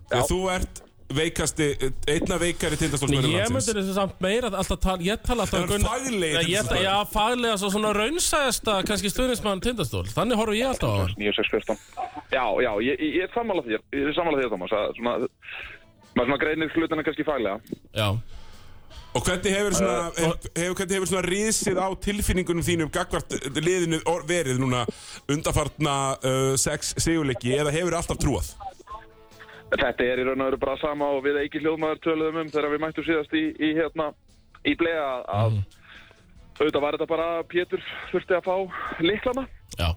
[0.09, 0.81] Þegar þú ert
[1.15, 1.67] veikasti,
[2.09, 6.43] einna veikari tindastólsmennum Ég myndi þessu samt meira alltaf tala, ég tala alltaf faglegir Nei,
[6.51, 6.83] ég, Tindastóll.
[6.85, 11.15] Já, faglega svo svona raunsæðasta kannski stuðnismann tindastól Þannig horfum ég alltaf á hann.
[11.17, 11.79] 9-6-14
[12.35, 15.15] Já, já, ég, ég, ég er sammála þér Ég er sammála þér, Thomas að svona,
[16.13, 17.79] maður svona greinir hlutina kannski faglega.
[17.97, 18.09] Já,
[19.17, 23.97] Og hvernig hefur svona, hef, hefur, hvernig hefur svona risið á tilfinningunum þínum gagvart liðinu
[24.29, 24.83] verið núna
[25.25, 28.51] undarfartna uh, sex sigurleiki eða hefur alltaf trúað?
[29.69, 32.71] Þetta er í raun og veru bara sama og við ekki hljóðmaður töluðum um þegar
[32.73, 34.09] við mættum síðast í, í hérna
[34.65, 35.59] í blega að
[36.59, 38.55] auðvitað var þetta bara Pétur þurfti að fá
[39.05, 39.45] liklana
[39.79, 39.89] já,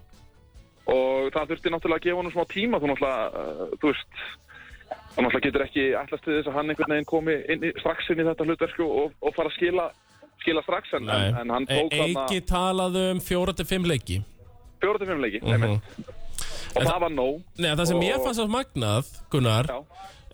[0.92, 4.22] og það þurfti náttúrulega að gefa honum smá tíma þú náttúrulega, uh, þú veist
[5.16, 8.12] þú náttúrulega getur ekki ætlast til þess að hann einhvern veginn komi inn í, strax
[8.12, 9.88] inn í þetta hlutverku og, og fara að skila
[10.42, 14.20] skila strax en, en, hann tók þarna Eiki talaði um fjóra til fimm leiki.
[14.82, 15.52] 4-5 leiki Mhm.
[15.54, 16.21] einmitt.
[16.76, 17.42] Og það var nóg.
[17.58, 19.78] Nei, það sem ég fannst á magnað, Gunnar Já.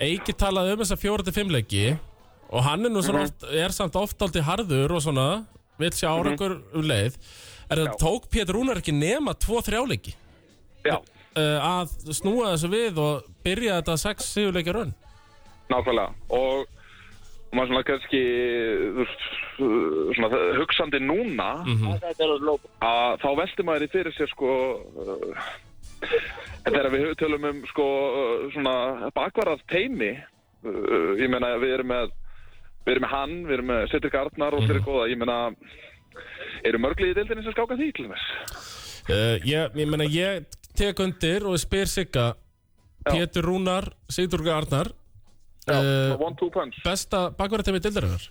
[0.01, 1.99] Eiki talaði um þessa fjóra til fimm leiki
[2.51, 3.29] Og hann er nú svona Mhm.
[3.29, 5.45] oft, er samt oft aldrei harður og svona
[5.79, 6.19] Vill sjá Mhm.
[6.25, 7.17] árangur um leið.
[7.71, 10.15] Er það tók Pétur Rúnar ekki nema tvo þrjáleiki
[10.87, 14.95] Já, uh, Að snúa þessu við og byrja þetta sex sigurleikja raun?
[15.71, 16.15] Nákvæmlega.
[16.31, 16.67] Og
[17.51, 18.21] og maður svona kannski
[20.15, 20.29] svona
[20.59, 21.65] hugsandi núna
[22.85, 24.51] að þá velti maður í fyrir sér sko
[26.03, 26.17] uh,
[26.69, 27.87] þegar við tölum um sko
[28.55, 32.11] svona bakvarað teimi uh, ég meina við erum með
[32.87, 35.39] við erum með hann, við erum með Setrik Arnar og fyrir góða, ég meina
[36.67, 38.27] eru mörglið í deildinni sem skáka því til þess
[39.11, 40.47] uh, Ég, ég meina, ég
[40.79, 42.31] tek undir og spyr Sigga.
[43.09, 44.91] Pétur Rúnar, Sigurður Arnar
[45.69, 46.77] Já, uh, one two punch.
[46.85, 48.25] Besta bakvarðartemi dildarinnar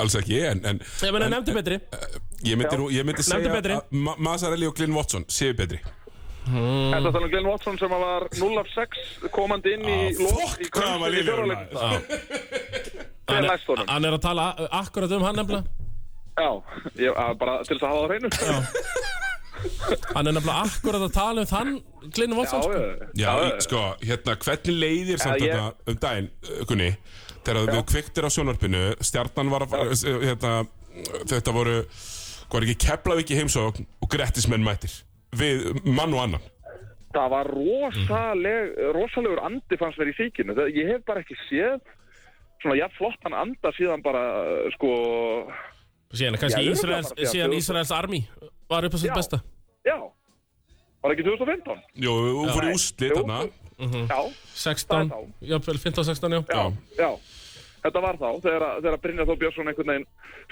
[0.00, 1.76] Alls ekki, en, en Ég meina, nefndi betri.
[2.46, 3.74] ég myndi, ég myndi segja betri.
[3.76, 5.80] að Ma Mazzarelli og Glyn Watson séu betri.
[6.44, 10.18] Þetta er þannig Glenn Watson sem að var 0 af 6 komandi inn í Ah,
[10.20, 11.78] lok fuck, í var í fjóraleikum.
[11.78, 12.02] maður.
[13.24, 13.86] Hver er næst honum?
[13.88, 15.64] Hann er að tala a- akkurat um hann nefnilega
[16.34, 16.50] Já,
[16.98, 18.28] ég, bara til þess að hafa það hreinu.
[20.14, 21.70] Hann er nefnilega akkurat að tala um þann
[22.14, 22.72] Glynn Já, Watson sko.
[22.74, 26.90] já, Já, í- sko, hérna, hvernig leiðir samt ég- þetta um daginn, uh, Gunni,
[27.46, 30.52] þegar við kviktir á sjónarpinu, stjarnan var að fara, uh, hérna,
[31.32, 31.78] þetta voru,
[32.50, 34.92] hvað er ekki, Keflavík í heimsókn og Grettismenn mættir
[35.40, 36.44] við mann og annan.
[37.14, 40.54] Það var rosaleg, rosalegur andi fannst mér í síkinu.
[40.56, 41.78] Það, ég hef bara ekki séð
[42.62, 44.90] svona jafn flottan anda síðan bara, uh, sko,
[46.14, 48.20] Síðan kannski Já, Ísraels, síðan Ísraels army
[48.70, 49.16] var upp á sitt Já.
[49.18, 49.38] besta
[49.84, 49.96] já,
[51.02, 51.80] var ekki 2015?
[52.00, 53.38] Jú, hún fór í úslit þarna.
[54.08, 54.20] Já,
[54.54, 55.48] 16, Það er þá.
[55.50, 56.40] jafnvel 15-16 já.
[56.54, 56.64] já,
[57.02, 57.10] já.
[57.84, 60.06] Þetta var þá, þegar, að- þegar Brynjar Þór Björnsson einhvern veginn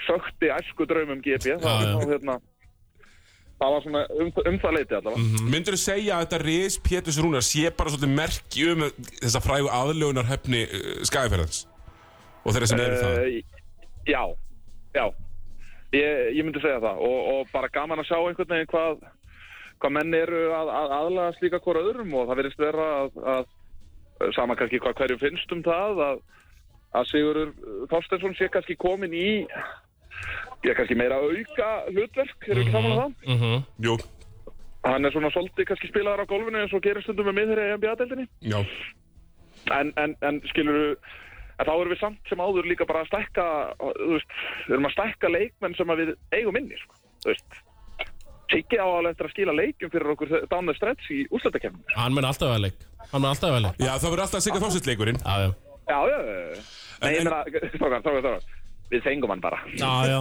[0.05, 1.55] sökti æsku draumum GP.
[1.57, 1.95] Það, Já, já.
[1.95, 2.35] þá, hérna,
[3.63, 5.49] það var svona um, um það leiti allavega.
[5.55, 8.87] Myndur þú segja að þetta ris Péturs Rúnar sé bara svolítið merki um
[9.21, 11.65] þessa frægu aðlögunar hefni uh, skæðferðans
[12.43, 13.19] og þeirra sem eru það?
[13.23, 13.61] Uh,
[14.09, 14.23] já,
[14.97, 15.05] já
[15.95, 19.03] ég, ég myndi segja það og, og bara gaman að sjá einhvern veginn hvað,
[19.83, 24.33] hvað menn eru að, að aðlaga slíka hvora öðrum og það verðist vera að, að
[24.37, 26.23] sama kannski hvað hverjum finnst um það að,
[26.99, 27.53] að Sigurður
[27.91, 29.29] Þorstensson sé kannski komin í
[30.63, 33.15] ég kannski meira auka hlutverk, eru ekki saman að það?
[33.35, 33.63] Mhm.
[33.87, 33.97] Jú,
[34.83, 37.67] Hann er svona svolítið kannski spilaðar á golfinu eins og gerir stundum með miður í
[37.77, 38.59] NBA-deldinni já.
[39.71, 40.97] en, en, en skilur
[41.59, 43.45] en þá erum við samt sem áður líka bara að stækka
[43.79, 44.33] þú veist,
[44.67, 46.99] við erum að stækka leikmenn sem að við eigum inni sko.
[47.23, 47.61] þú veist
[48.53, 52.27] Siggi á alveg eftir að skila leikum fyrir okkur the stretch í úrslættakefnum Hann mun
[52.27, 55.21] alltaf vera leik Hann mun alltaf vera leik Já, það verður alltaf að sigga þósittleikurinn.
[55.23, 55.49] Já, já
[55.83, 56.59] Já, já, já.
[57.03, 57.39] Nei, ég meina,
[57.75, 58.43] strákar
[58.91, 60.17] Við fengum hann bara Já, já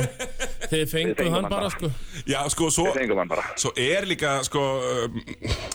[0.71, 1.71] Þið fengum hann bara bara.
[1.75, 1.91] sko
[2.31, 4.63] Já, sko, svo, Við fengum hann bara svo er líka, sko,
[5.05, 5.19] um,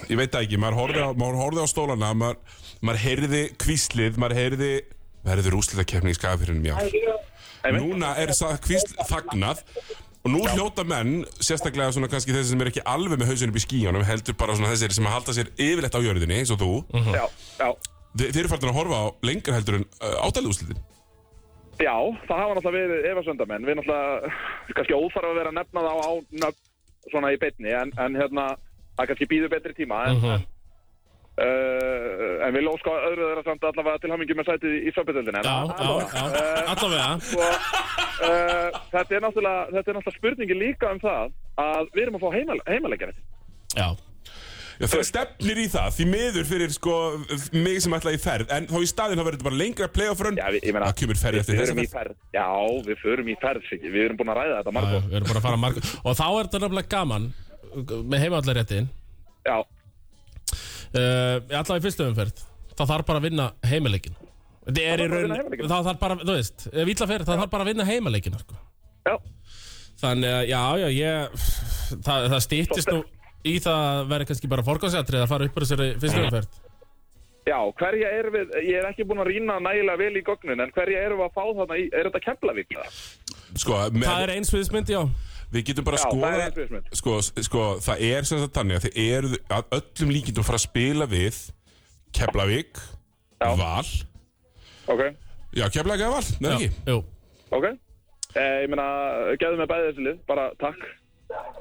[0.10, 2.40] ég veit ekki, maður horfði á, maður horfði á stólana, maður,
[2.82, 4.72] maður heyrði kvíslið, maður heyrði,
[5.28, 6.76] verður úslitakefni í skafirinnum, já.
[7.76, 9.62] Núna er það kvísl fagnað
[10.24, 13.60] og nú hljóta menn, sérstaklega svona kannski þessi sem er ekki alveg með hausunum upp
[13.62, 16.60] í skíunum, heldur bara svona þessir sem að halda sér yfirleitt á jörðinni, eins og
[16.64, 16.72] þú.
[17.14, 17.26] Já,
[17.62, 17.70] já
[18.18, 20.80] Þi, þeir eru farin að horfa á lengra heldur en uh, ádalið úslitin.
[21.78, 21.94] Já,
[22.28, 24.32] það hafa náttúrulega verið efasöndamenn Við náttúrulega,
[24.78, 26.12] kannski óþarf að vera að nefna þá á
[26.44, 26.62] nöfn
[27.12, 28.46] svona í beinni en, en hérna,
[28.98, 30.32] það kannski býður betri tíma en, Mhm.
[30.34, 30.48] en,
[31.38, 35.58] uh, en við lóska öðru þeirra samt allavega til hamingi með sætið í, söpudöldinni Já,
[35.70, 36.24] já, já
[36.74, 37.10] Allavega.
[37.30, 41.32] Svo, uh, þetta, er náttúrulega, náttúrulega spurningi líka um það
[41.62, 43.16] að við erum að fá heimal, heimaleikjari
[43.78, 43.88] Já
[44.78, 46.96] Já, það stefnir í það, því miður fyrir sko
[47.58, 50.22] mig sem ætla í ferð En þá í staðinn þá verður þetta bara lengra playoff
[50.22, 52.14] run Já, við, ég meina, Það kemur ferð eftir þess í ferð.
[52.38, 52.46] Já,
[52.86, 53.72] við förum í ferð.
[53.82, 55.08] Við erum búin að ræða þetta Já, margóð.
[55.10, 57.28] Við erum bara að fara marg Og þá er þetta nefnilega gaman
[58.14, 58.92] Með heimallaréttin
[59.48, 62.46] Já, uh, Alltaf í fyrstu umferð
[62.78, 64.16] Það þarf bara að vinna heimileikin
[64.68, 65.70] Það er í þarf bara að raun vinna heimaleikinn.
[65.72, 68.58] Það þarf bara, þú veist Ef illa fer, það þarf bara að vinna heimileikin sko.
[69.08, 69.16] já.
[69.98, 71.46] Þannig að, já, já, ég
[72.06, 73.00] Það, það stýttist nú
[73.50, 76.64] í það að vera kannski bara forgáðsætrið að fara upp úr þessari fyrstu umferð
[77.48, 80.72] Já, hverja erum við, ég er ekki búin að rýna nægilega vel í gögnin, en
[80.76, 82.74] hverja erum við að fá þarna í, er þetta Keflavík?
[82.76, 82.98] það?
[83.64, 85.00] Sko, með, Það er eins viðsmynd, já
[85.54, 86.90] við getum bara að það er skoða eins viðsmynd.
[87.00, 87.14] sko,
[87.48, 90.66] sko, það er sem sagt þannig að þið eru að öllum líkindum að fara að
[90.66, 91.40] spila við
[92.20, 92.84] Keflavík,
[93.40, 93.50] Já.
[93.64, 93.88] Val
[94.92, 95.02] Ok,
[95.56, 97.00] Já, Keflavík eða Val, neða ekki Jú,
[97.62, 97.66] ok.
[98.38, 98.90] Eh, ég meina,
[99.40, 100.84] gefðu mig bæði þessi lið, bara takk.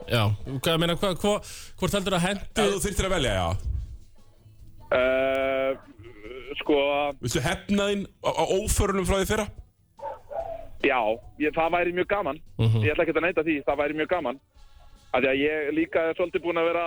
[0.07, 1.35] Já Hvað, ég meina, hva, hva,
[1.81, 3.49] hvort heldur að hendi Ef þú þyrftir að velja, já
[4.87, 5.73] Uh,
[6.61, 6.77] sko,
[7.19, 9.47] Viltu hefna þín á, á óförunum frá því fyrra?
[10.87, 11.01] já,
[11.43, 12.39] ég, það væri mjög gaman.
[12.85, 14.39] Ég ætla ekki að neita því, það væri mjög gaman.
[15.11, 16.85] Af því að ég líka er svolítið búin að vera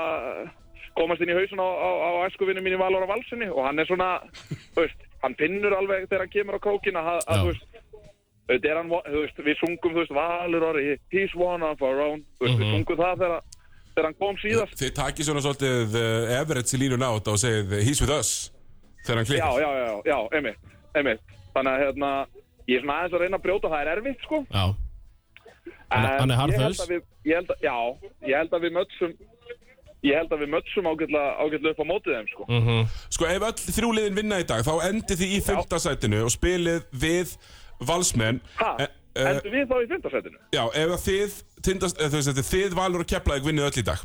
[0.95, 3.89] komast inn í hausun á, á, á æskuvinu mín í Valóra Valsinni og hann er
[3.89, 4.09] svona,
[4.77, 7.67] þú veist, hann finnur alveg þegar hann kemur á kókina að, að þú veist,
[8.49, 12.99] hann, veist, við sungum, veist, Valur orði, he's one of our own, veist, við sungum
[12.99, 13.43] það þegar,
[13.93, 14.75] þegar hann kom síðast.
[14.79, 18.33] Þið takið svona svolítið uh, Everett í línuna át og segið He's with us
[19.05, 21.35] Þegar hann Já, klikkar já, já, já, einmitt, einmitt.
[21.55, 22.11] Þannig að, hérna,
[22.69, 24.41] ég er svona aðeins að reyna að brjóta, það er erfitt, sko.
[24.49, 24.65] Já,
[25.89, 26.19] Hann er-
[27.39, 27.75] að, Já,
[28.27, 29.13] ég held að við mötsum
[29.99, 32.45] Ég held að við mötsum ágætlega upp á mótið þeim sko.
[32.47, 32.85] Mhm.
[33.11, 36.85] Sko ef öll þrjú liðin vinna í dag Þá endið þið í fimmtasætinu Og spilið
[36.95, 37.33] við
[37.79, 40.37] Valsmenn Ha, Eh, eh, endur við þá í fymtasætinu?
[40.53, 43.85] Já, ef að þið tindast, eða, þú veist, þið valur og Keflavík vinnið öll í
[43.87, 44.03] dag.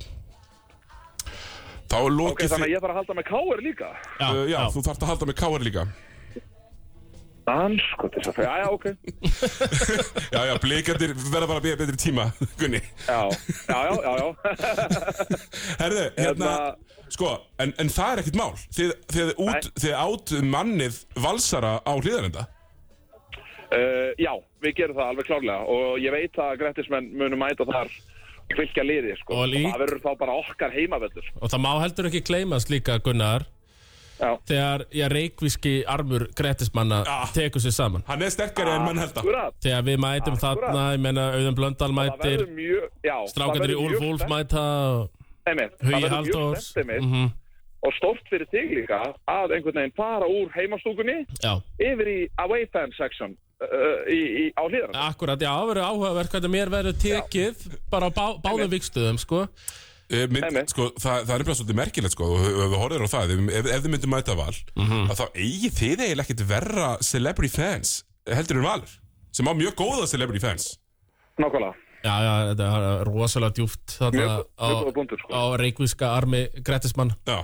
[1.85, 3.91] Þá er Ok, lokið þannig að ég þarf að halda með káir líka.
[4.19, 5.85] Já, uh, já, þú þarft að halda með Káar líka.
[7.45, 8.87] Dans, sko, þess að Já, já, ok.
[10.35, 12.25] Já, já, blikandir verða bara að býja betri tíma
[12.61, 12.81] Gunni.
[13.05, 13.21] Já,
[13.69, 14.29] já, já, já, já.
[15.83, 18.51] Herðu, hérna, Hérna- sko, en, en það er ekkert mál.
[18.79, 22.47] Þið, þið, út, þið át mannið valsara á hlýðarenda
[23.75, 24.33] Uh, já,
[24.63, 27.89] við gerum það alveg klárlega Og ég veit að grættismenn munum mæta þar
[28.45, 29.35] og fylgja liði, sko.
[29.41, 31.27] Og lík- það verður þá bara okkar heimavöllur.
[31.41, 33.47] Og það má heldur ekki gleymast líka Gunnar
[34.15, 37.17] Já, Þegar ég reikvíski armur grettismanna Já.
[37.35, 38.05] tekur sér saman.
[38.07, 39.55] Hann er sterkari en mann held að akkurat.
[39.65, 42.45] Þegar við mætum þarna Ég meina Auðun Blöndal mætir.
[43.33, 45.09] Strákandir í Úlf spennt- mæta
[45.45, 47.33] Hugi einmitt Mhm.
[47.85, 52.67] og stórt fyrir þig líka að einhvern veginn fara úr heimastúkunni Já, yfir í away
[52.73, 53.37] fan section
[54.11, 55.07] í, í, á hlýðarna.
[55.11, 59.49] akkurat, já, það verður áhugaverk hvernig mér verður tekið bara á bá, báðum vikstöðum, sko
[60.13, 63.15] Eh, mynd, sko, það, það er bara svolítið merkilegt sko, og ef við horfum á
[63.15, 65.07] það, ef, ef, þið myndum mæta val Mhm.
[65.09, 67.95] að þá eigi þið eiginlega ekkert verra celebrity fans
[68.29, 68.93] heldur en valur
[69.33, 70.79] sem á mjög góða celebrity fans
[71.41, 71.73] Nákvæmlega.
[72.05, 72.67] Já, já, þetta
[73.01, 74.69] er rosalega djúft þarna Mjög- á,
[75.25, 75.33] sko.
[75.33, 77.39] á reikvíska armi grettismann Já,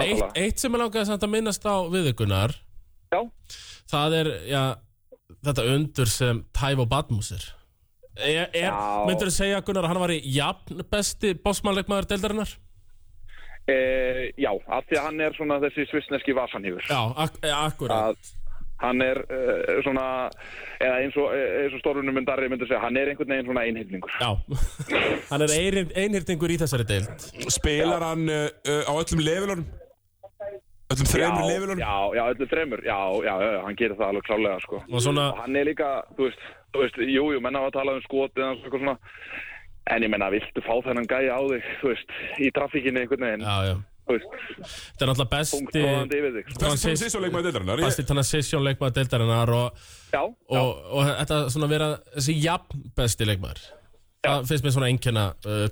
[0.00, 2.56] eitt, eitt sem er langaði samt að minnast á viðugunar
[3.12, 3.20] Já,
[3.92, 4.64] það er, já,
[5.46, 7.44] þetta undur sem Tævo Badmusir
[8.20, 9.04] er, er, Já.
[9.08, 12.56] myndur þú segja Gunnar að hann var í jafn besti bossmannleikmaður deildarinnar?
[13.70, 13.76] e,
[14.40, 16.84] já, af því að hann er svona þessi svissneski vasanhýfur.
[16.90, 18.36] Já, ak eh, akkurat Að
[18.80, 20.04] hann er uh, svona,
[20.80, 23.64] eða eins og, eh, eins og stórunum myndari myndi segja, hann er einhvern veginn svona
[23.68, 24.14] einhyrningur.
[24.16, 24.30] Já,
[25.30, 29.66] hann er einhyrn- einhyrningur í þessari deild spilar hann uh, uh, á öllum levelunum
[30.90, 31.78] öllum þremur já, levelunum?
[31.84, 32.98] já, já, öllu þremur, já,
[33.28, 34.82] já, já, hann gerir það alveg klálega, sko.
[34.90, 36.42] Og svona, Og hann er líka, þú veist,
[36.74, 38.96] þú veist, jú, jú, menna var að tala um og eitthvað svona,
[39.90, 43.46] en ég menna, viltu fá þennan gæja á þig, þú veist, í trafíkinni einhvern veginn,
[43.46, 43.76] já, já.
[44.10, 46.46] Þú veist, Þetta er náttúrulega besti punktróðandi yfir þig.
[46.48, 51.68] besti Transis- transition-leikmaður deildarinnar Besti transition leikmaður deildarinnar og, Já, já, og, og þetta svona
[51.70, 53.60] vera þessi jafn besti leikmaður
[54.20, 55.62] Það finnst mér svona einnkjöna uh,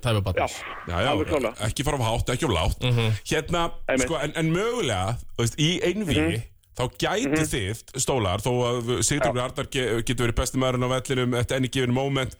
[1.29, 1.51] klálega.
[1.67, 2.85] ekki fara á hátt, ekki á látt
[3.29, 4.07] Hérna, Einmitt.
[4.07, 6.39] sko, en, en mögulega þú veist, í einvíi
[6.79, 11.59] þá gæti þið stólar þó að Sigurður ge getur verið besti maðurinn á vellinum eftir
[11.59, 12.35] enni gefin moment.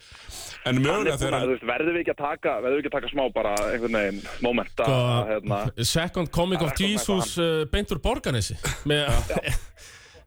[0.68, 3.24] En mögulega búinn þegar verðum við ekki að taka, verðum við ekki að taka smá
[3.36, 4.98] bara einhvern veginn moment að,
[5.30, 5.60] hérna,
[5.92, 8.58] Second Comic of Jesus uh, beint úr Borganesi
[8.90, 9.12] með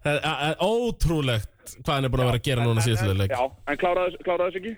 [0.02, 1.52] Það er- ótrúlegt
[1.82, 4.48] hvað hann er búin að vera að gera núna síðustu leik já, en kláraði klára
[4.48, 4.72] þessu ekki?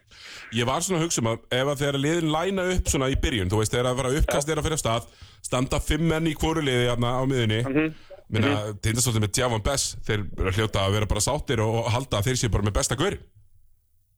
[0.58, 3.16] Ég var svona að hugsa um að ef að þegar liðin læna upp svona í
[3.24, 5.06] byrjun, þú veist, þegar að fara uppkast er að fyrir stað,
[5.48, 7.94] standa fimm menn í hvoru liði hérna á miðunni, mm -hmm.
[8.28, 8.80] minna, mm -hmm.
[8.84, 12.18] tindast svolítið með Djafan Bess, þeir eru að hljóta að vera bara sáttir og, halda
[12.18, 13.16] að þeir séu bara með besta gaur.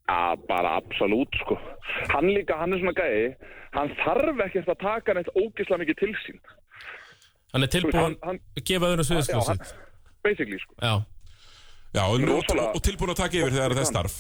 [0.06, 1.58] Já, bara absolutt, sko.
[2.14, 3.34] Hann líka, hann er svona gæi,
[3.72, 6.38] hann þarf ekkert að taka neitt ógislega mikið til sín.
[7.52, 9.74] Hann er tilbúin Hann- hann- að gefa öðrum Já, sviðskjóð hann, sitt
[10.26, 10.74] basically, sko.
[10.82, 10.94] Já,
[11.96, 14.16] Já, og, og, Rosalega- og tilbúin að taka yfir þegar það er starf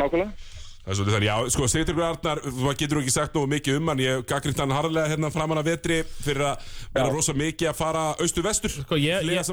[0.00, 0.48] Nákvæmlega.
[0.80, 3.90] Það er svolítið þannig, já, sko, Sigtryggur Arnar, þú getur ekki sagt nógu mikið um
[3.92, 7.76] hann, ég gaggrind hann harðlega hérna framan að vetri fyrir að vera rosa mikið að
[7.76, 9.44] fara austu-vestur, sko ég hliða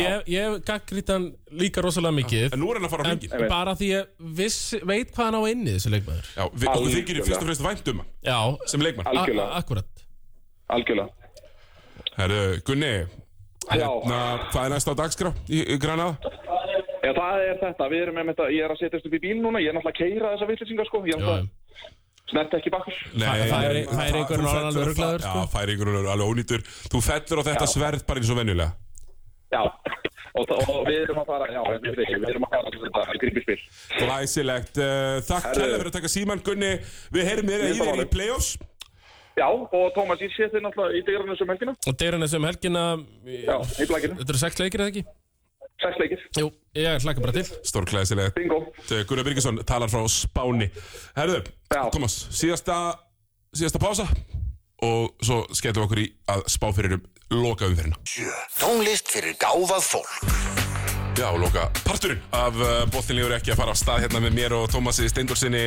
[0.00, 2.46] ég, ég gaggrít hann líka rosalega mikið.
[2.56, 3.44] En nú er hann að fara á En hringin.
[3.52, 4.58] bara því ég viss,
[4.88, 6.32] veit hvað hann á inni þessi leikmaður.
[6.32, 6.96] Já, við, okkur Algjörlega.
[6.96, 8.40] þykir fyrst og fremst vænt um hann, Já,
[8.72, 8.80] sem
[9.60, 10.06] akkurat.
[10.70, 11.10] Algjörlega.
[12.16, 12.94] Herru, Gunni,
[13.70, 14.20] hérna,
[14.52, 16.16] hvað er næst á dagskrá í, í Granaða?
[17.00, 17.88] Já, það er þetta.
[17.90, 19.96] Við erum með þetta, ég er að setjast upp í bíl núna, ég er náttúrulega
[19.96, 21.00] að keira þessa vitlisingar, sko.
[21.08, 21.48] Ég er Já, náttúrulega
[22.30, 22.98] snert ekki bakkur.
[23.18, 25.40] Nei, Færi- það- þú var fellur alveg öruglaður, það- sko.
[25.40, 26.60] Já, færingurinn er alveg ónýtur.
[26.92, 28.72] Þú fellur á þetta sverð bara eins og venjulega.
[29.50, 29.62] Já.
[30.38, 31.98] Og, og við erum að fara, já, við,
[32.30, 33.58] erum að fara til þetta grípispil.
[33.98, 34.78] Glæsilegt.
[34.78, 35.58] Uh, takk Herru.
[35.58, 36.72] kærlega fyrir að taka síman, Gunni.
[37.10, 37.50] Við heyrum
[39.40, 41.72] Já, og Tómas, ég sé þið náttúrulega í dyrunum sem helgina.
[41.88, 42.82] Og deyran þessum helgina
[43.24, 44.18] Já, í blækinu.
[44.20, 45.04] Þetta eru sex leikir eða ekki?
[45.80, 46.24] Sex leikir.
[46.36, 48.36] Jú, ég hlaka bara til Stór glæsilegt.
[48.36, 48.58] Bingo.
[49.08, 50.68] Gunnar Birgisson talar frá Spáni.
[51.16, 51.40] Herðu,
[51.72, 51.86] Já.
[51.94, 52.76] Thomas, síðasta,
[53.56, 54.06] síðasta pása
[54.84, 56.06] og svo skemmtum við okkur í
[56.36, 57.96] að spá fyrir um loka umferðina.
[58.60, 60.14] Tónlist fyrir gáfað fólk.
[61.16, 64.68] Já, loka parturinn af uh, bóttinlegur ekki að fara á stað hérna með mér og
[64.72, 65.64] Tómasi Steindorsinni.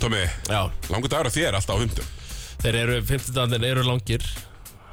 [0.00, 2.16] Tómi, Já, langur dagur að þér alltaf á hundum.
[2.60, 4.24] Þeir eru, 50 eru langir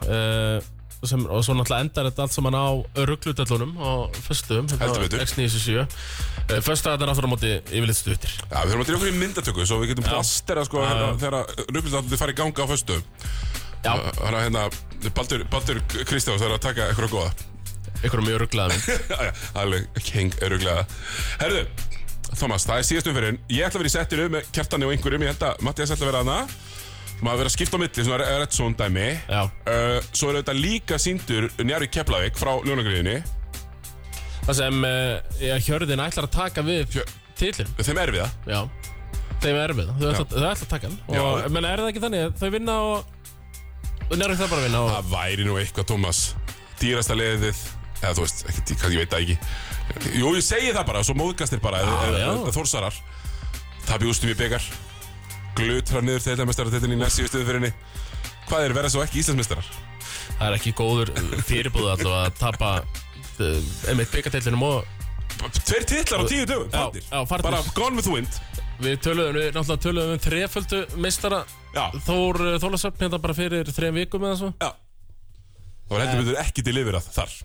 [0.07, 0.57] uh,
[1.05, 2.67] sem, og svo náttúrulega endar þetta allt saman á
[3.09, 3.91] rugglutellunum á
[4.25, 5.23] föstum Heldur betur.
[5.25, 8.33] X97 uh, Föstu þetta aftur á móti yfirleitt stuttir.
[8.47, 11.67] Já, við þurfum að drýja okkur í myndatöku svo við getum plastera sko hérna, þegar
[11.75, 12.97] rugglindaldi fara í ganga á föstu.
[13.85, 14.63] Já, Það er hérna,
[15.15, 17.29] Baldur, Baldur Kristjáns er að taka eitthvað góða.
[18.01, 19.31] ykkur er mjög rugglaði minn Já, já,
[19.61, 20.83] alveg king öruglega
[21.41, 21.61] Herðu,
[22.35, 23.37] Thomas, það er síðast umferðin.
[23.53, 25.23] Ég ætla að vera í settinu með kjartani og einhverjum.
[25.23, 26.39] Ég held að Mattias ætla að vera hana
[27.17, 29.05] Maður vera að skipta á milli, svona Redson dæmi.
[29.25, 29.39] Já.
[29.47, 33.15] uh, Svo er þetta líka síndur Njarvi Keflavík frá Ljónagriðinni
[34.47, 37.07] Það sem uh, ég, Hjörðin ætlar að taka við Hjö-
[37.39, 38.35] titlum Þeim er við það.
[38.53, 38.59] Já,
[39.41, 40.99] þeim er erfið Þau ætla, þau ætla að taka hann.
[41.17, 41.21] Já.
[41.25, 42.23] og, menn er það ekki þannig?
[42.27, 43.15] Að Þau vinna og
[44.13, 46.21] Njárvík það bara að vinna og, Það væri nú eitthvað, Thomas.
[46.79, 47.65] Dýrasta liðið
[47.97, 49.37] Eða þú veist, ekki, kannski ég veit það ekki.
[50.21, 52.27] Jú, ég segi það bara, svo móðgastir bara Já, eða- já.
[52.37, 52.99] eða Þórsarar.
[53.87, 54.67] Það bjústum í byggar
[55.57, 57.73] Glutrar niður þeirðarmestaratitin í næst síðustu umferðinni
[58.47, 59.71] Hvað er verða svo ekki Íslandsmeistarar?
[60.37, 61.11] Það er ekki góður
[61.47, 64.93] fyrirbúðu allavega að tapa uh, einmitt byggateilinum og
[65.37, 67.03] Tveir titlar á tíu dögum, farnir.
[67.05, 67.45] já, farnir.
[67.45, 68.37] Bara gone with the wind.
[68.81, 71.41] Við töluðum, við náttúrulega töluðum um þreföldu meistara
[71.75, 74.49] Já, Þór uh, Þólasöfn hérna bara fyrir þrejum vikum eða svo.
[74.61, 74.71] Já.
[75.87, 77.35] Það var heldur betur ekki til yfir að þar.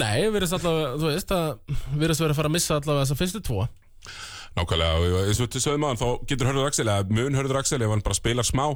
[0.00, 3.04] Nei, við erum allavega, þú veist að við erum verið að fara að missa allavega
[3.06, 3.66] þessa fyrstu tvo
[4.54, 7.90] Nákvæmlega, eins og til sögum maður þá getur Hörður Axel, eða mun Hörður Axel ef
[7.90, 8.66] hann bara spilar smá,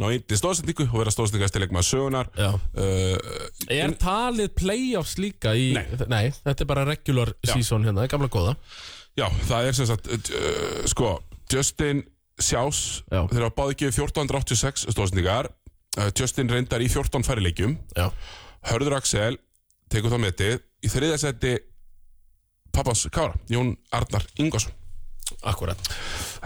[0.00, 2.48] ná til stóðsendingu og vera stóðsendingast til leikmaður sögunar Já.
[2.56, 5.84] uh, Er talið playoffs líka í Nei.
[6.08, 8.54] Nei, þetta er bara regular season hérna, gamla góða.
[9.16, 11.12] Já, það er sem sagt uh, sko,
[11.52, 12.00] Justin
[12.40, 12.80] Sjás
[13.12, 13.20] Já.
[13.28, 17.76] þeir hafa báði ekki 1486 stóðsendingar uh, Justin reyndar í 14 færi leikjum.
[17.96, 18.08] Já,
[18.72, 19.36] Hörður Axel
[19.92, 21.54] tekur þá metið í þriðja seti
[22.72, 24.72] pappas Kára, Jón Arnar Ingvarsson
[25.46, 25.88] akkurat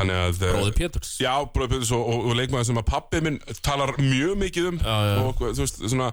[0.01, 3.95] uh, Bróði Péturs Já, Bróði Péturs og, og, og leikmaður sem að pappið minn talar
[4.01, 5.15] mjög mikið um Já, já.
[5.27, 6.11] og þú veist, svona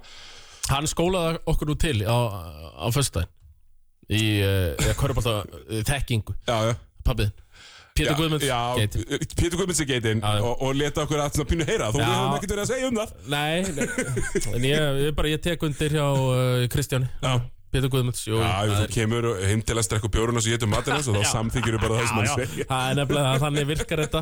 [0.68, 2.18] Hann skólaði okkur nú til á,
[2.76, 3.34] á föstudaginn
[4.08, 6.74] í uh, kvörubálta uh, þekkingu Já, já
[7.08, 7.36] Pappið
[7.98, 9.06] Pétur Guðmunds já, geitin.
[9.34, 9.90] Pétur Guðmunds er
[10.22, 10.42] já.
[10.46, 12.06] og, og leta okkur að pínu heyra Já.
[12.06, 13.88] höfum ekkert verið að segja um það Nei, nei.
[14.54, 17.34] en ég, ég, bara, ég tek undir hjá uh, Kristjáni Já,
[17.68, 20.70] Pétur Guðmunds já það þú er- kemur heim til að strekka bjórun og svo getum
[20.72, 21.32] matinn hans og þá Já.
[21.34, 22.68] samþykir þú bara það sem hann segir.
[22.70, 24.22] Það er nefnilega að þannig virkar þetta.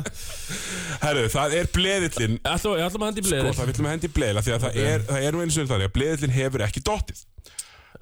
[1.04, 3.86] Herru, það er bleðillin Ég ætlum, ég ætlum að hendi í og bleðir það viljum
[3.86, 5.94] að hendi í bleðila því að það er, það er nú eins og þannig að
[5.98, 7.22] bleðillin hefur ekki dottið.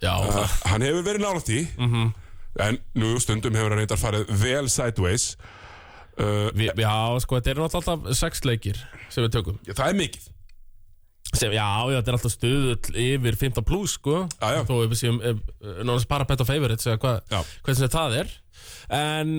[0.02, 2.08] Já, það, Hann hefur verið nálægt í Mhm.
[2.64, 5.28] en nú stundum hefur hann reyndar farið vel sideways.
[6.14, 8.78] Uh, vi, já, sko, þetta eru náttúrulega alltaf sex leikir
[9.10, 9.56] sem við tökum.
[9.66, 10.28] Það er mikið
[11.38, 14.28] sem, Já, já, þetta er alltaf stuðull yfir 15 plus, sko.
[14.40, 14.62] Já, já.
[14.68, 15.34] Þó við séum eh,
[15.84, 17.20] nánast bara bet og favorites eða hvað
[17.64, 18.32] hvernig sem það er.
[18.94, 19.34] En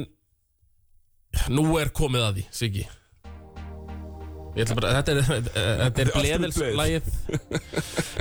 [1.52, 2.86] nú er komið að því, Siggi.
[4.56, 5.24] Bara, þetta er,
[5.82, 7.08] þetta er bleðilslægið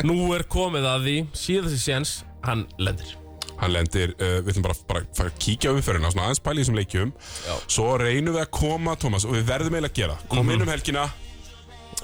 [0.08, 2.14] Nú er komið að því síðan þessi séns,
[2.46, 3.12] hann lendir.
[3.60, 6.42] Hann lendir, uh, við ætlum bara, bara að fara að kíkja á umferðina, svona aðeins
[6.42, 7.12] pæli í þessum leikjum.
[7.46, 7.54] Já.
[7.70, 10.16] Svo reynum við að koma, Tómas, og við verðum eiginlega að gera.
[10.32, 10.54] Koma Mhm.
[10.56, 11.04] inn um helgina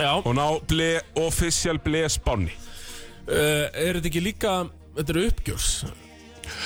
[0.00, 0.90] Já, og ná ble,
[1.22, 2.52] official ble spánni.
[3.30, 4.52] Uh, er þetta ekki líka
[4.90, 5.66] Þetta eru uppgjörs?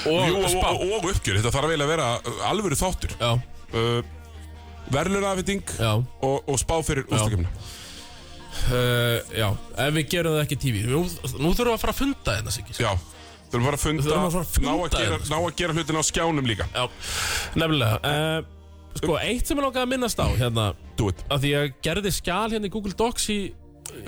[0.08, 3.12] Og Jú, og, og, og uppgjör, þetta þarf eiginlega að vera alvöru þáttur.
[3.20, 3.34] Já,
[3.76, 3.98] uh,
[4.94, 5.92] Verðlunafitting já.
[5.96, 7.50] og, og spá fyrir úrstakefna
[8.64, 9.48] Uh, já,
[9.82, 11.00] ef við gerum það ekki í TV Nú,
[11.42, 12.76] nú þurfum við að fara að funda hérna Siggi.
[12.78, 12.92] Já,
[13.50, 15.56] þurfum bara að funda, Þurfum að fara að funda ná, að gera, hérna, ná að
[15.58, 16.66] gera hlutin á skjánum líka.
[16.70, 16.84] Já,
[17.58, 17.98] nefnilega.
[17.98, 18.53] Uh,
[18.94, 20.64] Sko, eitt sem ég langaði að minnast á hérna
[20.98, 23.38] Do it að Því að ég gerði skjal hérna í Google Docs í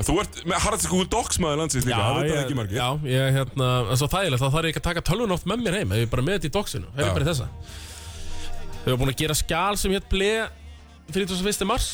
[0.07, 2.79] Þú ert með harðast Google Docs maður landsins líka, það veit það ekki margir.
[2.81, 5.47] já, ég hérna, það er svo þægilegt þá þarf ég ekki að taka tölvun oft
[5.51, 7.07] með mér heim ef ég bara með þetta í Docsinu, hef Já.
[7.07, 7.47] ég bara í þessa.
[8.87, 10.31] Við erum búin að gera skjal sem hétt ble
[11.13, 11.67] 31.
[11.71, 11.89] mars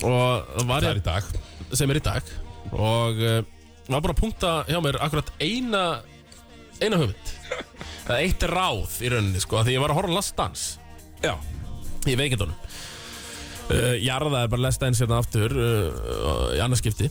[0.00, 1.30] og það var Það er ég í dag.
[1.78, 2.32] sem er í dag.
[2.72, 3.38] Og uh,
[3.90, 5.84] var bara að punkta hjá mér akkurat eina
[6.80, 7.32] eina hugmynd
[8.08, 10.36] það er eitt ráð í rauninni sko, af því ég var að horfa á Last
[10.38, 10.66] Dance.
[11.22, 11.34] Já,
[12.08, 12.56] í veikindunum.
[13.70, 17.10] Uh, jarðaði bara Last Dance hérna aftur uh, í annarskipti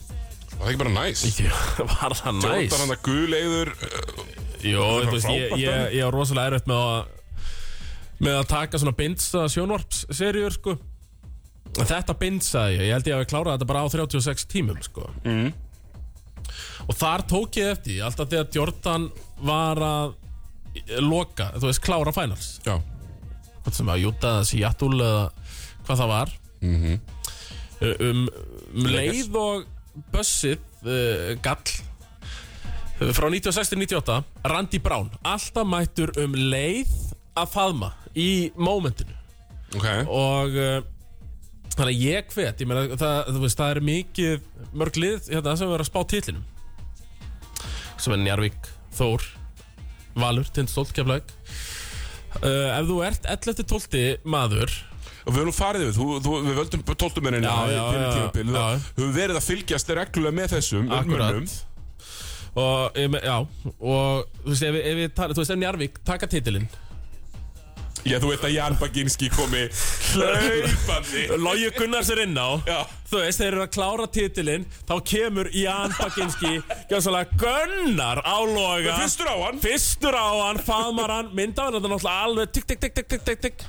[0.60, 1.22] það er ekki bara næs?
[1.94, 2.74] Var það næs?
[2.76, 4.20] hann að guðleiður uh,
[4.60, 7.16] Jó, var þú veist, ég, ég, ég var rosalega erfitt með að
[8.20, 10.74] með að taka svona bindsa sjónvarpsserjur sko.
[11.78, 15.06] Þetta bindsaði ég, ég held ég að við kláraði þetta bara á 36 tímum sko.
[15.24, 15.50] Mm.
[16.84, 19.06] og þar tók ég eftir því, alltaf þegar Jordan
[19.46, 20.16] var að
[21.00, 22.50] loka, þú veist, klára finals.
[22.66, 22.76] Já,
[23.68, 25.26] sem að Júta eða Seattle eða
[25.86, 26.32] hvað það var.
[26.60, 26.98] Mhm.
[27.80, 28.26] um,
[28.76, 29.68] um leið og
[30.12, 31.72] bussið uh, gall
[33.00, 34.18] uh, frá 96 til 98
[34.52, 36.92] Randy Brown, alltaf mættur um leið
[37.38, 39.16] að faðma í mómentinu.
[39.78, 39.86] Ok.
[40.10, 40.80] Og uh,
[41.76, 45.70] þannig að ég hvet ég meina, það, veist, það er mikið mörg lið hérna, sem
[45.70, 46.46] verður að spá titlinum.
[48.00, 49.24] Sem er Njarvík, Þór
[50.18, 51.30] Valur, Tindstolt, Keflavík
[52.38, 54.76] uh, ef þú ert 11-12 maður
[55.28, 58.04] Og við höfum farið yfir, þú, þú, við völdum tóltumennin Já, já, já,
[58.40, 58.68] já.
[58.96, 61.50] Við höfum verið að fylgjast reglulega með þessum Akkurat mönnum.
[62.60, 63.36] Og, ég me- já,
[63.78, 66.64] og þú veist, ef, við- ef við tala, þú veist, ef Njarvík taka titilinn
[68.08, 69.66] Já, þú veit að Jan Baginski komi
[70.14, 72.78] hlaupandi Lógi Gunnars er inn á Já.
[73.10, 76.52] Þú veist, þeir eru að klára titilinn Þá kemur Jan Baginski
[77.40, 81.94] Gunnar á Loga Fyrstur á hann Fyrstur á hann, faðmar hann Mynda hann, þetta er
[81.94, 83.66] náttúrulega alveg Tikk, tikk, tikk, tikk, tikk, tikk,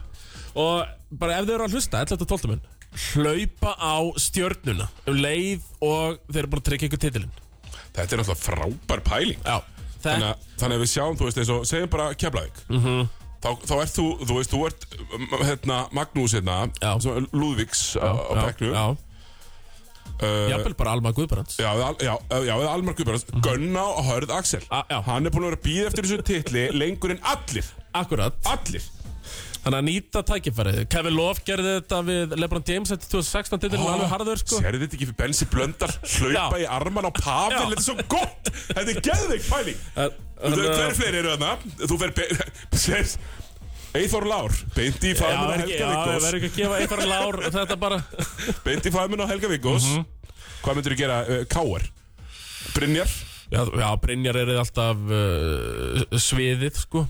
[0.56, 0.86] Og
[1.22, 2.24] bara ef þau eru að hlusta 11.
[2.26, 2.52] og 12.
[2.54, 2.64] minn
[3.12, 7.36] Hlaupa á stjörnuna Um leið og þeir eru bara að tryggja ykkur titilinn
[7.92, 9.60] Þetta er náttúrulega frábær pæling Já
[10.02, 13.10] Þannig Þetta að, þannig að við sjáum, þú veist, eins og segjum bara Keflavík Mhm.
[13.42, 14.86] Þá, þá ert þú, þú veist, þú ert
[15.18, 16.92] um, hérna, Magnús hérna Já.
[17.02, 18.86] sem- Lúðvíks á, á bekknu Já,
[20.22, 21.58] uh, jafnvel bara Alma Guðbrands.
[21.58, 22.14] Já, eða Al- já,
[22.46, 24.62] já, eða Almar Guðbjörns Gunna og Hörð Axel.
[24.70, 25.00] A- já.
[25.08, 27.66] Hann er búin að vera að býða eftir þessu titli lengur en allir.
[27.94, 28.84] Akkurat Allir.
[29.62, 30.78] Þannig að nýta tækifærið.
[30.90, 34.58] Kevin Love gerði þetta við LeBron James Þetta 2016 titilin Ah, alveg harður sko.
[34.58, 36.64] Serðu þetta ekki fyrir Bensi Blöndar Hlaupa Já.
[36.64, 37.62] í arman á Pavel Já.
[37.68, 38.50] Þetta er svo gott.
[38.72, 39.84] Þetta er geðveik pæling.
[40.02, 41.52] En- Hver fleiri eru þarna?
[41.86, 42.14] Þú fer
[44.02, 46.80] Eithor Lár Beint í Já, faðminn á Helga já, ég Viggós verður ekki að gefa
[46.82, 48.00] eitthvað lár Þetta bara
[48.66, 50.06] Beint í faðminn á Helga Viggós Mhm.
[50.62, 51.20] Hvað myndir þú gera?
[51.26, 51.86] Uh, Káar
[52.76, 53.14] Brynjar
[53.52, 57.06] Já, já Brynjar er alltaf uh, sviðið sko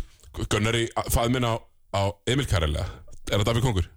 [0.49, 1.59] Gunnar í faðminn á,
[1.91, 2.01] á
[2.31, 2.85] Emil Karela
[3.31, 3.89] Er það Davíð Kongur?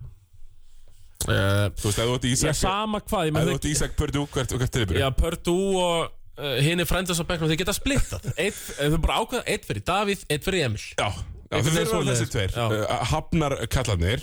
[1.30, 4.52] uh, Þú veist, ef þú Já, Ísak sama hvað með þú ert Ísak Pördú, hvert,
[4.82, 8.58] er þið Já, Pördu og uh, hinn er frendast á bekknum Þeir geta splittað Eitt,
[8.78, 11.12] eh, Þau bara ákveða Eitt fyrir Davíð, eitt fyrir Emil Já, já
[11.54, 12.20] Einhvern þið veginn eru svoleiðis.
[12.24, 12.66] þessi tveir Já.
[12.66, 12.82] Mhm.
[12.82, 14.20] uh, Hafnar kallarnir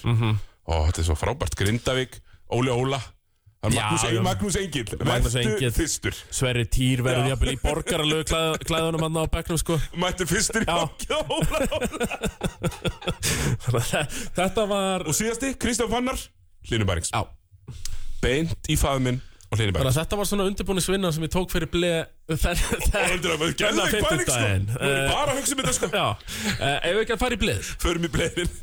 [0.68, 2.20] Ó, þetta er svo frábært Grindavík,
[2.54, 3.00] Óli Óla
[3.62, 4.22] Það er Já, Magnús, já.
[4.26, 5.74] Magnús Engil Magnús Engill.
[5.76, 7.34] fyrstur Sverri Týr verður Já.
[7.36, 10.82] jafnvel í borgaralögu klæð, klæðunum hann á bekknum sko Mættu fyrstur í Já.
[10.82, 11.60] á Óla
[13.70, 14.02] Óla
[14.34, 16.18] Þetta var Og síðasti, Kristján Fannar
[16.70, 17.22] Hlynur Bærings Já
[18.22, 19.22] Beint í faðminn
[19.52, 21.90] Þannig að þetta var svona undirbúni svinna sem ég tók fyrir ble
[22.32, 22.62] þenn
[22.96, 24.36] Heldur að maður gerði ekki pæling sko.
[24.36, 24.68] fimmtudaginn.
[24.72, 25.90] Nú erum við bara að hugsa um þetta sko.
[25.92, 26.06] Já,
[26.72, 28.54] ef við ekki að fara í bleið Förum í bleiðin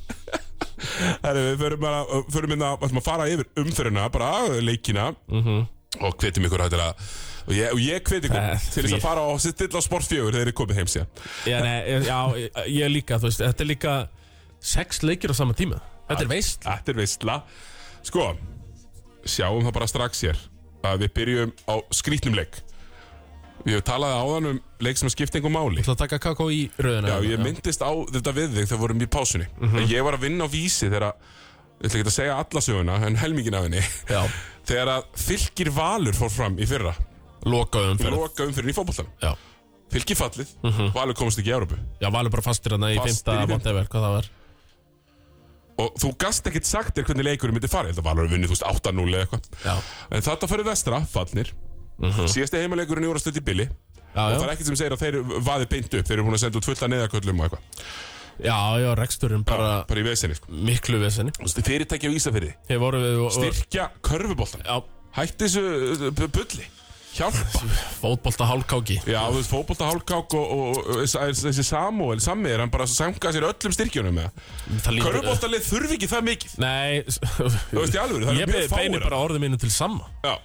[1.27, 1.85] Herri, við förum
[2.33, 4.31] Förum inn að, fara yfir umþöruna Bara
[4.65, 5.11] leikina.
[5.29, 5.67] Mhm.
[6.05, 7.05] Og hvetjum ykkur hættir að
[7.49, 10.49] Og ég, ég hveti ykkur Eh, til þess að fara og stilla á sportfjögur þegar
[10.49, 11.13] þið er komið heim síðan.
[11.49, 12.19] Já, nei, já,
[12.69, 13.95] ég líka, þú veist, þetta er líka
[14.61, 15.81] sex leikir á sama tíma.
[16.09, 17.39] Þetta er veist Þetta er veistla
[18.09, 18.27] Sko,
[19.29, 20.39] sjáum það bara strax hér
[20.87, 22.61] að við byrjum á skrítnum leik.
[23.65, 25.83] Við hefum talað áðan um leik sem skipti einhver máli.
[25.83, 28.83] Þú ætla að taka kakó í rauðina Já, ég myndist á þetta við þig þegar
[28.85, 29.49] vorum í pásunni.
[29.59, 29.89] Mhm.
[29.91, 31.35] Ég var að vinna á vísi þegar að
[31.79, 33.83] Ég ætla ekki að segja alla söguna, en helmingin af henni.
[34.11, 34.25] Já,
[34.69, 36.91] Þegar að fylgir valur fór fram í fyrra.
[37.47, 38.17] Loka umferð.
[38.19, 39.31] Loka umfyrir í fótbollan Já,
[39.93, 40.51] Fylgir fallið,
[40.93, 43.55] valur komast ekki í Európu já valur bara fastir hann í Fastir fymta í fimmta.
[43.55, 44.27] Montever, hvað það var
[45.79, 47.87] Og þú gast ekkert sagt þér hvernig leikurinn myndi fara.
[47.87, 49.45] Ég held að valur vunnið, þú veist, 8-0 eða eitthvað.
[49.63, 49.75] Já,
[50.11, 51.53] En þetta fyrir vestra, fallnir.
[52.31, 55.01] Síðasti heimaleikurinn í úrastöld í Billi já, Og það já, er ekkert sem segir að
[55.03, 57.89] þeir vaði beint upp Þeir eru búin að senda út fullt að neðaköllum og eitthvað.
[58.39, 60.47] Já, já, reksturinn bara Bara í vesinni, sko.
[60.69, 61.33] miklu vesenni
[63.03, 64.77] við og, og, Styrkja körfuboltan Já,
[65.19, 66.69] Hætti þessu uh, bu- bulli
[67.17, 67.61] Hjálpa.
[67.99, 72.71] Fótbolta hálkáki Já, þú veist, fótbolta hálkák og, og, og þessi Samuel, Sammi er hann
[72.71, 74.21] bara að sanga sér öllum styrkjunum
[74.85, 76.55] Það Körfuboltalið þurfi ekki það mikið.
[76.63, 79.61] Nei Þú veist í alvöru, það Ég er mjög be- beini fáir bara orðið mínu
[79.65, 80.37] til sama Já,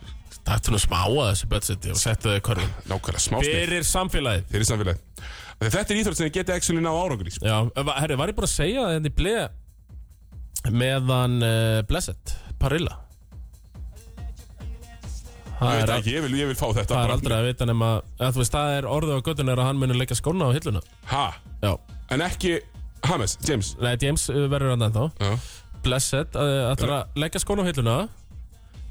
[0.43, 3.85] Það er nú smá að þessu budgeti og settu þau körfum nákvæmlega, smá styrk Fyrir
[3.91, 4.47] samfélagið.
[4.55, 5.29] Fyrir samfélagi
[5.59, 7.45] Þegar Þetta er íþrótt sem þið getið actually ná árangur í sko.
[7.47, 9.35] Já, va- herri, var ég bara að segja það henni ble
[10.73, 12.97] meðan uh, Blessed, Parilla
[15.63, 17.17] Ég veit ekki, ég vil, ég vil fá þetta það er bara.
[17.17, 19.79] aldrei að vita nema að þú veist, það er orðið á göttun er að hann
[19.83, 20.81] muni leggja skóna á hilluna.
[21.13, 21.25] Ha,
[21.63, 21.71] Já,
[22.15, 22.53] en ekki
[23.03, 23.69] James, James.
[23.83, 25.05] Nei, James uh, verður hann ennþá.
[25.19, 25.31] Já,
[25.83, 27.95] Blessed, uh, ætlar að leggja skóna á hilluna.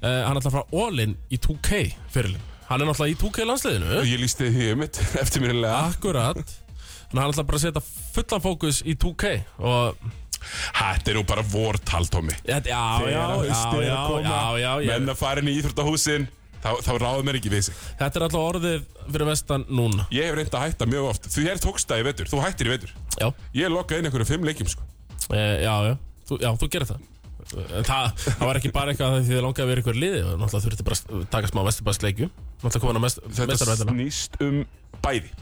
[0.03, 2.82] Uh, Hann ætlar að fara all-in í 2K fyrirlin Hann.
[2.82, 4.01] Er náttúrulega í 2K landsliðinu.
[4.09, 5.78] Ég lísti því um mitt eftirminnilega.
[5.93, 6.40] Akkurat.
[6.43, 7.82] Þannig að hann ætlar bara að setja
[8.16, 9.32] fullan fókus í 2K
[9.62, 10.11] Og
[10.43, 12.35] Þetta er nú bara vortal, Tommy.
[12.49, 14.90] Já, já, já, Þegar já, haustið er já, að koma, já, já, já.
[14.97, 16.24] Menn að fara inn í íþróttahúsin
[16.62, 17.78] Þá, þá ráðum mér ekki við sig.
[17.98, 20.05] Þetta er alltaf orðið fyrir vestan núna.
[20.14, 21.26] Ég hef reynd að hætta mjög oft.
[21.34, 22.93] Þú er tókst það í vetur, þú hættir í vetur.
[23.18, 23.26] Já,
[23.59, 24.86] Ég lokaði inn einhverju fimm leikjum sko.
[25.34, 25.97] e, já, já,
[26.30, 27.09] þú, já, þú gerir það.
[27.52, 30.20] En það, það var ekki bara eitthvað að því þið langaði að vera ykkur liði.
[30.22, 32.28] Og náttúrulega þurfti bara að taka smá vesturbæðsleikju
[32.62, 34.60] náttúrulega komin á mest, Þetta mestarvætina snýst um
[35.02, 35.32] bæði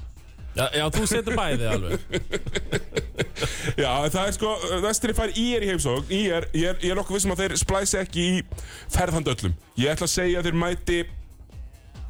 [0.56, 2.00] já, já, þú setur bæði alveg.
[3.80, 4.50] Já, það er sko,
[4.84, 6.10] vestri fær í er í heimsókn.
[6.12, 8.40] Í er, ég er, ég er nokkuð vissum að þeir splæsi ekki í
[8.92, 9.54] ferðhand öllum.
[9.80, 10.98] Ég ætla að segja að þeir mæti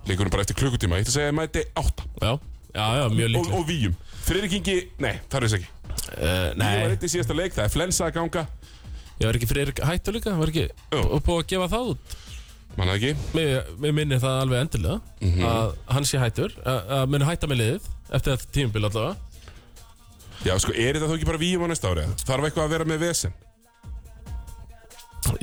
[0.08, 2.06] Leikunum bara eftir klukkutíma Ég ætla að segja að þeir mæti átta.
[2.24, 2.30] Já,
[2.72, 3.98] já, já, mjög og, líklega og víum.
[4.24, 5.70] Friðrik Ingi, nei, það er þess ekki.
[6.00, 8.46] Uh, Ég var Nei, eitt í síðasta leik, það er flensa að ganga.
[9.20, 10.32] Ég var ekki fyrir hættu líka?
[10.40, 11.20] Var ekki Jú.
[11.20, 12.18] búið að gefa það út?
[12.80, 15.42] Mér, mér minnir það alveg endilega Mhm.
[15.44, 19.16] að hann sé hættur að, að muni hætta með liðið eftir þetta tímabil allavega
[20.40, 22.06] Já, sko, er þetta þá ekki bara víum á næsta ári?
[22.24, 23.34] Þarf eitthvað að vera með vesen?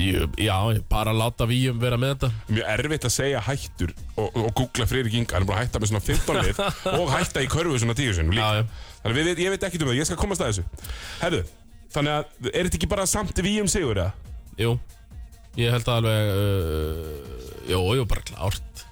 [0.02, 4.26] Jú, Já, ég bara láta víum vera með þetta Mjög erfitt að segja hættur og,
[4.42, 6.62] og googla Friðrik Inga Hann er búin að hætta með svona 15 lið
[7.04, 8.98] Og hætta í körfu svona 10 sinum líka Já, já.
[9.04, 10.66] Þannig við, ég veit ekki um það, ég skal komast að þessu
[11.22, 11.44] Herðu,
[11.94, 14.34] þannig að er þetta ekki bara samt víum sigur eða?
[14.58, 14.74] Jú,
[15.62, 17.38] ég held að alveg uh,
[17.70, 18.87] Jú, jú, bara klárt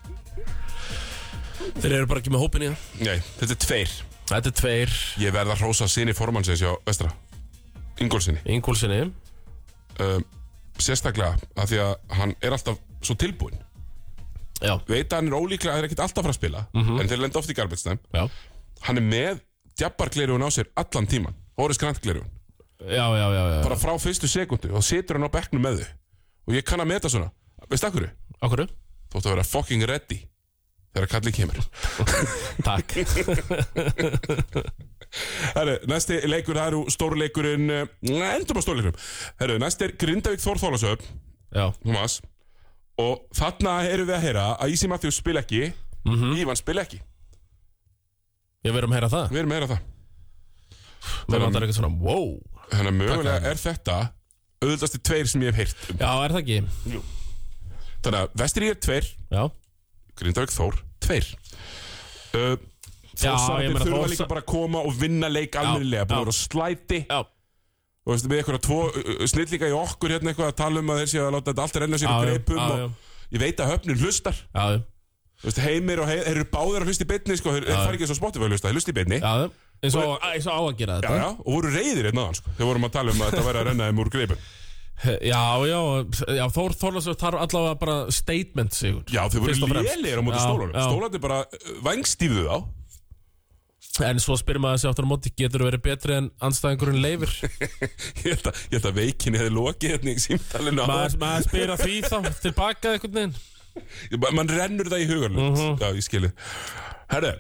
[1.82, 2.88] Þeir eru bara ekki með hópin í það.
[3.06, 3.94] Nei, þetta er tveir.
[4.32, 4.96] Þetta er tveir.
[5.22, 7.12] Ég verð að hrósa sinni formannsins hjá Vestra.
[8.02, 8.98] Ingólfsinni Ingólfsinni
[10.04, 10.24] um,
[10.82, 13.62] Sérstaklega að því að hann er alltaf svo tilbúinn.
[14.60, 17.10] Já, Veit að hann er ólíklega, hann er ekkert alltaf að fara að spila En
[17.12, 18.24] þeir lenda oft í garbetstæm já,
[18.88, 19.42] Hann er með
[19.80, 22.28] djabbarglerjun á sér allan tíman Hóris grantglerjun
[22.80, 23.60] já, já, já, já.
[23.64, 25.92] Bara frá fyrstu sekundu og situr hann á bekknum með þau.
[26.46, 27.32] Og ég kann að meta svona.
[27.72, 28.10] Veist það hverju?
[28.44, 28.64] Okkur,
[29.10, 30.18] Þú ætti að vera fucking ready
[30.96, 31.58] Þegar kallið kemur.
[32.70, 32.88] Takk.
[35.56, 37.86] Herru, næsti leikur, það eru stórleikurinn uh,
[38.36, 38.98] Endum á stórleikunum
[39.40, 41.06] Herru, næsti er Grindavík Þór Þólasöf
[41.56, 42.20] Já, Thomas.
[43.00, 45.62] Og þarna erum við að heyra að Ísi Matthews spil ekki.
[46.06, 47.00] Ívan spil ekki.
[48.66, 49.26] Ég verðum að heyra það.
[49.32, 49.82] Við erum að heyra það.
[51.30, 52.30] Vantar eitthvað svona, wow.
[52.72, 53.98] Þannig að mögulega er þetta
[54.64, 56.00] auðvitaðsti tveir sem ég hef heyrt um.
[56.02, 56.60] Já, er það ekki?
[58.06, 59.10] Þannig að Vestri er tveir.
[59.32, 59.44] Já,
[60.20, 61.28] Grindavík Þór, tveir.
[62.36, 62.56] Uh,
[63.16, 66.24] Já, meina þurfa Þórs- líka bara að koma og vinna leik almennilega Búin já.
[66.28, 67.00] að á slæti.
[67.10, 67.22] Já,
[68.06, 71.00] Og veistu, með eitthvað tvo uh, snillíka í okkur hérna eitthvað að tala um að
[71.02, 72.90] þeir séu að láta þetta allt renna sér Já, í já, greipum já, og já.
[73.34, 74.42] ég veit að höfnin hlustar.
[74.54, 74.82] Já, já,
[75.46, 78.14] veist, heimir og heimir, eru báðir að hlusta í beinni sko, þeir, fara ekki eins
[78.14, 79.48] og Spotify að hlusta, þeir hlusta í já, já.
[79.84, 81.32] Eins og, á að gera já, þetta.
[81.42, 83.68] og voru reyðir hérna aðan sko, þegar vorum að tala um að þetta væri að
[83.72, 84.46] renna þeim úr greipum
[85.04, 85.80] Já, já,
[86.38, 90.78] já Þór Þórlarsson þarf allavega bara statement sigur Já, og voru lélegir á móti stólunum.
[90.80, 92.58] Stólandi bara uh, vangstífðu þá.
[94.06, 97.32] En svo spyrir maður sig áttur á móti Getur verið betri en anstæðingurinn leifir
[98.26, 98.64] Ég held að,
[98.98, 103.36] veikinni hefði lokið hérna í símtalinu maður, maður spyr að því þá Tilbaka áðan.
[104.36, 105.78] Man rennur það í hugarlut Mhm.
[105.80, 106.32] Já, ég skilji.
[107.12, 107.32] Herre,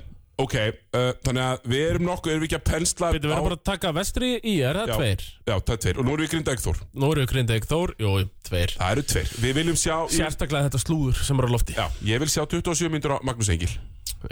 [0.41, 0.55] ok,
[0.95, 3.65] uh, þannig að við erum nokkuð Erum við ekki að pensla Við verðum bara að
[3.69, 4.95] taka vestri í er, það Já.
[4.99, 5.25] tveir?
[5.45, 6.81] Já, það er tveir, og nú erum við grinda ekki þór.
[6.93, 8.75] Nú eru Grindavík Þór, jú, jú, tveir.
[8.75, 11.77] Það eru tveir, við viljum sjá Sérstaklega þetta slúður sem er á lofti.
[11.77, 13.71] Já, ég vil sjá 27 myndur á Magnús Engil.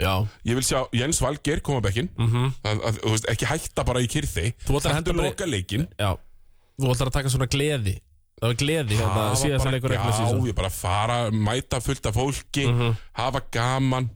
[0.00, 2.54] Já, Ég vil sjá Jens Valgeir koma á bekkin mm -hmm.
[2.66, 4.46] að, að, þú veist, Ekki hætta bara í kyrði.
[4.66, 6.16] Þú ætlar að Þetta bara
[6.74, 7.94] Þú ætlar að taka svona gleði
[8.40, 12.06] Það var gleði hérna síðast að leikur regla Já, síðan ég bara fara, mæta fullt
[12.10, 12.96] af fólki Mhm.
[13.16, 14.08] Hafa gaman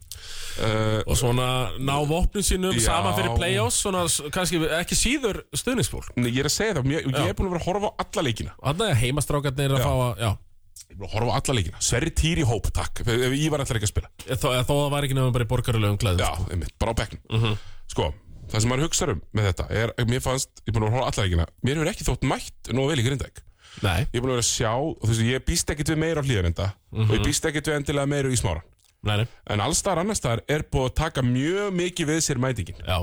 [0.59, 1.47] uh, Og svona
[1.79, 2.83] ná vopnum sínum Já.
[2.91, 4.03] saman fyrir play-offs Svona
[4.35, 7.23] kannski ekki síður stuðningsfólk Nei, Ég er að segja það, ég, Já.
[7.23, 9.87] ég er búin að vera að horfa á alla leikina að heimastrákarnir að Já.
[9.87, 10.31] fá að Já,
[10.79, 13.33] Ég er búin að horfa á alla leikina Sverri Týr í hóp, takk Ef ef
[13.39, 15.99] ég var alltaf ekki að spila þó, þó það var ekki nefnum bara í borgarulegum
[16.03, 17.59] klæðum Já, einmitt, bara á bekknum Mhm.
[17.89, 18.11] Sko,
[18.51, 21.09] það sem maður hugsa um með þetta er, mér fannst, ég búin að horfa á
[21.15, 23.45] alla leikina Mér hefur ekki þótt mætt nógu vel í grindæk
[23.83, 26.01] Nei, Ég er búin að vera að sjá, og þú veist, ég býst ekkit við
[26.03, 26.67] meira á hlýðarenda
[27.05, 28.65] og ég býst ekkit við endilega meira í smáran.
[29.07, 32.81] nei, nei, En allstaðar annars staðar er búið að taka mjög mikið við sér mætingin.
[32.83, 32.99] já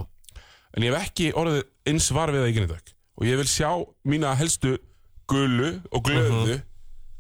[0.76, 2.90] En ég hef ekki orðið eins var við það í Grindavík.
[3.16, 3.70] Og ég vil sjá
[4.04, 4.74] mína helstu
[5.32, 6.58] gullu og glöðu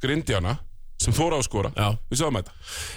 [0.04, 0.58] grindjana
[1.00, 1.72] sem fóra á að skora.
[1.76, 1.88] Já.
[2.12, 2.52] Við sjáum þetta.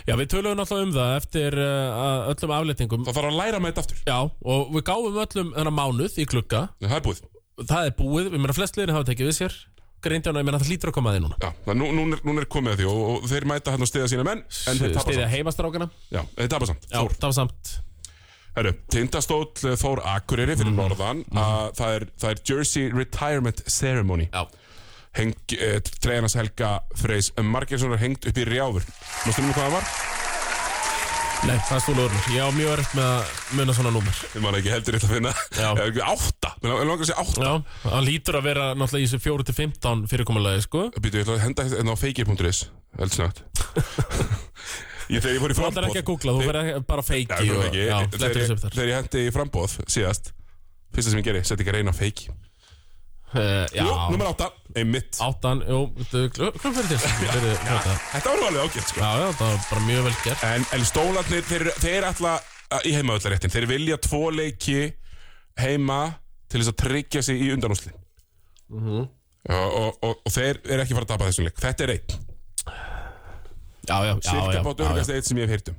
[0.09, 3.71] Já, við töluðum náttúrulega um það eftir uh, öllum afletningum Það þarf að læra með
[3.73, 4.03] þetta aftur.
[4.07, 4.19] Já,
[4.55, 7.23] og við gáfum öllum þennan mánuð í klukka En það er búið.
[7.69, 9.57] Það er búið, við meina flest liðin hafa tekið við sér
[10.05, 11.37] Grindjána, ég meina það hlýtur að koma að því núna.
[11.43, 13.83] Já, það, nú, nú, er, nú er komið að því og, og þeir mæta hann
[13.83, 15.89] og stiða sína menn en þeir tapa Stiðja heimastrákana.
[16.15, 16.87] Já, þeir tapa samt.
[16.93, 17.73] Já, það var samt.
[18.59, 20.79] Herru, tindastóll eh, Þór Akureyri fyrir Mhm.
[20.79, 21.25] norðan.
[21.35, 24.29] Að það er, það er Jersey Retirement Ceremony.
[24.33, 24.47] Já,
[25.19, 28.87] heng, eh, Treyjanas Helga Freys Margeirssonar hengt upp í rjáfur.
[29.27, 29.85] Mástu nú hvað það var?
[31.47, 34.17] nei, það er stúlu orður Ég á mjög erft með að muna svona númer.
[34.35, 35.33] Ég man ekki heldur eitthvað að finna.
[35.55, 35.69] Já.
[36.13, 37.45] Átta, mér langar að segja átta.
[37.45, 40.85] Já, hann lítur að vera náttúrulega í þessu 4-15 fyrirkomulagi, sko.
[40.99, 42.63] Býtu, ég ætla að henda þetta á feikir.is
[42.99, 43.43] Eldsnögt
[45.13, 47.63] Ég þegar ég fór í Þú ætlar ekki að googla, þú verður bara feiki og,
[47.69, 48.75] ekki, Já, þegar, flettur þessu ég, upp þar.
[48.77, 50.31] þegar ég hendi í frambóð síðast
[50.93, 52.31] Fyrsta sem ég geri, sett ekki að reyna á feiki.
[53.29, 54.47] Uh, Já, Jú, nummer átta,
[54.81, 55.19] einmitt.
[55.21, 57.01] Áttan, jú, hvað fyrir til?
[57.05, 57.97] Fyrir, þetta.
[58.15, 59.03] Þetta var nú alveg ágætt sko.
[59.05, 60.45] Já, já, það var bara mjög vel gert.
[60.49, 62.33] En, en stólarnir, þeir, þeir ætla
[62.73, 64.79] að- í heimaöllaréttin, þeir vilja tvo leiki
[65.61, 65.99] heima
[66.49, 67.93] til þess að tryggja sig í undanúsli
[68.69, 69.05] Mhm.
[69.49, 71.61] og, og, og, og þeir eru ekki fara að tapa þessum leik.
[71.63, 72.17] Þetta er einn,
[74.21, 75.79] cirka bát örgast eitt sem ég hef heyrt um.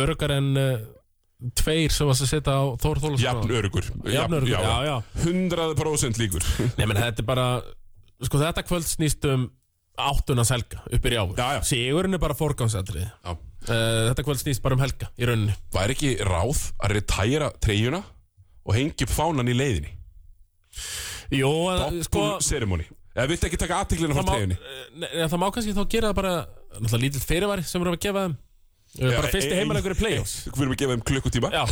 [0.00, 0.80] Örugar en uh,
[1.58, 4.96] tveir sem varst að setja á Þór Þólasson Jafn örugur Jafn örugur, já, já.
[5.24, 6.44] 100% líkur.
[6.78, 7.46] Nei, menn þetta er bara
[8.20, 9.46] Sko þetta kvöld snýst um
[10.00, 11.22] áttuna selga upp í já.
[11.66, 13.32] Sigurinn er bara forgangsatrið Já.
[13.32, 15.54] uh, Þetta kvöld snýst bara um helga í rauninni.
[15.74, 18.02] Væri ekki ráð að retæra treyjuna
[18.70, 19.90] og hengi upp fánan í leiðinni.
[21.34, 22.86] Jó, Doppul sko ceremony.
[23.14, 26.18] Eða viltu ekki taka aðtiklina frá treyjunni uh, nei, það má kannski þá gera það
[26.20, 26.32] bara
[26.78, 28.34] Náttúrulega lítill fyrirvari sem við erum að gefa þeim.
[28.90, 30.34] Uh, Bara Já, fyrsti heimalegur í play-offs.
[30.46, 31.50] Við erum að gefa þeim klukkutíma.
[31.54, 31.62] Já,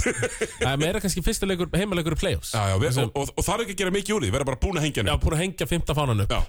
[0.59, 2.53] það er meira kannski fyrsti leikur, heimalegur í play-offs.
[2.55, 4.47] Já, já, við, og, og, og það er ekki að gera mikið úr því, vera
[4.51, 6.35] bara búin að hengja Já, henni búin að hengja fymta fánan upp.
[6.35, 6.43] Já,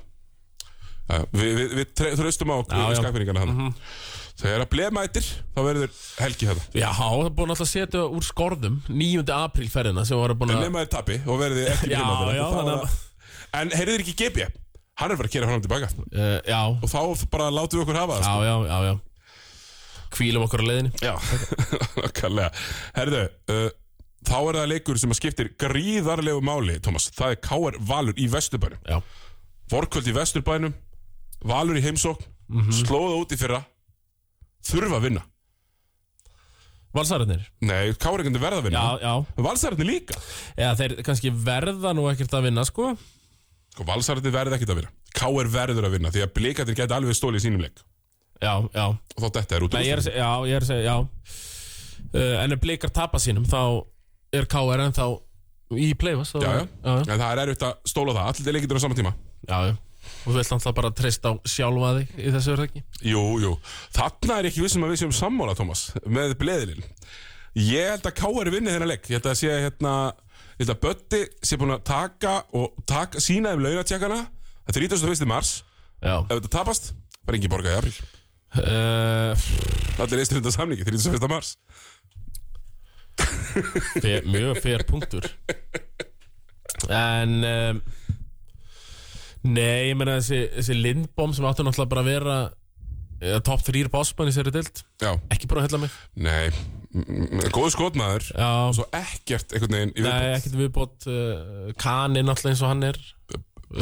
[1.09, 2.89] já við, við, við tre- þröstum á Já, Mhm.
[2.93, 2.99] já.
[3.01, 3.73] skakfinningarna hann
[4.39, 5.89] Þegar að bleðmætir, þá verður
[6.21, 9.23] helgi þetta Já, það er búin alltaf að setja úr skorðum 9.
[9.35, 12.37] apríl ferðina sem var búin En að nema þér tapi og verði ekki Já, bleðmætir
[12.39, 14.47] já, þannig að En heyrðir ekki GB
[14.99, 15.87] Hann er bara að kera hann tilbaka.
[16.11, 18.41] Uh, Já, Og þá bara látum við okkur hafa það sko.
[18.43, 18.95] já, já, já, já
[20.17, 20.91] Hvílum okkur á leiðinni.
[21.05, 21.13] Já,
[22.19, 22.49] kallega
[22.97, 23.21] Herðu,
[23.53, 23.69] uh,
[24.27, 27.07] þá er það leikur sem að skiptir gríðarlegu máli, Thomas.
[27.15, 27.77] Það er K.R.
[27.91, 28.81] Valur í Vesturbænum.
[28.89, 28.97] Já,
[29.71, 30.73] Vorkvöld í Vesturbænum
[31.47, 32.71] Valur í heimsókn Mhm.
[32.73, 33.59] Slóða út í fyrra
[34.65, 35.25] Þurfa að vinna.
[36.95, 37.43] Valsararnir?
[37.61, 38.23] Nei, K.R.
[38.23, 38.81] ekki verða að vinna.
[38.81, 39.43] Já, já.
[39.45, 40.17] Valsararnir líka.
[40.57, 42.95] Já, þeir kannski verða nú ekkert að vinna, sko.
[43.75, 44.93] Sko, Valsararnir verða ekkert að vinna.
[45.19, 45.51] K.R.
[45.53, 47.83] verður að vinna Því að blikatir gæti alveg stólið í sínum leik.
[48.39, 48.85] Já, já.
[48.89, 51.37] Og þá þetta er út úr segja, já, ég er að segja, já.
[52.09, 53.59] Uh, En ef blikar tapa sínum, þá
[54.33, 55.07] er KR ennþá
[55.77, 56.67] í play-offs Já, já.
[56.87, 58.31] En það er erfitt að stóla það.
[58.31, 59.13] Allir leikindur á sama tíma.
[59.45, 59.75] Já, já.
[60.25, 63.51] Og þú vilt náttúrulega bara treysta á sjálfa þig í þessu verð ekki Jú, jú.
[63.95, 66.85] Þarna er ekki vissum að við séum sammála, Thomas Með bleðilinn
[67.59, 68.49] Ég held að K.R.
[68.53, 69.07] vinni þennan leik.
[69.09, 69.93] Ég held að sé hérna
[70.59, 74.21] Ég held að Bötti sé búin að taka og taka sína um launatjakana
[74.69, 75.25] Það er 31.
[75.25, 75.51] mars.
[75.97, 76.13] Já.
[76.21, 76.91] Ef þetta tapast,
[77.25, 77.95] var engi borgað í april
[78.61, 79.47] uh,
[80.03, 81.25] Allir eistur undan samningi, 31.
[81.31, 81.55] mars.
[83.99, 85.25] Fer, Mjög fer punktur.
[86.93, 87.81] En um,
[89.47, 93.85] Nei, ég meina þessi, þessi Lindbom sem áttu náttúrulega bara að vera uh, top 3
[93.93, 95.93] bossmann í sér dild Já, Ekki búin að hella mig.
[96.19, 96.49] Nei.
[97.53, 98.25] Góðu skotmaður.
[98.33, 100.35] Já, Svo ekkert einhvern veginn í Nei, viðbót.
[100.39, 101.07] ekkert viðbót.
[101.07, 102.99] Uh, Kani náttúrulega eins og hann er.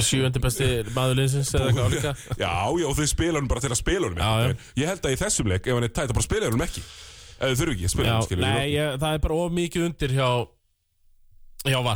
[0.04, 2.10] Sjöundi besti maður liðsins eða eitthvað líka.
[2.44, 4.66] Já, já, þau spila hann bara til að spila hann Já, já.
[4.82, 6.84] Ég held að í þessum leik, ef hann er tætt, þá bara spila hann ekki.
[7.38, 9.56] Ef þau þurfi ekki að spila Já, hann, skilur Nei, ég, það er bara of
[9.56, 10.28] mikið undir hjá
[11.72, 11.96] hjá Val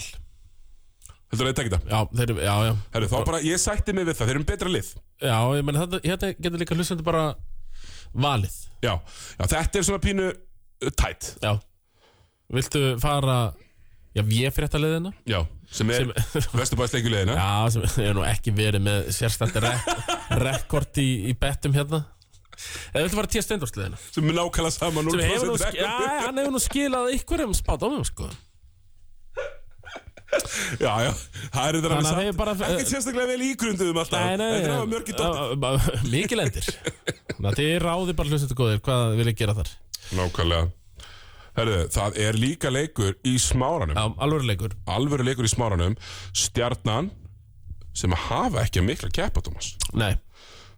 [1.31, 1.85] Heldur að þetta ekki það?
[1.91, 2.73] Já, þeir, já, já.
[2.95, 4.91] Herru, þá bara, ég sætti mig við það, þeir eru um betra lið.
[5.23, 7.23] Já, ég menn þetta, þetta getur líka hlustandi bara
[8.11, 8.57] valið.
[8.81, 8.95] Já,
[9.37, 11.51] já þetta er svona pínu uh, tætt Já.
[12.51, 13.35] Viltu fara
[14.11, 16.09] Já, ég fyrir þetta liðina Já, sem er
[16.59, 19.85] Vesturbæðsleikulegina Já, sem hef nú ekki verið með sérstætti rek
[20.45, 22.01] rekord í, í bettum hérna.
[22.91, 24.01] Eða viltu fara tíða steindórsliðina?
[24.09, 25.91] Sem er nákvæmlega sama Sem hefur nú, 0% sk- já,
[26.25, 28.31] hann hefur nú skilað spátt á mig, sko
[30.81, 31.11] Já, já,
[31.51, 34.75] það er þetta alveg satt bara- Ekki sérstaklega vel ígrunduðum alltaf Nei, nei, Þetta er
[34.81, 36.69] að mörgir nei Mikið lendir
[37.57, 39.71] þið ráði bara hlustandi góðir Hvað vil ég gera þar?
[40.15, 40.69] Nákvæmlega.
[41.57, 43.95] Herru, það er líka leikur í smáranum.
[43.99, 44.73] Já, alveg leikur.
[44.87, 45.97] Alvöru leikur í smáranum.
[46.31, 47.09] Stjarnan
[47.95, 49.73] sem hafa ekki að mikla keppa, Thomas.
[49.99, 50.13] Nei,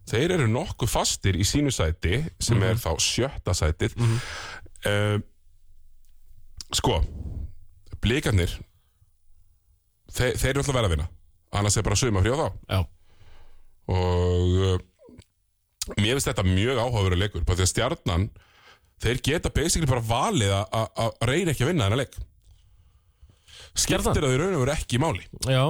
[0.09, 3.93] Þeir eru nokkuð fastir í sínu sæti sem er þá sjötta sætið.
[4.01, 5.23] Mm
[6.73, 6.95] sko,
[8.01, 8.49] blikarnir,
[10.13, 11.07] þeir, þeir eru alltaf verið að vinna.
[11.53, 12.47] Annars er bara suma frá þá.
[12.73, 12.79] já,
[13.93, 14.77] og uh,
[15.99, 18.29] mér finnst þetta mjög áhugaverið leikur bara því að stjarnan
[19.03, 22.13] þeir geta basically bara valið að- að að reyna ekki að vinna þennan leik
[23.73, 24.23] skiptir Stjarnan?
[24.23, 25.63] að þau raun og veru ekki máli já,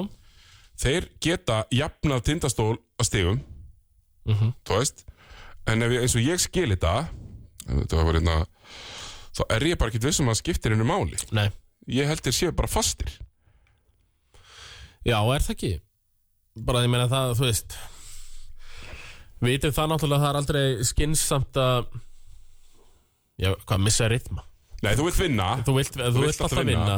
[0.84, 3.41] þeir geta jafnað tindastól að stigum
[4.30, 4.53] Mhm.
[4.64, 5.03] þú veist
[5.68, 6.94] en ef ég, eins og ég skil þetta
[7.68, 8.38] þetta var hérna
[9.34, 11.49] þá er ég bara ekki viss um að það skiptir hennu máli nei
[11.90, 13.10] ég held þeir séu bara fastir
[15.03, 15.71] Já, er það ekki?
[16.63, 17.75] Bara ég meina það, þú veist
[19.43, 21.88] Við vitum það náttúrulega að það er aldrei skinsamt að
[23.43, 24.45] Já, hvað, missa rytma
[24.84, 25.45] nei þú vilt vinna.
[25.63, 26.95] Þú vilt, þú vilt alltaf vinna.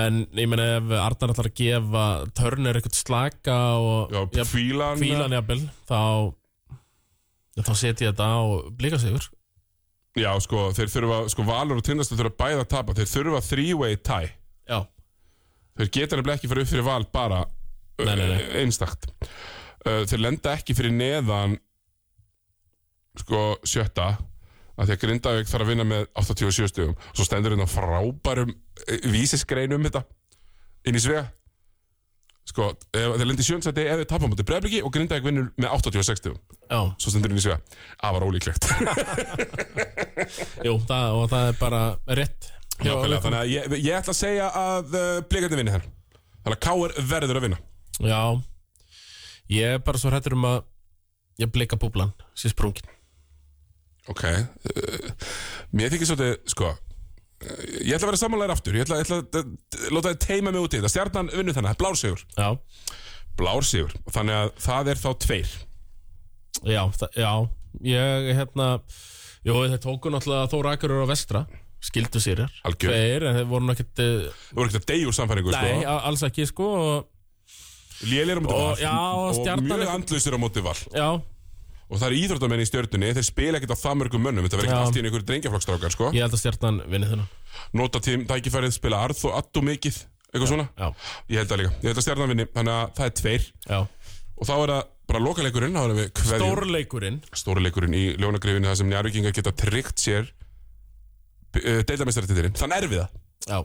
[0.00, 2.04] En ég meina ef Arnar ætlar að gefa
[2.38, 5.58] Turner eitthvað slaka og já, jafn- fílan hvílan jafnvel
[5.90, 6.00] þá
[7.60, 8.40] þá setja þetta á
[8.78, 9.26] blika sigur
[10.16, 12.96] já sko þeir þurfa sko Valur og tindastól þurfa bæða að tapa.
[12.96, 14.32] Þeir þurfa three-way tie.
[14.70, 14.80] Já,
[15.78, 17.40] Þeir geta nefnilega ekki fyrir upp fyrir val bara
[18.00, 18.38] Nei, nei, nei.
[18.40, 19.10] uh, einstakt.
[19.84, 21.58] Uh, Þeir lenda ekki fyrir neðan
[23.20, 24.06] sko sjötta
[24.80, 29.10] að því að Grindavík þarf að vinna með 87 stugum svo stendur hérna frábærum uh,
[29.12, 30.04] vísisgrein um þetta
[30.88, 31.26] inn í svega
[32.48, 35.74] sko, ef, þeir lendi sjönsæti ef þeir tapa á móti breyfliki og Grindavík vinnur með
[35.76, 36.38] 86 stugum
[36.70, 37.60] já, svo stendur inn í svega
[38.00, 38.70] það var ólíklegt.
[40.66, 41.82] Jú, það, og það er bara
[42.20, 42.48] rétt
[42.80, 45.88] Nákvæmlega, þannig að ég, ég ætla að segja að uh, blikandi vinni þenn
[46.40, 46.94] þannig að K.R.
[47.10, 47.58] verður að vinna.
[48.00, 48.20] Já.
[49.50, 50.60] Ég er bara svo hrættur um að
[51.40, 52.88] Ég blika búblan, sér sprungin.
[54.12, 54.24] Ok.
[54.28, 55.12] Uh,
[55.72, 58.76] Mér þykir svolítið, sko uh, Ég ætla að vera samanlegar aftur.
[58.76, 60.92] Ég ætla, ég ætla að láta þið teima mig út í þetta.
[60.92, 62.50] Stjarnan vinnur þannig, blár sigur Já,
[63.40, 65.56] Blár sigur, þannig að það er þá tveir.
[66.68, 67.32] Já, það, já.
[67.86, 68.68] Ég, hérna
[69.46, 71.44] Jó, þeir tóku náttúrulega Þóra Akurur á vestra
[71.80, 72.90] Skildu Algjör.
[72.92, 75.94] Tveir, en þeir voru ekkert eh, Það voru ekkert að deyja úr samfæringu, Nei, sko
[76.10, 76.68] alls ekki, sko
[78.10, 78.76] Lélir á móti Og- val.
[78.80, 80.80] já, og og mjög er- andlausir á móti val.
[80.94, 81.22] Já,
[81.90, 84.44] Og það eru íþróttamenn í stjörnunni Þeir spila ekkert á það mörgum mönnum.
[84.46, 84.76] Þetta verður Já.
[84.78, 86.10] ekki allt í einhverju drengjaflokkstrákar, sko.
[86.14, 87.28] Ég held að stjarnan vinni þennan.
[87.74, 90.68] Nota tím, tækifærið, spila arð og addu mikið Eitthvað svona.
[90.78, 90.94] Já,
[91.28, 91.70] Ég held það líka.
[91.82, 93.42] Ég held að stjarnan vinni Þannig að það er tveir.
[93.66, 93.80] Já.
[94.38, 97.20] Og þá er það bara lokaleikurinn Þá erum við kveðjum Stórleikurinn.
[97.34, 100.30] Stóruleikurinn í ljónagrifinu það sem njárvíkingar geta tryggt sér
[101.56, 103.08] uh, deildamestaratitilinn, þann erfiða.
[103.48, 103.60] Já,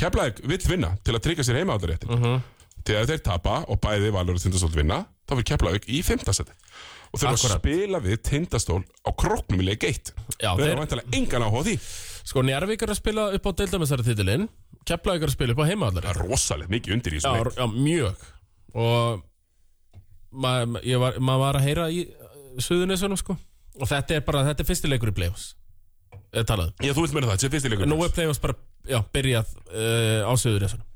[0.00, 2.42] Keflavík vill vinna til að tryggja sér heimaáttaréttin uh Mhm.
[2.84, 6.50] til að þeir tapa og bæði Valur og Tindastól vinna þá fyrir Keflavík í fimmtasæti
[7.12, 7.60] og þurfa að Akkurat.
[7.60, 11.60] spila við Tindastól á kroknum í leik 1 já við þeir, erum vantilega engan áhuga
[11.60, 11.76] á því.
[12.24, 14.48] Sko, Njarvík er að spila upp á deildamessari titilinn
[14.86, 17.44] Keflavík er að spila upp á heimaðallari það er rosalega mikið undir í þessu Já,
[17.44, 17.54] leik.
[17.54, 18.16] já, mjög.
[18.74, 19.22] Og
[20.32, 22.02] ma, ég var, maður var að heyra í
[22.58, 23.36] Suðunissunum sko.
[23.80, 25.54] Og þetta er bara, þetta er fyrsti leikur í Playoffs
[26.48, 26.72] talað?
[26.80, 28.56] Já, þú vilt meina það, þetta er fyrsti leikur Nú er Playoffs bara,
[28.88, 30.88] já, byrjað uh, á Suðunissunum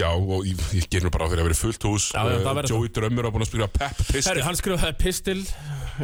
[0.00, 2.06] já, og ég, ég ger nú bara á því að vera fullt hús.
[2.14, 4.22] Já, já, það uh, verður Joey Drömmur á búin að spila Pep Pistil.
[4.28, 5.40] Herri, hann skrifaði pistil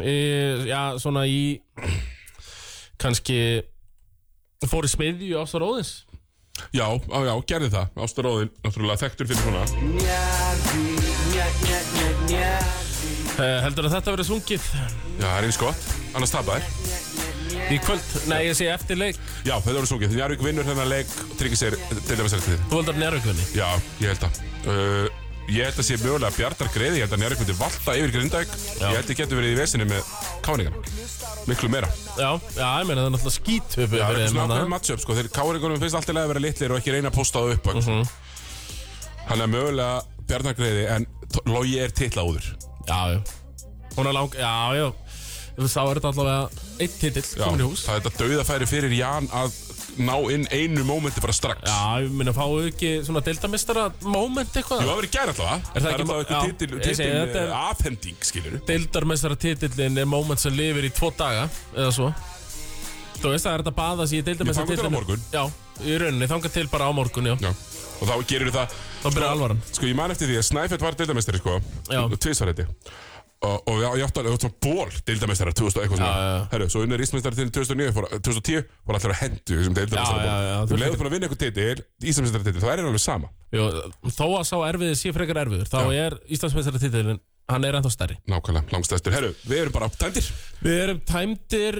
[0.03, 0.17] í,
[0.67, 1.39] Já, svona í
[3.01, 3.39] Kannski
[4.67, 5.95] Fór í smiðju Ástar Óðins
[6.73, 7.91] já, á, já, gerði það.
[8.01, 9.63] Ástaróðin, náttúrulega þekktur fyrir svona.
[13.37, 14.67] Uh, Heldur að þetta verið sungið?
[15.19, 17.26] Já, það er eins gott, annars tapaðir
[17.73, 20.15] í kvöld Nei, ég sé eftir leik Já, þetta voru sungið.
[20.17, 21.73] Njarvík vinnur þennan leik tryggir sér
[22.07, 22.59] deildamestaratíð.
[22.71, 23.69] Þú heldur nærvíkunni Já,
[24.03, 24.33] ég held að.
[24.67, 25.07] Uh,
[25.47, 26.95] ég held að sé mögulega Bjartar greiði.
[26.99, 28.51] Ég held að Njarvík myndi valta yfir Grindavík.
[28.81, 30.01] Ég held að getur verið í vesinni með
[30.45, 30.79] káningarna.
[31.47, 31.89] Miklu meira.
[32.19, 35.11] Já, já, ég meina það er náttúrulega skít upp Já, það er svona matchup, sko.
[46.77, 47.85] Að að að eitt titill komin í hús.
[47.87, 49.55] það er þetta dauðafæri fyrir Jan að
[49.97, 51.57] ná inn einu mómenti bara strax.
[51.65, 54.83] Já, ég minna fáu ekki svona deildamistara moment eitthvað?
[54.83, 55.71] Jú, það verið gæri alltaf.
[55.73, 58.65] Er það ekki- alltaf eitthvað já, titil, ég segi, titil þetta er- uh, afhending, skilur
[58.67, 62.13] Deildarmestara titillin er moment sem lifir í tvo daga Eða svo.
[63.17, 65.21] Þú veist, það er þetta að baða sig í deildarmestara Ég þangað til á morgun.
[65.33, 65.51] Já,
[65.81, 67.35] í rauninni, þangað til bara á morgun, já.
[67.41, 67.49] Já,
[68.01, 68.67] og þá gerir það.
[69.01, 69.61] Þá byrjar alvaran.
[69.71, 71.61] Sko, ég man eftir því að Snæfell var deildamestari, sko
[73.37, 76.07] Og, og já, ég átti alveg svona ból deildamestari 2000 og eitthvað svona.
[76.09, 76.45] Já, já, já.
[76.55, 80.47] Herru, svo unnur Íslandsmeistari til 2009 fór, 2010 voru allir að hendu deildamestari Já, já,
[80.47, 83.29] já, Þú þú leiður bara að vinna eitthvað titil Íslandsmeistari titil, það er alveg sama.
[83.53, 83.67] Jú,
[84.17, 88.17] Þó að sá erfiðið sé frekar erfiður Þá er Íslandsmestara titillin Hann er ennþá stærri.
[88.27, 90.25] Nákvæmlega, langstæstur Herru, við erum bara tæmdir.
[90.65, 91.77] Við erum tæmdir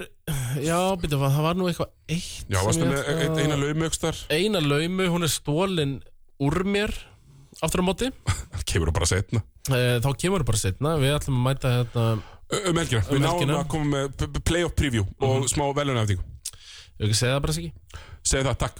[0.64, 3.58] Já, byrju, það var nú eitthvað eitt Já, sem varstu ég með ætla- ein- eina
[3.66, 5.98] laumaukstar eina laumu, hún er stólin
[6.40, 6.94] úr mér
[7.66, 8.10] aftur á móti.
[8.68, 12.08] Kemur þú bara setna uh, Þá kemur það bara setna Við ætlum að mæta hérna
[12.48, 13.56] Um helgina, við náum helgina.
[13.60, 17.66] að koma með playoff preview og smá velunaftingu Ég vil ekki segja það bara sig
[17.68, 18.80] ekki Segð það, takk